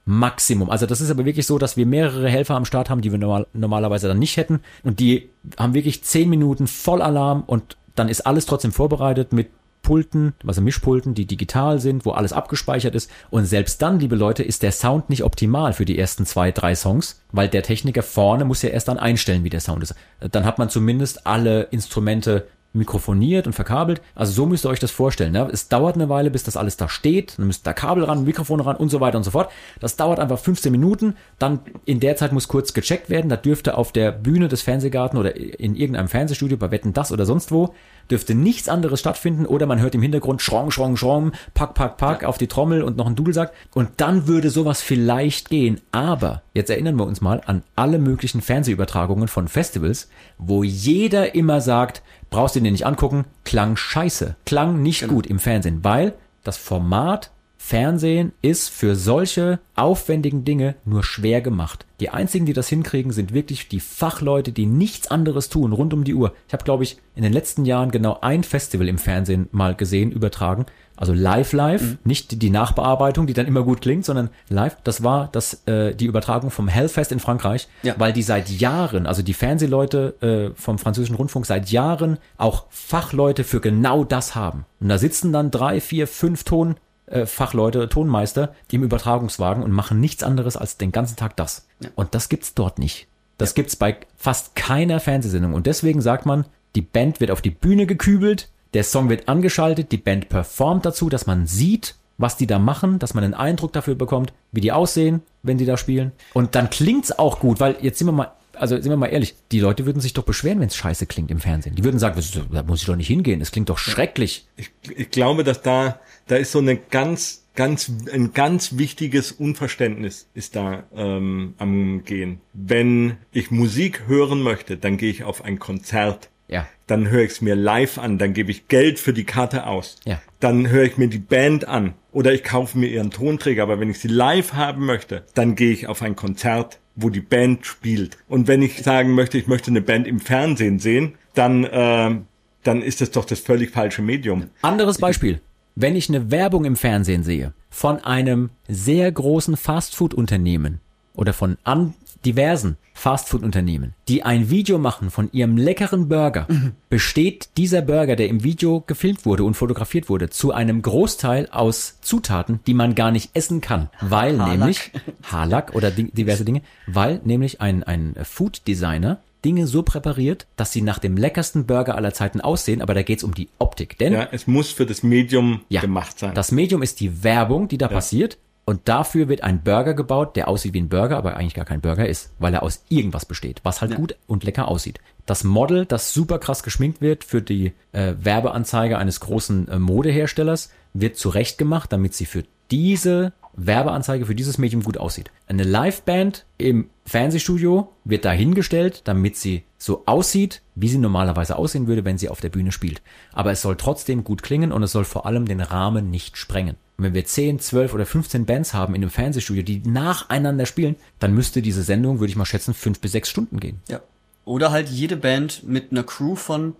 [0.08, 0.70] Maximum.
[0.70, 3.18] Also das ist aber wirklich so, dass wir mehrere Helfer am Start haben, die wir
[3.18, 4.60] normal, normalerweise dann nicht hätten.
[4.84, 9.48] Und die haben wirklich zehn Minuten Vollalarm und dann ist alles trotzdem vorbereitet mit
[9.82, 13.10] Pulten, also Mischpulten, die digital sind, wo alles abgespeichert ist.
[13.30, 16.74] Und selbst dann, liebe Leute, ist der Sound nicht optimal für die ersten zwei, drei
[16.74, 19.94] Songs, weil der Techniker vorne muss ja erst dann einstellen, wie der Sound ist.
[20.32, 22.46] Dann hat man zumindest alle Instrumente
[22.76, 24.00] mikrofoniert und verkabelt.
[24.14, 25.32] Also so müsst ihr euch das vorstellen.
[25.32, 25.48] Ne?
[25.52, 27.38] Es dauert eine Weile, bis das alles da steht.
[27.38, 29.50] Dann müsst da Kabel ran, Mikrofon ran und so weiter und so fort.
[29.80, 31.16] Das dauert einfach 15 Minuten.
[31.38, 33.28] Dann in der Zeit muss kurz gecheckt werden.
[33.28, 37.26] Da dürfte auf der Bühne des Fernsehgarten oder in irgendeinem Fernsehstudio bei Wetten das oder
[37.26, 37.74] sonst wo
[38.10, 42.24] dürfte nichts anderes stattfinden oder man hört im Hintergrund Schrong, Schrong, Schrong, Pack, Pack, Pack
[42.24, 43.52] auf die Trommel und noch ein Dudelsack.
[43.74, 45.80] Und dann würde sowas vielleicht gehen.
[45.92, 51.60] Aber jetzt erinnern wir uns mal an alle möglichen Fernsehübertragungen von Festivals, wo jeder immer
[51.60, 56.56] sagt, brauchst du dir nicht angucken, klang scheiße, klang nicht gut im Fernsehen, weil das
[56.56, 61.84] Format Fernsehen ist für solche aufwendigen Dinge nur schwer gemacht.
[62.00, 66.04] Die einzigen, die das hinkriegen, sind wirklich die Fachleute, die nichts anderes tun rund um
[66.04, 66.32] die Uhr.
[66.46, 70.12] Ich habe, glaube ich, in den letzten Jahren genau ein Festival im Fernsehen mal gesehen,
[70.12, 70.66] übertragen.
[70.98, 74.76] Also live, live, nicht die- die Nachbearbeitung, die dann immer gut klingt, sondern live.
[74.84, 77.94] Das war das äh, die Übertragung vom Hellfest in Frankreich, Ja.
[77.98, 83.44] weil die seit Jahren, also die Fernsehleute äh, vom französischen Rundfunk seit Jahren auch Fachleute
[83.44, 84.64] für genau das haben.
[84.80, 86.76] Und da sitzen dann drei, vier, fünf Ton
[87.06, 91.66] äh, Fachleute, Tonmeister im Übertragungswagen und machen nichts anderes als den ganzen Tag das.
[91.94, 93.06] Und das gibt's dort nicht.
[93.38, 95.54] Das gibt's bei fast keiner Fernsehsendung.
[95.54, 99.92] Und deswegen sagt man, die Band wird auf die Bühne gekübelt, der Song wird angeschaltet,
[99.92, 103.72] die Band performt dazu, dass man sieht, was die da machen, dass man einen Eindruck
[103.72, 106.12] dafür bekommt, wie die aussehen, wenn die da spielen.
[106.34, 109.34] Und dann klingt's auch gut, weil jetzt sind wir mal, also sind wir mal ehrlich,
[109.52, 111.74] die Leute würden sich doch beschweren, wenn's scheiße klingt im Fernsehen.
[111.74, 112.20] Die würden sagen,
[112.52, 114.46] da muss ich doch nicht hingehen, es klingt doch schrecklich.
[114.56, 120.28] Ich, ich glaube, dass da, da ist so eine ganz, ganz, ein ganz wichtiges Unverständnis
[120.34, 122.40] ist da ähm, am Gehen.
[122.52, 126.30] Wenn ich Musik hören möchte, dann gehe ich auf ein Konzert.
[126.48, 126.68] Ja.
[126.86, 129.96] Dann höre ich es mir live an, dann gebe ich Geld für die Karte aus.
[130.04, 130.20] Ja.
[130.38, 133.64] Dann höre ich mir die Band an oder ich kaufe mir ihren Tonträger.
[133.64, 137.20] Aber wenn ich sie live haben möchte, dann gehe ich auf ein Konzert, wo die
[137.20, 138.16] Band spielt.
[138.28, 142.26] Und wenn ich sagen möchte, ich möchte eine Band im Fernsehen sehen, dann, ähm,
[142.62, 144.50] dann ist das doch das völlig falsche Medium.
[144.62, 145.40] Anderes Beispiel.
[145.78, 150.80] Wenn ich eine Werbung im Fernsehen sehe von einem sehr großen Fastfood-Unternehmen
[151.12, 151.92] oder von an
[152.24, 156.48] diversen Fastfood-Unternehmen, die ein Video machen von ihrem leckeren Burger,
[156.88, 161.98] besteht dieser Burger, der im Video gefilmt wurde und fotografiert wurde, zu einem Großteil aus
[162.00, 164.58] Zutaten, die man gar nicht essen kann, weil Haarlack.
[164.58, 164.90] nämlich
[165.24, 170.82] Haarlack oder di- diverse Dinge, weil nämlich ein, ein Food-Designer Dinge so präpariert, dass sie
[170.82, 173.96] nach dem leckersten Burger aller Zeiten aussehen, aber da geht's um die Optik.
[173.98, 176.34] Denn Ja, es muss für das Medium ja, gemacht sein.
[176.34, 178.38] Das Medium ist die Werbung, die da passiert.
[178.68, 181.80] Und dafür wird ein Burger gebaut, der aussieht wie ein Burger, aber eigentlich gar kein
[181.80, 184.98] Burger ist, weil er aus irgendwas besteht, was halt gut und lecker aussieht.
[185.24, 190.72] Das Model, das super krass geschminkt wird für die äh, Werbeanzeige eines großen äh, Modeherstellers,
[190.94, 192.42] wird zurechtgemacht, damit sie für
[192.72, 195.30] diese Werbeanzeige, für dieses Medium gut aussieht.
[195.46, 202.04] Eine Liveband im Fernsehstudio wird dahingestellt, damit sie so aussieht, wie sie normalerweise aussehen würde,
[202.04, 203.02] wenn sie auf der Bühne spielt.
[203.32, 206.76] Aber es soll trotzdem gut klingen und es soll vor allem den Rahmen nicht sprengen.
[206.96, 210.96] Und wenn wir 10, 12 oder 15 Bands haben in einem Fernsehstudio, die nacheinander spielen,
[211.18, 213.80] dann müsste diese Sendung, würde ich mal schätzen, fünf bis sechs Stunden gehen.
[213.88, 214.00] Ja.
[214.44, 216.74] Oder halt jede Band mit einer Crew von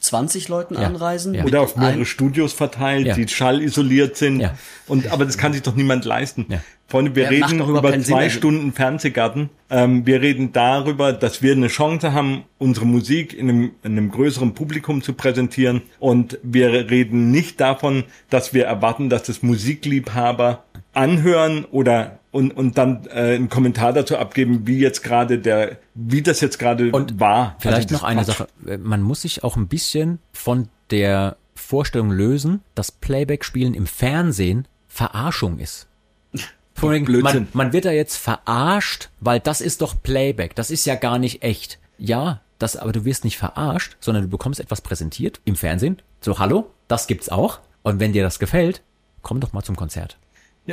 [0.00, 0.80] 20 Leuten Ja.
[0.80, 1.34] anreisen.
[1.34, 1.44] Ja.
[1.44, 3.14] Oder auf mehrere Studios verteilt, Ja.
[3.14, 4.40] die schallisoliert sind.
[4.40, 4.56] Ja.
[4.86, 6.46] Und aber das kann sich doch niemand leisten.
[6.48, 6.60] Ja.
[6.88, 9.50] Freunde, wir Ja, reden über keinen Sinn, zwei also- Stunden Fernsehgarten.
[9.70, 14.10] Ähm, wir reden darüber, dass wir eine Chance haben, unsere Musik in einem, in einem
[14.10, 15.82] größeren Publikum zu präsentieren.
[16.00, 22.78] Und wir reden nicht davon, dass wir erwarten, dass das Musikliebhaber anhören oder und, und
[22.78, 27.18] dann äh, einen Kommentar dazu abgeben, wie jetzt gerade der, wie das jetzt gerade Und
[27.18, 27.56] war.
[27.58, 28.24] Vielleicht Also noch eine.
[28.24, 28.46] Sache.
[28.66, 34.66] Äh, Man muss sich auch ein bisschen von der Vorstellung lösen, dass Playback-Spielen im Fernsehen
[34.88, 35.88] Verarschung ist.
[36.76, 37.48] Wegen, man, Blödsinn.
[37.52, 40.54] man wird da jetzt verarscht, weil das ist doch Playback.
[40.54, 41.78] Das ist ja gar nicht echt.
[41.98, 46.00] Ja, das, aber du wirst nicht verarscht, sondern du bekommst etwas präsentiert im Fernsehen.
[46.20, 47.60] So, hallo, das gibt's auch.
[47.82, 48.82] Und wenn dir das gefällt,
[49.22, 50.18] komm doch mal zum Konzert.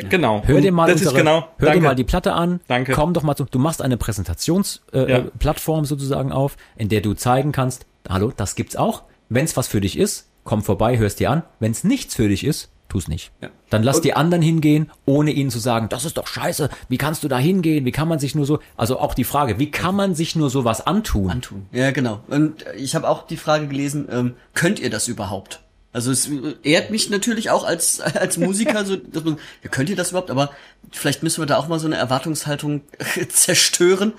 [0.04, 0.42] Ja, genau.
[0.46, 1.48] Hör Und dir mal das unsere, genau.
[1.58, 2.60] hör dir mal die Platte an.
[2.68, 2.94] Danke.
[2.94, 5.84] Komm doch mal zu, du machst eine Präsentationsplattform äh, Ja.
[5.84, 9.04] äh, sozusagen auf, in der du zeigen kannst, hallo, das gibt's auch.
[9.30, 11.44] Wenn's was für dich ist, komm vorbei, hörst dir an.
[11.60, 13.32] Wenn's nichts für dich ist, tu's nicht.
[13.42, 13.50] Ja.
[13.70, 17.24] Dann lass die anderen hingehen, ohne ihnen zu sagen, das ist doch scheiße, wie kannst
[17.24, 19.96] du da hingehen, wie kann man sich nur so, also auch die Frage, wie kann
[19.96, 21.30] man sich nur sowas antun?
[21.30, 21.66] antun.
[21.74, 22.22] Ja, genau.
[22.30, 25.62] Und ich habe auch die Frage gelesen, ähm, könnt ihr das überhaupt?
[25.98, 26.30] Also es
[26.62, 30.30] ehrt mich natürlich auch als als Musiker, so dass man, ja, könnt ihr das überhaupt?
[30.30, 30.52] Aber
[30.92, 32.82] vielleicht müssen wir da auch mal so eine Erwartungshaltung
[33.30, 34.14] zerstören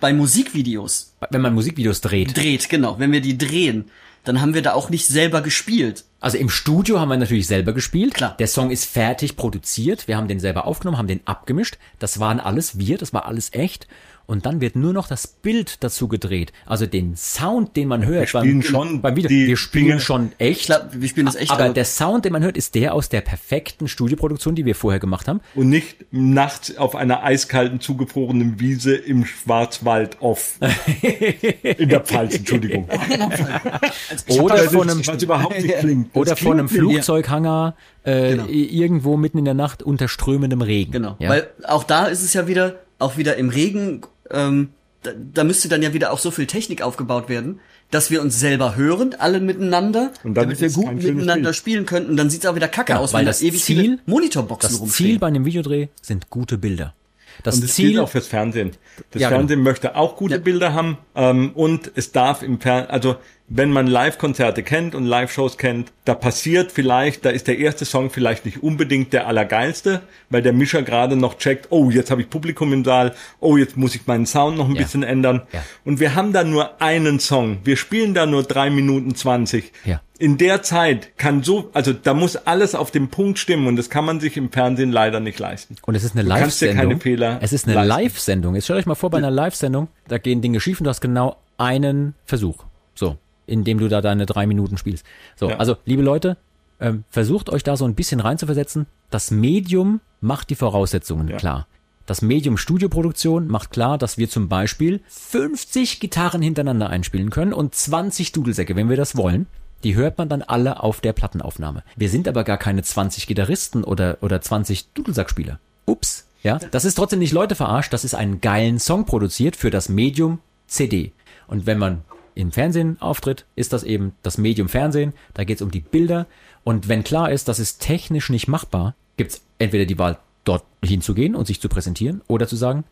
[0.00, 1.14] bei Musikvideos.
[1.30, 2.36] Wenn man Musikvideos dreht.
[2.36, 2.98] Dreht, genau.
[2.98, 3.92] Wenn wir die drehen,
[4.24, 6.04] dann haben wir da auch nicht selber gespielt.
[6.18, 8.14] Also im Studio haben wir natürlich selber gespielt.
[8.14, 8.36] Klar.
[8.40, 10.08] Der Song ist fertig produziert.
[10.08, 11.78] Wir haben den selber aufgenommen, haben den abgemischt.
[12.00, 13.86] Das waren alles wir, das war alles echt.
[14.30, 16.52] Und dann wird nur noch das Bild dazu gedreht.
[16.64, 18.28] Also den Sound, den man hört.
[18.28, 19.28] spielen beim, schon beim Video.
[19.28, 20.66] die wir spielen Dinge- schon echt.
[20.66, 23.08] Klar, wir spielen das echt, Aber aber- der Sound, den man hört, ist der aus
[23.08, 25.40] der perfekten Studioproduktion, die wir vorher gemacht haben.
[25.56, 30.58] Und nicht nachts auf einer eiskalten, zugefrorenen Wiese im Schwarzwald off.
[31.78, 32.88] In der Pfalz, Entschuldigung.
[34.28, 36.08] Oder von einem, was überhaupt nicht klingt.
[36.14, 36.68] Das oder von einem.
[36.68, 37.74] Flugzeughanger
[38.04, 38.46] äh, Genau.
[38.48, 40.92] irgendwo mitten in der Nacht unter strömendem Regen.
[40.92, 41.16] Genau.
[41.18, 41.28] Ja?
[41.30, 44.02] Weil auch da ist es ja wieder, auch wieder im Regen,
[44.32, 44.70] ähm,
[45.02, 48.38] da, da müsste dann ja wieder auch so viel Technik aufgebaut werden, dass wir uns
[48.38, 51.56] selber hören, alle miteinander, Und dann damit wir gut miteinander Bild.
[51.56, 52.10] spielen könnten.
[52.10, 53.98] Und dann sieht's auch wieder kacke Ja, aus, weil wenn das da ewig Ziel- viele
[54.06, 55.06] Monitorboxen Das rumstehen.
[55.06, 56.94] Ziel bei einem Videodreh sind gute Bilder.
[57.42, 58.72] Das Und das gilt Ziel auch fürs Fernsehen.
[59.10, 59.38] Das Ja, genau.
[59.40, 60.40] Fernsehen möchte auch gute Ja.
[60.40, 63.16] Bilder haben ähm, und es darf im Fernsehen, also
[63.52, 68.08] wenn man Live-Konzerte kennt und Live-Shows kennt, da passiert vielleicht, da ist der erste Song
[68.08, 72.30] vielleicht nicht unbedingt der allergeilste, weil der Mischer gerade noch checkt, oh, jetzt habe ich
[72.30, 74.82] Publikum im Saal, oh, jetzt muss ich meinen Sound noch ein Ja.
[74.82, 75.42] bisschen ändern.
[75.52, 75.64] Ja.
[75.84, 77.58] Und wir haben da nur einen Song.
[77.64, 79.72] Wir spielen da nur drei Minuten zwanzig.
[79.84, 80.00] Ja.
[80.20, 83.90] In der Zeit kann so, also da muss alles auf dem Punkt stimmen und das
[83.90, 85.74] kann man sich im Fernsehen leider nicht leisten.
[85.86, 86.76] Und es ist eine Live-Sendung.
[86.76, 87.84] keine Fehler Es ist eine.
[87.84, 88.54] Live-Sendung.
[88.54, 91.00] Jetzt stellt euch mal vor, bei einer Live-Sendung, da gehen Dinge schief und du hast
[91.00, 92.64] genau einen Versuch.
[92.94, 93.16] So,
[93.50, 95.04] indem du da deine drei Minuten spielst.
[95.36, 95.56] So, Ja.
[95.56, 96.36] also, liebe Leute,
[96.80, 98.86] ähm, versucht euch da so ein bisschen reinzuversetzen.
[99.10, 101.36] Das Medium macht die Voraussetzungen Ja.
[101.36, 101.66] klar.
[102.06, 107.74] Das Medium Studioproduktion macht klar, dass wir zum Beispiel 50 Gitarren hintereinander einspielen können und
[107.74, 109.46] 20 Dudelsäcke, wenn wir das wollen.
[109.84, 111.84] Die hört man dann alle auf der Plattenaufnahme.
[111.96, 115.58] Wir sind aber gar keine 20 Gitarristen oder, oder 20 Dudelsackspieler.
[115.86, 116.26] Ups.
[116.42, 119.88] Ja, das ist trotzdem nicht Leute verarscht, das ist einen geilen Song produziert für das
[119.88, 121.12] Medium CD.
[121.46, 122.02] Und wenn man
[122.34, 126.26] im Fernsehen auftritt, ist das eben das Medium Fernsehen, da geht es um die Bilder.
[126.64, 131.34] Und wenn klar ist, das ist technisch nicht machbar, gibt's entweder die Wahl, dort hinzugehen
[131.34, 132.84] und sich zu präsentieren oder zu sagen,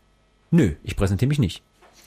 [0.51, 1.63] nö, ich präsentiere mich nicht.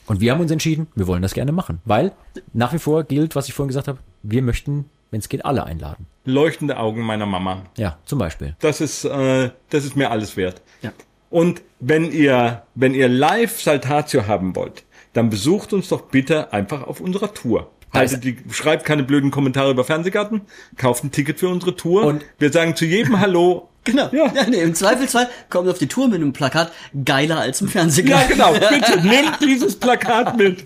[0.08, 2.12] Und wir haben uns entschieden, wir wollen das gerne machen, weil
[2.54, 5.64] nach wie vor gilt, was ich vorhin gesagt habe, wir möchten, wenn es geht, alle
[5.64, 6.08] einladen.
[6.26, 7.64] Leuchtende Augen meiner Mama.
[7.78, 8.56] Ja, zum Beispiel.
[8.60, 10.62] Das ist, äh, das ist mir alles wert.
[10.82, 10.92] Ja.
[11.30, 16.84] Und wenn ihr, wenn ihr live Saltatio haben wollt, dann besucht uns doch bitte einfach
[16.84, 17.70] auf unserer Tour.
[17.94, 20.42] Haltet die, schreibt keine blöden Kommentare über Fernsehgarten,
[20.78, 22.06] kauft ein Ticket für unsere Tour.
[22.06, 23.68] Und- wir sagen zu jedem Hallo.
[23.84, 24.10] Genau.
[24.12, 24.32] Ja.
[24.32, 24.44] Ja.
[24.48, 26.72] nee, Im Zweifelsfall kommt auf die Tour mit einem Plakat
[27.04, 28.06] geiler als im Fernsehen.
[28.08, 28.54] Ja, genau.
[28.70, 30.64] Bitte nehmt dieses Plakat mit.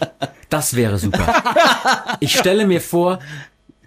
[0.50, 1.42] Das wäre super.
[2.20, 3.20] Ich stelle mir vor,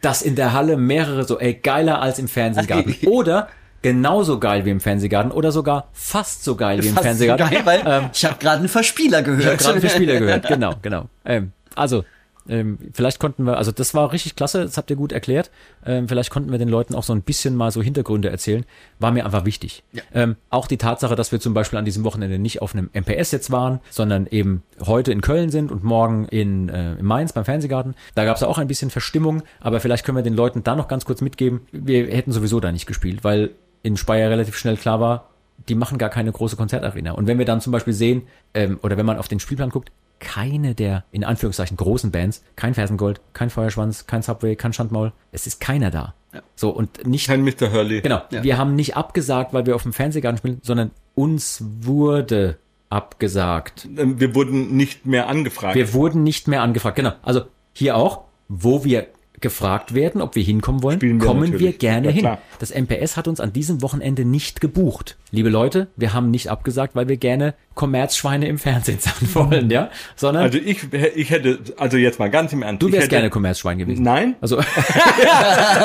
[0.00, 2.96] dass in der Halle mehrere so, ey, geiler als im Fernsehgarten.
[3.06, 3.48] Oder
[3.82, 7.50] genauso geil wie im Fernsehgarten oder sogar fast so geil wie im Fast so Fernsehgarten.
[7.50, 9.58] geil, weil ich habe gerade einen Verspieler Ich habe gehört.
[9.58, 11.04] gerade für Spieler gehört, genau, genau.
[11.24, 12.04] Ähm, also,
[12.48, 15.50] ähm, vielleicht konnten wir, also das war richtig klasse, das habt ihr gut erklärt.
[15.84, 18.64] Ähm, vielleicht konnten wir den Leuten auch so ein bisschen mal so Hintergründe erzählen.
[18.98, 19.82] War mir einfach wichtig.
[20.14, 23.32] Ähm, auch die Tatsache, dass wir zum Beispiel an diesem Wochenende nicht auf einem MPS
[23.32, 27.44] jetzt waren, sondern eben heute in Köln sind und morgen in, äh, in Mainz beim
[27.44, 27.94] Fernsehgarten.
[28.14, 30.88] Da gab es auch ein bisschen Verstimmung, aber vielleicht können wir den Leuten da noch
[30.88, 33.50] ganz kurz mitgeben, wir hätten sowieso da nicht gespielt, weil
[33.82, 35.28] in Speyer relativ schnell klar war,
[35.68, 37.12] die machen gar keine große Konzertarena.
[37.12, 38.22] Und wenn wir dann zum Beispiel sehen,
[38.54, 39.90] ähm, oder wenn man auf den Spielplan guckt,
[40.20, 45.46] keine der, in Anführungszeichen, großen Bands, kein Fersengold, kein Feuerschwanz, kein Subway, kein Schandmaul, es
[45.46, 46.14] ist keiner da.
[46.56, 47.72] So, und nicht, Kein Mr.
[47.72, 48.00] Hurley.
[48.02, 48.42] genau, Ja.
[48.42, 52.58] wir haben nicht abgesagt, weil wir auf dem Fernsehgarten spielen, sondern uns wurde
[52.90, 53.88] abgesagt.
[53.96, 55.74] Ähm, Wir wurden nicht mehr angefragt.
[55.74, 56.96] Wir wurden nicht mehr angefragt.
[56.96, 57.12] Genau.
[57.22, 57.42] Also
[57.72, 59.06] hier auch, wo wir
[59.40, 61.78] gefragt werden, ob wir hinkommen wollen, wir kommen wir natürlich.
[61.78, 62.38] gerne Ja, hin.
[62.58, 65.16] Das MPS hat uns an diesem Wochenende nicht gebucht.
[65.30, 69.90] Liebe Leute, wir haben nicht abgesagt, weil wir gerne Kommerzschweine im Fernsehen sein wollen, ja,
[70.16, 72.82] sondern also ich, ich hätte, also jetzt mal ganz im Ernst.
[72.82, 74.02] du wärst hätte, gerne Kommerzschwein gewesen.
[74.02, 74.58] Nein, Also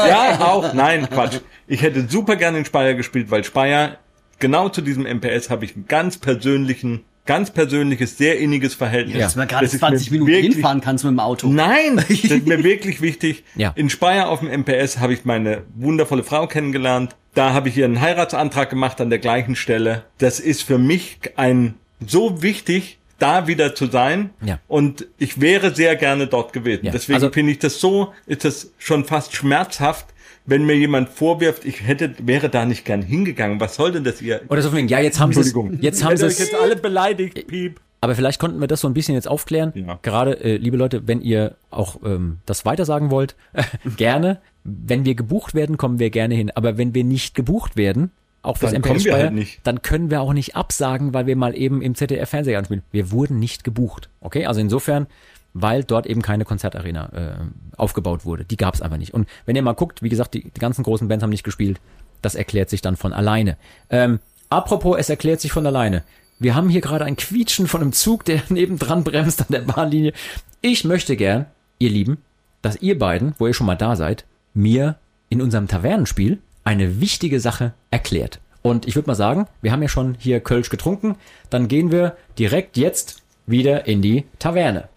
[0.08, 1.40] ja, auch, nein, Quatsch.
[1.68, 3.98] Ich hätte super gerne in Speyer gespielt, weil Speyer,
[4.40, 9.16] genau zu diesem MPS habe ich einen ganz persönlichen, ganz persönliches, sehr inniges Verhältnis.
[9.18, 9.22] Ja.
[9.26, 11.48] Dass man gerade Das ist 20 mir Minuten wirklich- hinfahren kannst mit dem Auto.
[11.48, 13.44] Nein, das ist mir wirklich wichtig.
[13.56, 13.72] Ja.
[13.76, 17.16] In Speyer auf dem MPS habe ich meine wundervolle Frau kennengelernt.
[17.34, 20.04] Da habe ich ihr einen Heiratsantrag gemacht an der gleichen Stelle.
[20.20, 21.76] Das ist für mich ein
[22.06, 24.32] so wichtig, da wieder zu sein.
[24.44, 24.60] Ja.
[24.68, 26.86] Und ich wäre sehr gerne dort gewesen.
[26.86, 26.92] Ja.
[26.92, 30.08] Deswegen Also- finde ich das so, ist das schon fast schmerzhaft,
[30.46, 33.60] wenn mir jemand vorwirft, ich hätte, wäre da nicht gern hingegangen.
[33.60, 34.42] Was soll denn das ihr?
[34.50, 35.80] oder so von wegen, ja, jetzt haben sie es, Entschuldigung.
[35.82, 37.80] jetzt haben sie es jetzt alle beleidigt, Piep.
[38.02, 39.72] Aber vielleicht konnten wir das so ein bisschen jetzt aufklären.
[39.76, 39.98] Ja.
[40.02, 43.38] Gerade, äh, liebe Leute, wenn ihr auch ähm, das weitersagen wollt,
[43.98, 44.42] gerne.
[44.66, 46.52] Wenn wir gebucht werden, kommen wir gerne hin.
[46.54, 48.12] Aber wenn wir nicht gebucht werden,
[48.42, 49.62] auch fürs MPS Speyer, halt nicht.
[49.64, 52.84] dann können wir auch nicht absagen, weil wir mal eben im ZDF Fernseher anspielen.
[52.92, 54.10] Wir wurden nicht gebucht.
[54.20, 55.08] Okay, also insofern,
[55.54, 58.46] weil dort eben keine Konzertarena äh, aufgebaut wurde.
[58.46, 59.14] Die gab es einfach nicht.
[59.14, 61.80] Und wenn ihr mal guckt, wie gesagt, die, die ganzen großen Bands haben nicht gespielt.
[62.22, 63.58] Das erklärt sich dann von alleine.
[63.90, 64.20] Ähm,
[64.50, 66.04] apropos, es erklärt sich von alleine.
[66.40, 70.14] Wir haben hier gerade ein Quietschen von einem Zug, der nebendran bremst an der Bahnlinie.
[70.62, 71.46] Ich möchte gern,
[71.80, 72.18] ihr Lieben,
[72.62, 74.96] dass ihr beiden, wo ihr schon mal da seid, mir
[75.30, 78.40] in unserem Tavernenspiel eine wichtige Sache erklärt.
[78.62, 81.16] Und ich würde mal sagen, wir haben ja schon hier Kölsch getrunken,
[81.50, 84.88] dann gehen wir direkt jetzt wieder in die Taverne.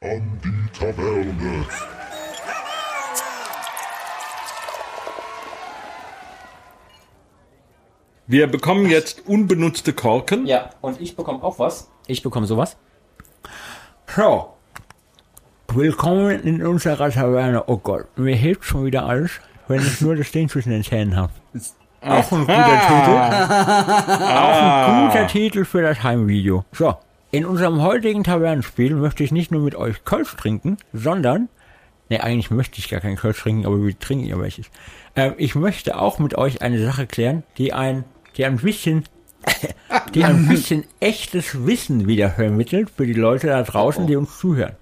[0.00, 1.66] An die Taverne.
[8.28, 10.46] Wir bekommen jetzt unbenutzte Korken.
[10.46, 11.90] Ja, und ich bekomme auch was.
[12.06, 12.76] Ich bekomme sowas.
[14.06, 14.54] So.
[15.72, 17.64] Willkommen in unserer Taverne.
[17.66, 19.32] Oh Gott, mir hilft schon wieder alles,
[19.66, 21.32] wenn ich nur das Ding zwischen den Zähnen habe.
[22.02, 23.10] Auch ein guter Titel.
[24.22, 26.64] Auch ein guter Titel für das Heimvideo.
[26.70, 26.94] So.
[27.30, 31.50] In unserem heutigen Tavernenspiel möchte ich nicht nur mit euch Kölsch trinken, sondern,
[32.08, 34.70] ne, eigentlich möchte ich gar keinen Kölsch trinken, aber wir trinken ja welches.
[35.14, 38.04] Ähm, ich möchte auch mit euch eine Sache klären, die ein,
[38.38, 39.04] die ein bisschen,
[40.14, 44.76] die ein bisschen echtes Wissen wieder vermittelt für die Leute da draußen, die uns zuhören.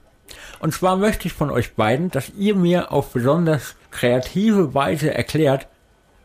[0.61, 5.67] Und zwar möchte ich von euch beiden, dass ihr mir auf besonders kreative Weise erklärt,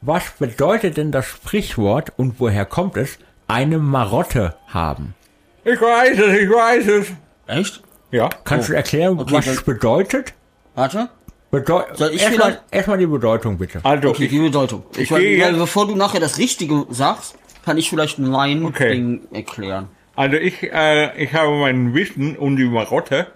[0.02, 3.18] was bedeutet denn das Sprichwort und woher kommt es,
[3.48, 5.15] eine Marotte haben?
[5.63, 7.07] Ich weiß es, ich weiß es.
[7.47, 7.81] Echt?
[8.11, 8.29] Ja.
[8.43, 10.33] Kannst du erklären, Okay, was dann- es bedeutet?
[10.75, 11.09] Warte.
[11.51, 13.79] Bedeu Soll ich erstmal, vielleicht- erstmal die Bedeutung bitte.
[13.83, 14.83] Also, Okay, die Bedeutung.
[14.93, 17.35] Ich, ich weil, gehe weil jetzt- bevor du nachher das Richtige sagst,
[17.65, 18.91] kann ich vielleicht mein Okay.
[18.93, 19.89] Ding erklären.
[20.15, 23.27] Also ich, äh, ich habe mein Wissen um die Marotte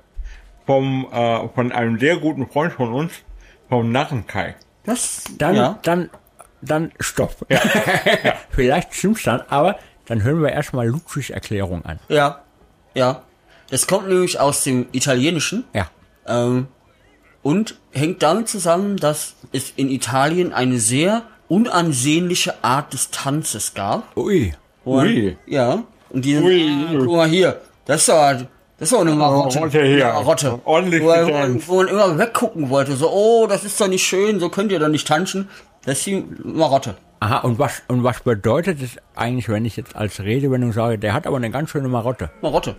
[0.66, 3.12] vom, äh, von einem sehr guten Freund von uns,
[3.70, 4.56] vom Narrenkai.
[4.86, 5.80] Das, Dann, ja.
[5.84, 6.10] dann,
[6.62, 7.36] dann stopp.
[8.52, 12.00] Vielleicht stimmt's dann, aber dann hören wir erstmal Ludwigs Erklärung an.
[12.10, 12.42] Ja.
[12.94, 13.22] Ja.
[13.70, 15.64] Das kommt nämlich aus dem Italienischen.
[15.74, 15.90] Ja.
[16.28, 16.68] Ähm,
[17.42, 24.16] und hängt damit zusammen, dass es in Italien eine sehr unansehnliche Art des Tanzes gab.
[24.18, 24.54] Ui.
[24.84, 25.38] Und, Ui.
[25.46, 25.84] Ja.
[26.10, 26.70] Und die, Ui.
[26.70, 28.32] ah, guck mal hier, das ist doch,
[28.78, 29.60] das ist doch eine Marotte.
[29.60, 30.06] Marotte hier.
[30.06, 30.60] Marotte.
[30.66, 34.40] Ordentlich wo, man- wo man immer weggucken wollte, so, oh, das ist doch nicht schön,
[34.40, 35.50] so könnt ihr doch nicht tanzen.
[35.86, 36.96] Das ist die Marotte.
[37.26, 41.14] Aha, und was, und was bedeutet es eigentlich, wenn ich jetzt als Redewendung sage, der
[41.14, 42.30] hat aber eine ganz schöne Marotte?
[42.42, 42.76] Marotte.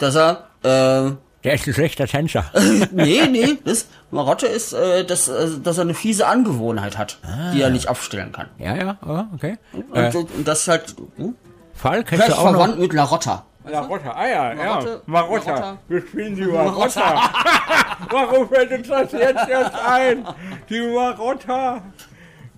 [0.00, 1.12] Dass er, äh,
[1.44, 2.44] Der ist ein schlechter Tänzer.
[2.90, 7.18] nee, nee, das Marotte ist, äh, dass, äh, dass er eine fiese Angewohnheit hat,
[7.54, 8.48] die er nicht abstellen kann.
[8.58, 9.58] ja, ja, ja, okay.
[9.72, 11.36] Und, Äh, und das ist halt, hm?
[11.74, 12.58] Fall, kennst vielleicht du auch noch?
[12.58, 13.44] verwandt mit La Rotta.
[13.70, 15.00] Marotte, ah ja, Marotte, ja.
[15.06, 15.50] Marotta.
[15.52, 15.78] Marotta.
[15.88, 17.30] Wir spielen die Marotta.
[18.10, 20.26] Warum fällt uns das jetzt erst ein?
[20.68, 21.80] Die Marotta.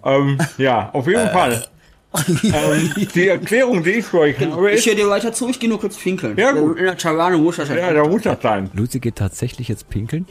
[0.06, 1.64] Ähm, ja, auf jeden Fall.
[2.44, 5.60] ähm, die Erklärung, die ich für euch habe, Ich ist, höre dir weiter zu, ich
[5.60, 6.36] gehe nur kurz pinkeln.
[6.38, 6.78] Ja, gut.
[6.78, 8.70] In der Taverne muss das ja, da muss das sein.
[8.72, 10.26] Luzi geht tatsächlich jetzt pinkeln.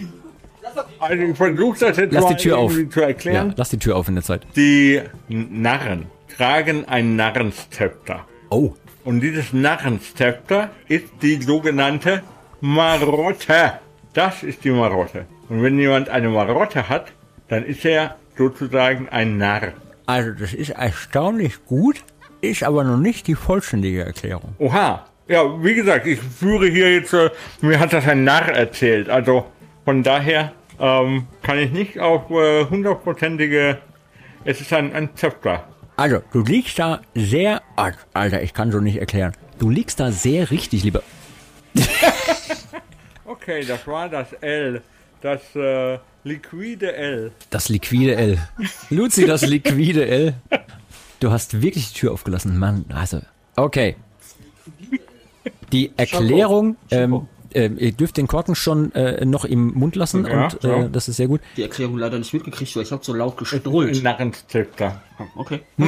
[0.99, 2.73] Also ich versuche das jetzt Lass mal die Tür auf.
[2.89, 3.49] zu erklären.
[3.49, 4.47] Ja, lass die Tür auf in der Zeit.
[4.55, 8.25] Die Narren tragen ein Narrenszepter.
[8.49, 8.73] Oh,
[9.03, 12.23] Und dieses Narrenszepter ist die sogenannte
[12.61, 13.73] Marotte.
[14.13, 15.25] Das ist die Marotte.
[15.49, 17.11] Und wenn jemand eine Marotte hat,
[17.47, 19.73] dann ist er sozusagen ein Narr.
[20.05, 22.03] also das ist erstaunlich gut,
[22.41, 24.55] ist aber noch nicht die vollständige Erklärung.
[24.59, 25.05] Oha.
[25.27, 27.31] Ja, wie gesagt, ich führe hier jetzt, äh,
[27.61, 29.09] mir hat das ein Narr erzählt.
[29.09, 29.45] Also
[29.83, 33.79] von daher ähm, kann ich nicht auf äh, hundertprozentige,
[34.43, 35.67] es ist ein, ein Zepter.
[35.97, 39.31] Also, du liegst da sehr, ah, Alter, ich kann so nicht erklären.
[39.57, 41.01] Du liegst da sehr richtig, lieber.
[43.27, 44.81] Okay, das war das L.
[45.21, 47.31] Das äh, liquide L.
[47.51, 48.37] Das liquide L.
[48.89, 50.33] Luzi, das liquide L.
[51.19, 52.83] Du hast wirklich die Tür aufgelassen, Mann.
[52.93, 53.21] Also,
[53.55, 53.95] okay.
[55.71, 60.45] Die Erklärung, ähm, ähm, ihr dürft den Korken schon äh, noch im Mund lassen Ja,
[60.45, 60.87] und äh, ja.
[60.87, 61.41] das ist sehr gut.
[61.55, 64.03] die Erklärung leider nicht mitgekriegt, weil ich habe so laut gestrollt.
[64.03, 65.01] Narrenszepter.
[65.35, 65.61] Okay.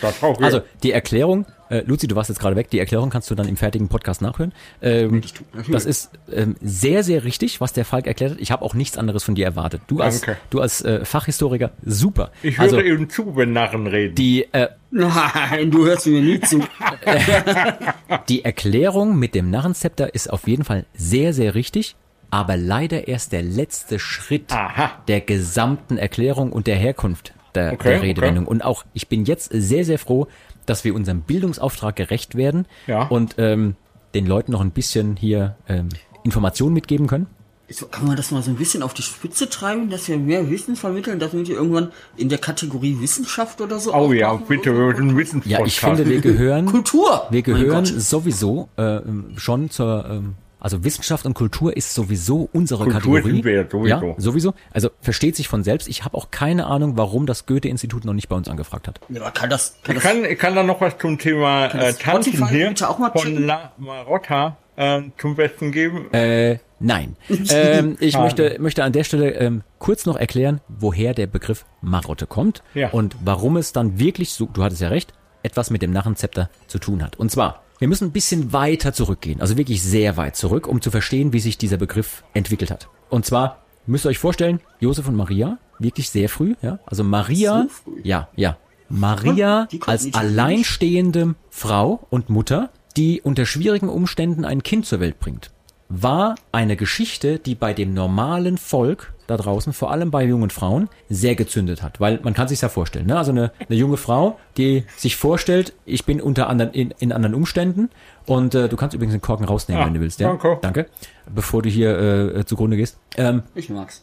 [0.00, 3.30] Das auch Also die Erklärung, äh, Luzi, du warst jetzt gerade weg, die Erklärung kannst
[3.30, 4.52] du dann im fertigen Podcast nachhören.
[4.82, 5.22] Ähm,
[5.68, 8.40] das ist ähm, sehr, sehr richtig, was der Falk erklärt hat.
[8.40, 9.82] Ich habe auch nichts anderes von dir erwartet.
[9.86, 10.40] Du als, Danke.
[10.50, 12.30] du als äh, Fachhistoriker, super.
[12.42, 14.14] Ich höre also eben zu, wenn Narren reden.
[14.14, 16.60] die, äh, Nein, du hörst mir nie zu.
[18.28, 21.94] die Erklärung mit dem Narrenzepter ist auf jeden Fall sehr, sehr richtig.
[22.32, 25.02] Aber leider erst der letzte Schritt Aha.
[25.08, 28.46] der gesamten Erklärung und der Herkunft der, Okay, der Redewendung.
[28.46, 30.26] Und auch, ich bin jetzt sehr, sehr froh,
[30.66, 33.04] dass wir unserem Bildungsauftrag gerecht werden Ja.
[33.08, 33.76] und ähm,
[34.14, 35.88] den Leuten noch ein bisschen hier ähm,
[36.24, 37.26] Informationen mitgeben können.
[37.72, 40.50] So, kann man das mal so ein bisschen auf die Spitze treiben, dass wir mehr
[40.50, 44.86] Wissen vermitteln, damit wir irgendwann in der Kategorie Wissenschaft oder so Oh ja, bitte, wir
[45.04, 45.42] müssen wissen.
[45.44, 47.28] Ja, ich finde, wir gehören, Kultur!
[47.30, 48.98] wir gehören sowieso äh,
[49.36, 53.32] schon zur, ähm, also Wissenschaft und Kultur ist sowieso unsere Kultur Kategorie.
[53.36, 54.06] sind wir ja sowieso.
[54.06, 54.54] Ja, sowieso.
[54.72, 55.88] Also versteht sich von selbst.
[55.88, 59.00] Ich habe auch keine Ahnung, warum das Goethe-Institut noch nicht bei uns angefragt hat.
[59.08, 61.92] Ja, kann das, kann Ich das kann, ich kann da noch was zum Thema äh,
[61.94, 63.46] Tanzen Spotify hier bitte auch mal von?
[63.46, 66.12] La Marotta äh, zum Besten geben.
[66.12, 67.16] Äh, nein.
[67.50, 68.24] ähm, ich Schade.
[68.24, 72.90] möchte, möchte an der Stelle ähm, kurz noch erklären, woher der Begriff Marotte kommt Ja.
[72.90, 75.12] und warum es dann wirklich so, du hattest ja recht,
[75.42, 77.16] etwas mit dem Narrenzepter zu tun hat.
[77.16, 80.90] Und zwar, wir müssen ein bisschen weiter zurückgehen, also wirklich sehr weit zurück, um zu
[80.90, 82.88] verstehen, wie sich dieser Begriff entwickelt hat.
[83.08, 87.66] Und zwar, müsst ihr euch vorstellen, Josef und Maria, wirklich sehr früh, ja, also Maria,
[87.84, 88.58] So ja, ja,
[88.90, 95.18] Maria konnten als alleinstehende Frau und Mutter, die unter schwierigen Umständen ein Kind zur Welt
[95.18, 95.50] bringt,
[95.88, 100.88] war eine Geschichte, die bei dem normalen Volk da draußen, vor allem bei jungen Frauen,
[101.08, 102.00] sehr gezündet hat.
[102.00, 103.16] Weil man kann sich ja vorstellen, ne?
[103.16, 107.34] also eine, eine junge Frau, die sich vorstellt, ich bin unter anderen in, in anderen
[107.34, 107.88] Umständen
[108.26, 110.20] und äh, du kannst übrigens den Korken rausnehmen, Ah, wenn du willst.
[110.20, 110.28] Ja?
[110.28, 110.58] danke.
[110.60, 110.86] Danke.
[111.34, 111.98] Bevor du hier
[112.36, 112.98] äh, zugrunde gehst.
[113.16, 114.02] Ähm, Ich mag's.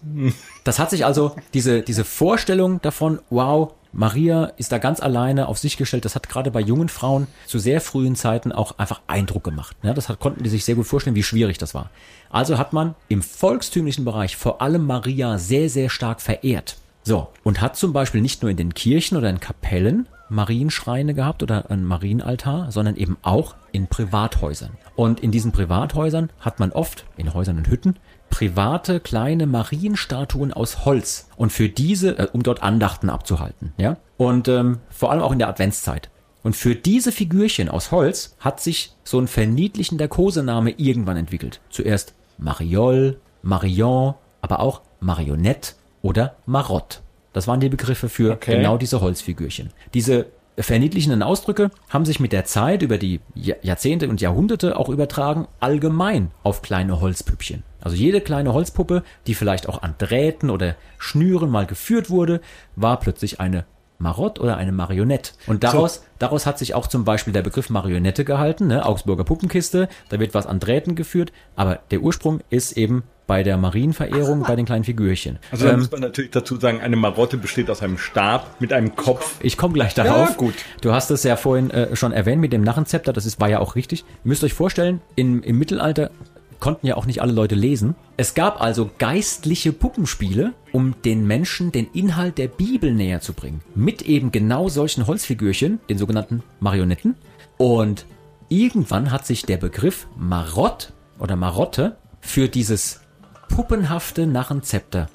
[0.63, 5.57] das hat sich also, diese, diese Vorstellung davon, wow, Maria ist da ganz alleine auf
[5.57, 9.43] sich gestellt, das hat gerade bei jungen Frauen zu sehr frühen Zeiten auch einfach Eindruck
[9.43, 9.75] gemacht.
[9.81, 11.89] Ja, das hat, konnten die sich sehr gut vorstellen, wie schwierig das war.
[12.29, 16.77] Also hat man im volkstümlichen Bereich vor allem Maria sehr, sehr stark verehrt.
[17.01, 21.41] So, und hat zum Beispiel nicht nur in den Kirchen oder in Kapellen Marienschreine gehabt
[21.41, 24.71] oder ein Marienaltar, sondern eben auch in Privathäusern.
[24.95, 27.95] Und in diesen Privathäusern hat man oft, in Häusern und Hütten,
[28.29, 33.97] private kleine Marienstatuen aus Holz und für diese, äh, um dort Andachten abzuhalten, ja.
[34.17, 36.09] Und ähm, vor allem auch in der Adventszeit.
[36.43, 41.59] Und für diese Figürchen aus Holz hat sich so ein verniedlichender Kosename irgendwann entwickelt.
[41.69, 46.99] Zuerst Mariol, Marion, aber auch Marionette oder Marotte.
[47.33, 48.57] Das waren die Begriffe für Okay.
[48.57, 49.71] genau diese Holzfigürchen.
[49.93, 50.27] Diese
[50.57, 55.47] verniedlichenden Ausdrücke haben sich mit der Zeit über die Jahr- Jahrzehnte und Jahrhunderte auch übertragen
[55.59, 57.63] allgemein auf kleine Holzpüppchen.
[57.87, 62.41] Also jede kleine Holzpuppe, die vielleicht auch an Drähten oder Schnüren mal geführt wurde,
[62.75, 63.63] war plötzlich eine
[63.97, 65.31] Marotte oder eine Marionette.
[65.47, 68.85] Und daraus, daraus hat sich auch zum Beispiel der Begriff Marionette gehalten, ne?
[68.85, 73.55] Augsburger Puppenkiste, da wird was an Drähten geführt, aber der Ursprung ist eben bei der
[73.55, 75.39] Marienverehrung, bei den kleinen Figürchen.
[75.49, 78.73] Also da Ähm, muss man natürlich dazu sagen, eine Marotte besteht aus einem Stab mit
[78.73, 79.35] einem Kopf.
[79.41, 80.35] Ich komme gleich darauf.
[80.35, 80.55] gut.
[80.81, 83.59] Du hast es ja vorhin äh, schon erwähnt mit dem Narrenzepter, das ist, war ja
[83.59, 84.01] auch richtig.
[84.01, 86.11] Ihr müsst euch vorstellen, im, im Mittelalter
[86.59, 87.95] konnten ja auch nicht alle Leute lesen.
[88.17, 93.61] Es gab also geistliche Puppenspiele, um den Menschen den Inhalt der Bibel näher zu bringen.
[93.75, 97.15] Mit eben genau solchen Holzfigürchen, den sogenannten Marionetten.
[97.57, 98.05] Und
[98.49, 103.01] irgendwann hat sich der Begriff Marott oder Marotte für dieses
[103.49, 105.07] puppenhafte Narrenzepter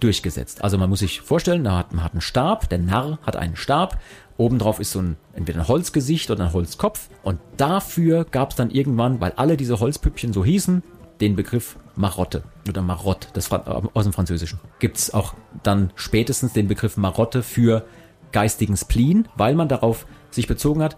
[0.00, 0.64] durchgesetzt.
[0.64, 3.56] Also man muss sich vorstellen, da hat, man hat einen Stab, der Narr hat einen
[3.56, 3.98] Stab,
[4.40, 8.70] obendrauf ist so ein entweder ein Holzgesicht oder ein Holzkopf und dafür gab es dann
[8.70, 10.82] irgendwann, weil alle diese Holzpüppchen so hießen,
[11.20, 14.58] den Begriff Marotte oder Marotte das Fra aus dem Französischen.
[14.78, 17.84] Gibt es auch dann spätestens den Begriff Marotte für
[18.32, 20.96] geistigen Spleen, weil man darauf sich bezogen hat,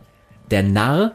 [0.51, 1.13] der Narr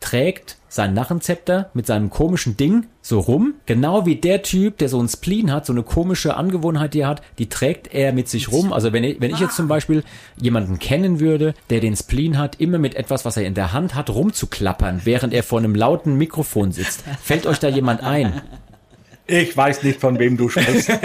[0.00, 5.00] trägt sein Narrenzepter mit seinem komischen Ding so rum, genau wie der Typ, der so
[5.00, 8.50] ein Spleen hat, so eine komische Angewohnheit, die er hat, die trägt er mit sich
[8.50, 8.72] rum.
[8.72, 10.02] Also wenn ich, wenn ich jetzt zum Beispiel
[10.36, 13.94] jemanden kennen würde, der den Spleen hat, immer mit etwas, was er in der Hand
[13.94, 17.04] hat, rumzuklappern, während er vor einem lauten Mikrofon sitzt.
[17.22, 18.42] Fällt euch da jemand ein?
[19.26, 20.90] Ich weiß nicht, von wem du sprichst.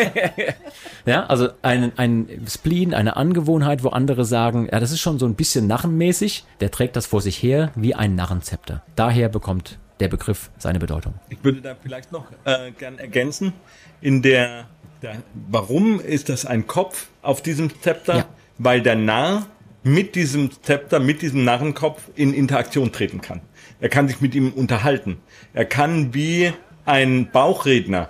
[1.06, 5.26] Ja, also ein, ein Spleen, eine Angewohnheit, wo andere sagen, ja, das ist schon so
[5.26, 8.84] ein bisschen narrenmäßig, der trägt das vor sich her wie ein Narrenzepter.
[8.96, 11.16] Daher bekommt der Begriff seine Bedeutung.
[11.30, 13.54] Ich würde da vielleicht noch äh, gern ergänzen.
[14.02, 14.68] In der,
[15.02, 18.18] der, warum ist das ein Kopf auf diesem Zepter?
[18.18, 18.26] Ja.
[18.58, 19.48] Weil der Narr
[19.84, 23.42] mit diesem Zepter, mit diesem Narrenkopf in Interaktion treten kann.
[23.80, 25.18] Er kann sich mit ihm unterhalten.
[25.54, 26.52] Er kann wie
[26.90, 28.10] ein Bauchredner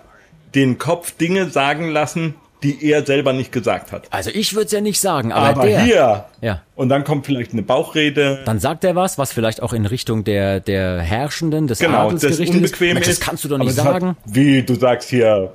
[0.56, 2.34] den Kopf Dinge sagen lassen,
[2.64, 4.08] die er selber nicht gesagt hat.
[4.10, 5.82] Also ich würde es ja nicht sagen, aber, Aber der.
[5.82, 6.62] hier, Ja.
[6.76, 8.40] und dann kommt vielleicht eine Bauchrede.
[8.46, 12.22] Dann sagt er was, was vielleicht auch in Richtung der, der Herrschenden, des Genau, Adels
[12.22, 12.94] das gerichtet unbequem ist.
[12.96, 14.18] Mensch, das kannst du doch nicht es hat- sagen.
[14.26, 15.54] Wie, du sagst hier,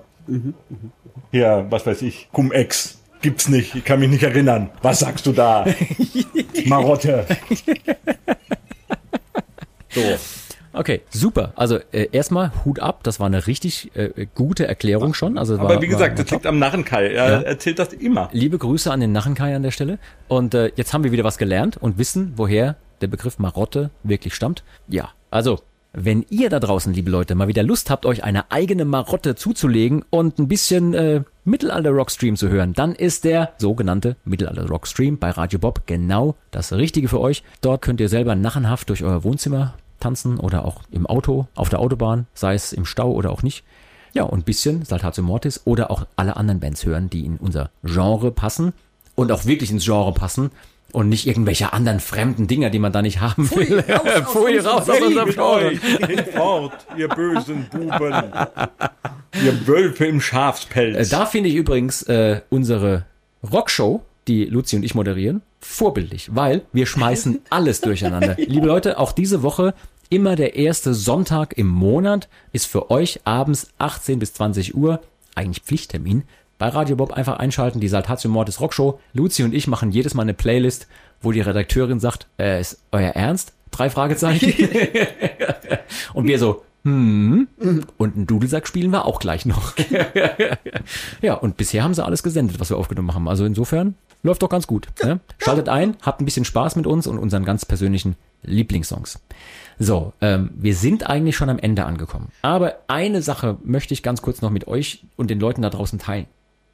[1.30, 2.98] hier, was weiß ich, Cum-Ex.
[3.20, 4.70] Gibt's nicht, ich kann mich nicht erinnern.
[4.82, 5.66] Was sagst du da?
[6.66, 7.26] Marotte.
[9.90, 10.00] So.
[10.74, 11.52] Okay, super.
[11.56, 15.38] Also äh, erstmal Hut ab, das war eine richtig äh, gute Erklärung schon.
[15.38, 17.06] Also Aber war, wie gesagt, das liegt am Narrenkai.
[17.12, 17.40] Er Ja.
[17.42, 18.28] erzählt das immer.
[18.32, 19.98] Liebe Grüße an den Narrenkai an der Stelle.
[20.28, 24.34] Und äh, jetzt haben wir wieder was gelernt und wissen, woher der Begriff Marotte wirklich
[24.34, 24.64] stammt.
[24.88, 25.60] Ja, also,
[25.92, 30.04] wenn ihr da draußen, liebe Leute, mal wieder Lust habt, euch eine eigene Marotte zuzulegen
[30.10, 35.82] und ein bisschen äh, Mittelalter-Rock-Stream zu hören, dann ist der sogenannte Mittelalter-Rock-Stream bei Radio Bob
[35.86, 37.44] genau das Richtige für euch.
[37.60, 39.74] Dort könnt ihr selber nachenhaft durch euer Wohnzimmer
[40.04, 43.64] tanzen oder auch im Auto, auf der Autobahn, sei es im Stau oder auch nicht.
[44.12, 47.70] Ja, und ein bisschen Saltatio Mortis oder auch alle anderen Bands hören, die in unser
[47.82, 48.72] Genre passen
[49.16, 50.50] und auch wirklich ins Genre passen
[50.92, 53.82] und nicht irgendwelche anderen fremden Dinger, die man da nicht haben will.
[54.26, 55.70] Pfui, raus aus unserem Genre.
[56.06, 58.32] Hinfort, ihr bösen Buben.
[59.42, 61.08] ihr Wölfe im Äh, Schafspelz.
[61.08, 63.06] Da finde ich übrigens äh, unsere
[63.52, 68.36] Rockshow, die Luzi und ich moderieren, vorbildlich, weil wir schmeißen alles durcheinander.
[68.38, 69.74] Liebe Leute, auch diese Woche
[70.10, 75.00] immer der erste Sonntag im Monat ist für euch abends 18 bis 20 Uhr
[75.34, 76.24] eigentlich Pflichttermin.
[76.58, 79.00] Bei Radio Bob einfach einschalten, die Saltatio Mortis Rockshow.
[79.12, 80.86] Luzi und ich machen jedes Mal eine Playlist,
[81.20, 83.52] wo die Redakteurin sagt, äh, ist euer Ernst?
[83.70, 84.52] Drei Fragezeichen.
[86.14, 87.48] und wir so, hm,
[87.98, 89.74] und einen Dudelsack spielen wir auch gleich noch.
[91.22, 93.28] Ja, und bisher haben sie alles gesendet, was wir aufgenommen haben.
[93.28, 94.88] Also insofern läuft doch ganz gut.
[95.02, 95.20] Ne?
[95.38, 99.20] Schaltet ein, habt ein bisschen Spaß mit uns und unseren ganz persönlichen Lieblingssongs.
[99.78, 102.28] So, ähm, wir sind eigentlich schon am Ende angekommen.
[102.42, 105.98] Aber eine Sache möchte ich ganz kurz noch mit euch und den Leuten da draußen
[105.98, 106.26] teilen.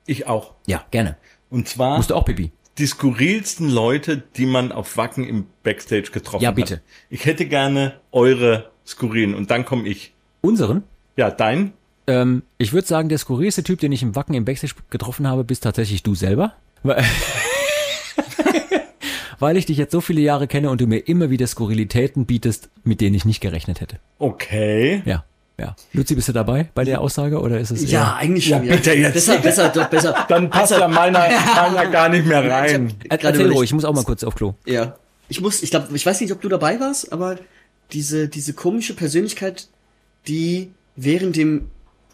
[0.06, 0.54] Ich auch.
[0.66, 1.16] Ja, gerne.
[1.50, 2.50] Und zwar Musst du auch, Pipi?
[2.78, 6.56] die skurrilsten Leute, die man auf Wacken im Backstage getroffen Ja, hat.
[6.56, 6.80] bitte.
[7.10, 10.12] Ich hätte gerne eure skurrilen und dann komme ich.
[10.42, 10.82] Unseren?
[11.16, 11.72] Ja, dein?
[12.06, 15.44] Ähm, ich würde sagen, der skurrilste Typ, den ich im Wacken im Backstage getroffen habe,
[15.44, 16.54] bist tatsächlich du selber.
[16.82, 17.04] Weil-
[19.38, 22.68] Weil ich dich jetzt so viele Jahre kenne und du mir immer wieder Skurrilitäten bietest,
[22.84, 23.96] mit denen ich nicht gerechnet hätte.
[24.18, 25.02] Okay.
[25.06, 25.24] Ja,
[25.58, 25.74] ja.
[25.94, 28.64] Luzi, bist du dabei bei der Aussage oder ist es Ja, eigentlich schon.
[28.66, 29.14] Ja, bitte jetzt.
[29.14, 30.14] Besser, besser, doch besser.
[30.28, 31.20] Dann passt ja meiner,
[31.72, 32.92] meiner gar nicht mehr rein.
[33.08, 34.54] eher, gerade Erzähl ruhig, ich muss auch mal kurz auf Klo.
[34.66, 34.96] Ja.
[35.30, 37.38] Ich muss, ich glaube, ich weiß nicht, ob du dabei warst, aber
[37.92, 39.68] diese, diese komische Persönlichkeit,
[40.28, 41.66] die während dem,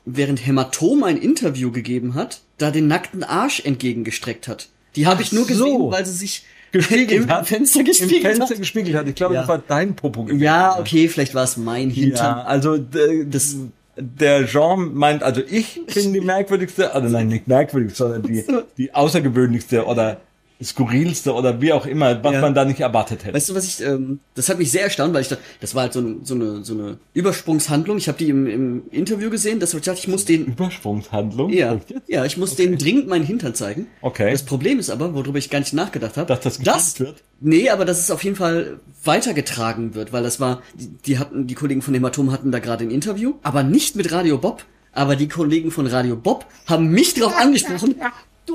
[0.05, 4.69] während Hämatom ein Interview gegeben hat, da den nackten Arsch entgegengestreckt hat.
[4.95, 5.91] Die habe ich nur gesehen, so.
[5.91, 7.47] weil sie sich Gespiegelt im hat.
[7.47, 8.57] Fenster Im gespiegelt Fenster hat.
[8.59, 9.07] gespiegelt hat.
[9.09, 9.41] Ich glaube, Ja.
[9.41, 10.25] das war dein Popo.
[10.25, 10.43] gewesen.
[10.43, 12.39] Ja, okay, vielleicht war es mein Ja, Hintern.
[12.41, 13.57] also d- das,
[13.97, 18.45] der Jean meint, also ich bin die merkwürdigste, also nein, nicht merkwürdigste, sondern die,
[18.79, 20.21] die außergewöhnlichste oder
[20.63, 22.41] skurrilste oder wie auch immer, was Ja.
[22.41, 23.35] man da nicht erwartet hätte.
[23.35, 25.83] Weißt du, was ich, ähm, das hat mich sehr erstaunt, weil ich dachte, das war
[25.83, 27.99] halt so, ein, so eine, so eine Übersprungshandlung.
[27.99, 31.51] Ich habe die im, im Interview gesehen, dass ich dachte, ich muss den, Übersprungshandlung?
[31.53, 33.87] ja, ja, ich muss denen dringend meinen Hintern zeigen.
[34.01, 34.33] Okay.
[34.33, 37.23] Das Problem ist aber, worüber ich gar nicht nachgedacht habe, Dass das gefilmt wird?
[37.41, 41.47] Nee, aber dass es auf jeden Fall weitergetragen wird, weil das war, die, die hatten,
[41.47, 44.65] die Kollegen von Hämatom hatten da gerade ein Interview, aber nicht mit Radio Bob.
[44.93, 47.97] Aber die Kollegen von Radio Bob haben mich drauf angesprochen.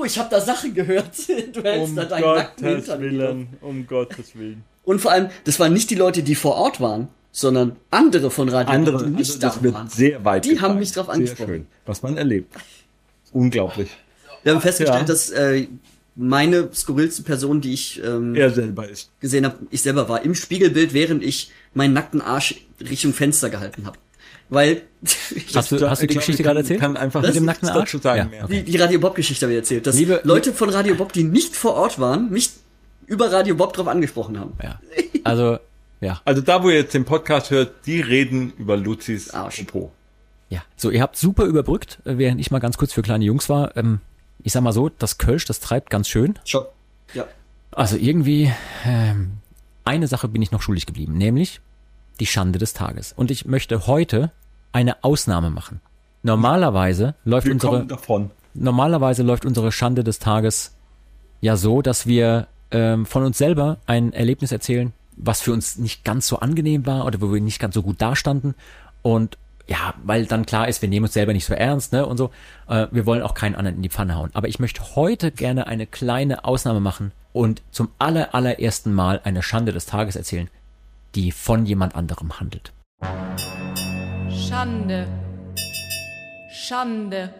[0.02, 1.10] Du, ich habe da Sachen gehört.
[1.52, 3.00] Du hältst Um da deinen nackten Gottes Hintern.
[3.00, 4.64] Willen, um Gottes Willen.
[4.84, 8.48] Und vor allem, das waren nicht die Leute, die vor Ort waren, sondern andere von
[8.48, 9.88] Radio Andere, die nicht also da wird waren.
[9.88, 10.78] sehr weit Die haben getragen.
[10.80, 11.46] mich drauf Sehr angesprochen.
[11.48, 11.66] schön.
[11.86, 12.54] Was man erlebt.
[13.32, 13.90] Unglaublich.
[14.42, 15.06] Wir haben festgestellt, Ja.
[15.06, 15.68] dass äh,
[16.16, 19.10] meine skurrilste Person, die ich ähm, Er selber ist.
[19.20, 23.86] gesehen habe, ich selber war im Spiegelbild, während ich meinen nackten Arsch Richtung Fenster gehalten
[23.86, 23.98] habe.
[24.52, 24.82] Weil
[25.54, 26.78] Hast du, hast du die Ich Geschichte gerade erzählt?
[26.80, 27.92] Kann einfach Mit dem nackten Arsch?
[28.02, 28.44] sagen Ja, mehr.
[28.44, 28.62] okay.
[28.62, 31.24] die, die Radio Bob Geschichte habe ich erzählt, dass Liebe- Leute von Radio Bob, die
[31.24, 32.50] nicht vor Ort waren, mich
[33.06, 34.52] über Radio Bob drauf angesprochen haben.
[34.62, 34.78] Ja.
[35.24, 35.58] Also,
[36.02, 36.20] ja.
[36.26, 39.62] Also da, wo ihr jetzt den Podcast hört, die reden über Luzis Arsch.
[39.64, 39.90] Popo.
[40.50, 40.62] Ja.
[40.76, 43.74] So, ihr habt super überbrückt, äh, während ich mal ganz kurz für kleine Jungs war.
[43.76, 44.00] Ähm,
[44.44, 46.38] ich sag mal so, das Kölsch, das treibt ganz schön.
[46.44, 46.66] Schon.
[47.14, 47.26] Ja.
[47.70, 48.52] Also irgendwie,
[48.84, 49.38] ähm,
[49.84, 51.60] eine Sache bin ich noch schuldig geblieben, nämlich
[52.20, 53.12] die Schande des Tages.
[53.16, 54.30] Und ich möchte heute
[54.72, 55.80] eine Ausnahme machen.
[56.22, 57.86] Normalerweise läuft Wir unsere,
[58.54, 60.76] normalerweise läuft unsere Schande des Tages
[61.40, 66.04] ja so, dass wir ähm, von uns selber ein Erlebnis erzählen, was für uns nicht
[66.04, 68.54] ganz so angenehm war oder wo wir nicht ganz so gut dastanden.
[69.02, 69.36] Und
[69.66, 72.04] ja, weil dann klar ist, wir nehmen uns selber nicht so ernst, ne?
[72.06, 72.30] Und so.
[72.68, 74.30] Äh, wir wollen auch keinen anderen in die Pfanne hauen.
[74.34, 79.42] Aber ich möchte heute gerne eine kleine Ausnahme machen und zum aller, allerersten Mal eine
[79.42, 80.48] Schande des Tages erzählen,
[81.14, 82.72] die von jemand anderem handelt.
[84.52, 85.06] Schande.
[86.50, 87.32] Schande.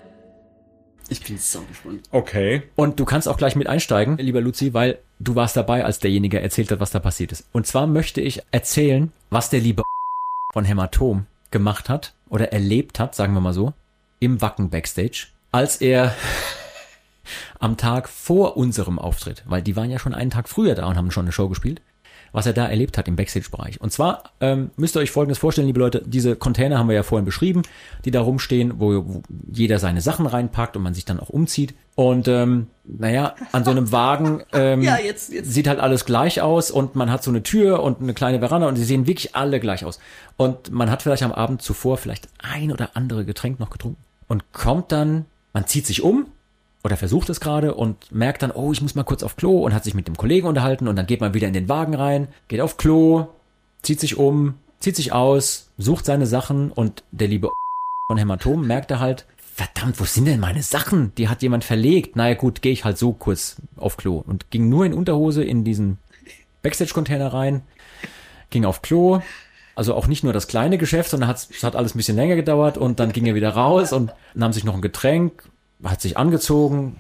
[1.10, 2.09] Ich bin so gespannt.
[2.10, 2.62] Okay.
[2.74, 6.40] Und du kannst auch gleich mit einsteigen, lieber Luzi, weil du warst dabei, als derjenige
[6.40, 7.47] erzählt hat, was da passiert ist.
[7.52, 9.82] Und zwar möchte ich erzählen, was der liebe
[10.55, 13.74] von Hämatom gemacht hat oder erlebt hat, sagen wir mal so,
[14.18, 16.14] im Wacken Backstage, als er
[17.59, 20.97] am Tag vor unserem Auftritt, weil die waren ja schon einen Tag früher da und
[20.97, 21.82] haben schon eine Show gespielt,
[22.33, 23.81] was er da erlebt hat im Backstage-Bereich.
[23.81, 27.03] Und zwar ähm, müsst ihr euch Folgendes vorstellen, liebe Leute, diese Container haben wir ja
[27.03, 27.63] vorhin beschrieben,
[28.05, 29.23] die da rumstehen, wo, wo
[29.53, 31.75] jeder seine Sachen reinpackt und man sich dann auch umzieht.
[31.95, 35.53] Und ähm, naja, an so einem Wagen ähm, Ja, jetzt- jetzt.
[35.53, 38.67] sieht halt alles gleich aus und man hat so eine Tür und eine kleine Veranda
[38.67, 39.99] und sie sehen wirklich alle gleich aus.
[40.39, 44.53] Und man hat vielleicht am Abend zuvor vielleicht ein oder andere Getränk noch getrunken und
[44.53, 46.27] kommt dann, man zieht sich um
[46.85, 49.75] oder versucht es gerade und merkt dann, oh, ich muss mal kurz auf Klo und
[49.75, 52.29] hat sich mit dem Kollegen unterhalten und dann geht man wieder in den Wagen rein,
[52.49, 53.29] geht auf Klo,
[53.83, 57.49] zieht sich um, zieht sich aus, sucht seine Sachen und der liebe
[58.09, 61.15] von Hämatom merkte halt, verdammt, wo sind denn meine Sachen?
[61.17, 62.17] Die hat jemand verlegt.
[62.17, 65.63] Naja gut, gehe ich halt so kurz auf Klo und ging nur in Unterhose in
[65.63, 65.99] diesen
[66.63, 67.63] Backstage-Container rein,
[68.51, 69.21] ging auf Klo,
[69.75, 72.77] also auch nicht nur das kleine Geschäft, sondern es hat alles ein bisschen länger gedauert
[72.79, 75.45] und dann ging er wieder raus und nahm sich noch ein Getränk,
[75.85, 76.97] hat sich angezogen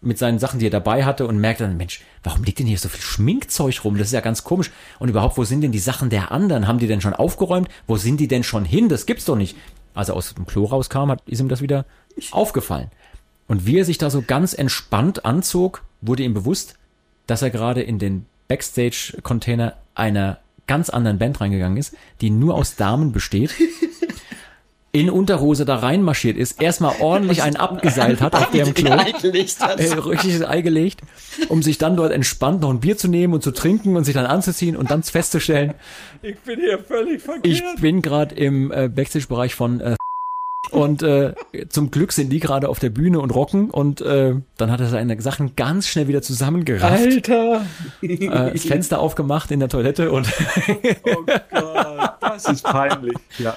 [0.00, 2.78] mit seinen Sachen, die er dabei hatte und merkte dann, Mensch, warum liegt denn hier
[2.78, 3.96] so viel Schminkzeug rum?
[3.96, 4.70] Das ist ja ganz komisch.
[4.98, 6.68] Und überhaupt, wo sind denn die Sachen der anderen?
[6.68, 7.68] Haben die denn schon aufgeräumt?
[7.86, 8.88] Wo sind die denn schon hin?
[8.88, 9.56] Das gibt's doch nicht.
[9.94, 11.86] Als er aus dem Klo rauskam, hat, ist ihm das wieder
[12.32, 12.90] aufgefallen.
[13.46, 16.76] Und wie er sich da so ganz entspannt anzog, wurde ihm bewusst,
[17.26, 22.76] dass er gerade in den Backstage-Container einer ganz anderen Band reingegangen ist, die nur aus
[22.76, 23.54] Damen besteht,
[24.94, 30.46] in Unterhose da reinmarschiert ist, erstmal ordentlich einen abgeseilt hat auf deren Klo, äh, richtiges
[30.46, 31.00] Ei gelegt,
[31.48, 34.14] um sich dann dort entspannt noch ein Bier zu nehmen und zu trinken und sich
[34.14, 35.74] dann anzuziehen und dann festzustellen,
[36.22, 37.44] Ich bin hier völlig verkehrt.
[37.44, 39.96] ich bin gerade im äh, Backstage-Bereich von äh,
[40.70, 41.34] und äh,
[41.68, 44.86] zum Glück sind die gerade auf der Bühne und rocken und äh, dann hat er
[44.86, 47.66] seine Sachen ganz schnell wieder zusammengerafft, Alter.
[48.00, 50.26] äh, das Fenster aufgemacht in der Toilette und
[51.04, 53.14] Oh Gott, das ist peinlich.
[53.38, 53.56] Ja.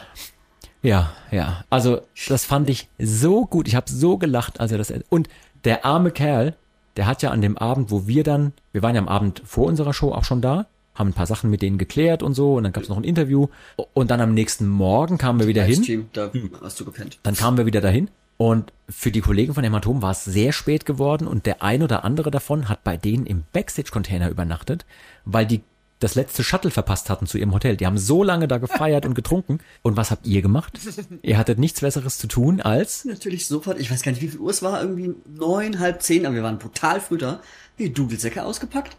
[0.88, 3.68] Ja, ja, also das fand ich so gut.
[3.68, 5.28] Ich habe so gelacht, als er das und
[5.66, 6.56] der arme Kerl,
[6.96, 9.66] der hat ja an dem Abend, wo wir dann, wir waren ja am Abend vor
[9.66, 10.66] unserer Show auch schon da,
[10.96, 13.04] haben ein paar Sachen mit denen geklärt und so und dann gab es noch ein
[13.04, 13.48] Interview
[13.94, 16.08] und dann am nächsten Morgen kamen wir wieder hin.
[16.14, 16.32] Da
[16.62, 17.20] hast du gepennt.
[17.22, 20.86] Dann kamen wir wieder dahin und für die Kollegen von Hämatom war es sehr spät
[20.86, 24.86] geworden und der ein oder andere davon hat bei denen im Backstage-Container übernachtet,
[25.26, 25.64] weil die
[26.00, 27.76] das letzte Shuttle verpasst hatten zu ihrem Hotel.
[27.76, 29.60] Die haben so lange da gefeiert und getrunken.
[29.82, 30.80] Und was habt ihr gemacht?
[31.24, 34.40] Ihr hattet nichts Besseres zu tun als Natürlich sofort, ich weiß gar nicht, wie viel
[34.40, 37.42] Uhr es war, irgendwie neun, halb zehn, aber wir waren brutal früh da,
[37.80, 38.96] die Dudelsäcke ausgepackt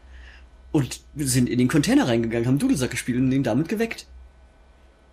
[0.72, 4.06] und sind in den Container reingegangen, haben Dudelsack gespielt und ihn damit geweckt.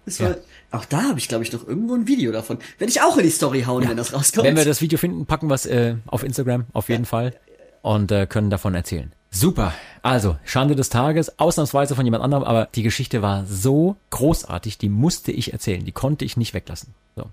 [0.06, 0.36] Das war, Ja.
[0.72, 2.58] auch da habe ich, glaube ich, noch irgendwo ein Video davon.
[2.78, 4.46] Werde ich auch in die Story hauen, wenn das rauskommt.
[4.46, 7.34] Wenn wir das Video finden, packen wir es äh, auf Instagram auf jeden Fall
[7.82, 9.14] und äh, können davon erzählen.
[9.36, 9.74] Super.
[10.02, 14.88] Also, Schande des Tages, ausnahmsweise von jemand anderem, aber die Geschichte war so großartig, die
[14.88, 16.94] musste ich erzählen, die konnte ich nicht weglassen.
[17.16, 17.26] So.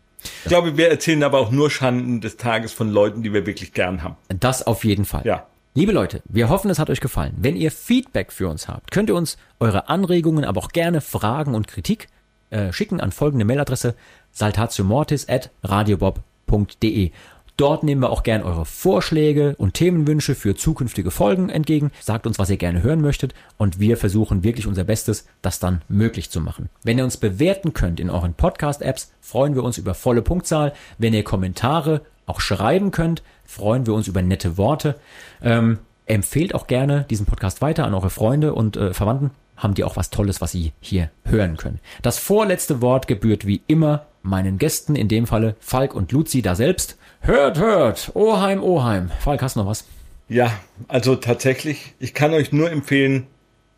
[0.45, 3.73] Ich glaube, wir erzählen aber auch nur Schanden des Tages von Leuten, die wir wirklich
[3.73, 4.17] gern haben.
[4.29, 5.23] Das auf jeden Fall.
[5.25, 5.47] Ja.
[5.75, 7.35] Liebe Leute, wir hoffen, es hat euch gefallen.
[7.39, 11.55] Wenn ihr Feedback für uns habt, könnt ihr uns eure Anregungen, aber auch gerne Fragen
[11.55, 12.09] und Kritik
[12.51, 13.95] äh, schicken an folgende Mailadresse
[14.33, 17.11] saltatiomortis at radiobob.de.
[17.57, 21.91] Dort nehmen wir auch gern eure Vorschläge und Themenwünsche für zukünftige Folgen entgegen.
[22.01, 25.83] Sagt uns, was ihr gerne hören möchtet und wir versuchen wirklich unser Bestes, das dann
[25.89, 26.71] möglich zu machen.
[26.83, 30.73] Wenn ihr uns bewerten könnt in euren Podcast-Apps, freuen wir uns über volle Punktzahl.
[30.99, 34.97] Wenn ihr Kommentare auch schreiben könnt, freuen wir uns über nette Worte.
[35.43, 39.31] Ähm, empfehlt auch gerne diesen Podcast weiter an eure Freunde und äh, Verwandten.
[39.57, 41.81] Haben die auch was Tolles, was sie hier hören können.
[42.01, 46.55] Das vorletzte Wort gebührt wie immer meinen Gästen, in dem Falle Falk und Luzi da
[46.55, 46.97] selbst.
[47.25, 49.13] Hört, hört, Oheim, Oheim.
[49.21, 49.85] Falk, hast du noch was?
[50.29, 50.59] Ja,
[50.89, 53.29] also tatsächlich, ich kann euch nur empfehlen,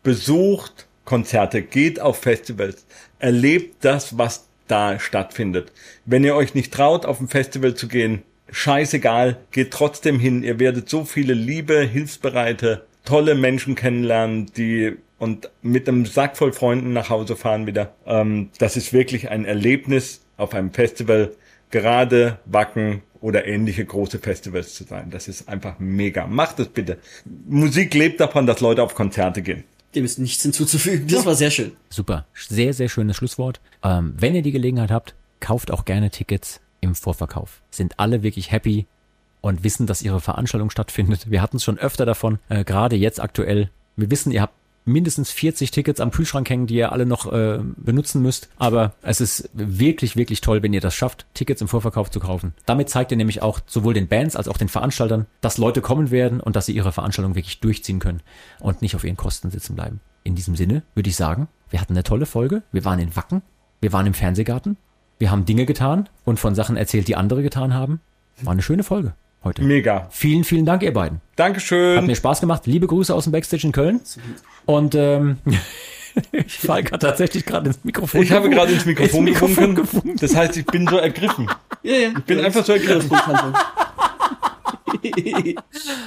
[0.01, 2.87] besucht Konzerte, geht auf Festivals,
[3.19, 5.71] erlebt das, was da stattfindet.
[6.05, 10.41] Wenn ihr euch nicht traut, auf ein Festival zu gehen, scheißegal, geht trotzdem hin.
[10.41, 16.51] Ihr werdet so viele liebe, hilfsbereite, tolle Menschen kennenlernen, die und mit einem Sack voll
[16.51, 17.93] Freunden nach Hause fahren wieder.
[18.07, 21.35] Ähm, das ist wirklich ein Erlebnis auf einem Festival,
[21.69, 25.09] gerade Wacken oder ähnliche große Festivals zu sein.
[25.09, 26.27] Das ist einfach mega.
[26.27, 26.99] Macht es bitte.
[27.47, 29.63] Musik lebt davon, dass Leute auf Konzerte gehen.
[29.95, 31.07] Dem ist nichts hinzuzufügen.
[31.07, 31.71] Das war sehr schön.
[31.89, 33.61] Super, sehr, sehr schönes Schlusswort.
[33.83, 37.63] Ähm, wenn ihr die Gelegenheit habt, kauft auch gerne Tickets im Vorverkauf.
[37.71, 38.85] Sind alle wirklich happy
[39.41, 41.31] und wissen, dass ihre Veranstaltung stattfindet.
[41.31, 43.71] Wir hatten es schon öfter davon, äh, gerade jetzt aktuell.
[43.95, 44.53] Wir wissen, ihr habt
[44.85, 48.49] mindestens 40 Tickets am Kühlschrank hängen, die ihr alle noch äh, benutzen müsst.
[48.57, 52.53] Aber es ist wirklich, wirklich toll, wenn ihr das schafft, Tickets im Vorverkauf zu kaufen.
[52.65, 56.11] Damit zeigt ihr nämlich auch sowohl den Bands als auch den Veranstaltern, dass Leute kommen
[56.11, 58.21] werden und dass sie ihre Veranstaltung wirklich durchziehen können
[58.59, 59.99] und nicht auf ihren Kosten sitzen bleiben.
[60.23, 62.63] In diesem Sinne würde ich sagen, wir hatten eine tolle Folge.
[62.71, 63.41] Wir waren in Wacken,
[63.81, 64.77] wir waren im Fernsehgarten,
[65.17, 68.01] wir haben Dinge getan und von Sachen erzählt, die andere getan haben.
[68.41, 69.13] War eine schöne Folge
[69.45, 69.63] heute.
[69.63, 70.07] Mega.
[70.11, 71.21] Vielen, vielen Dank, ihr beiden.
[71.35, 71.97] Dankeschön.
[71.97, 72.63] Hat mir Spaß gemacht.
[72.65, 74.01] Liebe Grüße aus dem Backstage in Köln.
[74.65, 75.37] Und ähm,
[76.47, 80.17] Falk hat tatsächlich gerade ins Mikrofon Ich habe gerade ins Mikrofon, Ins Mikrofon gewunken.
[80.17, 81.47] Das heißt, ich bin so ergriffen.
[81.83, 82.09] Ja, ja.
[82.09, 83.11] Ich bin einfach so ergriffen.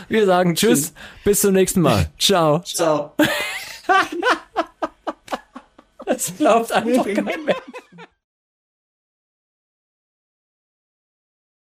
[0.09, 0.93] Wir sagen Tschüss,
[1.24, 2.10] bis zum nächsten Mal.
[2.19, 2.60] Ciao.
[2.60, 3.12] Ciao.
[6.05, 7.59] Das glaubt einfach kein Mensch.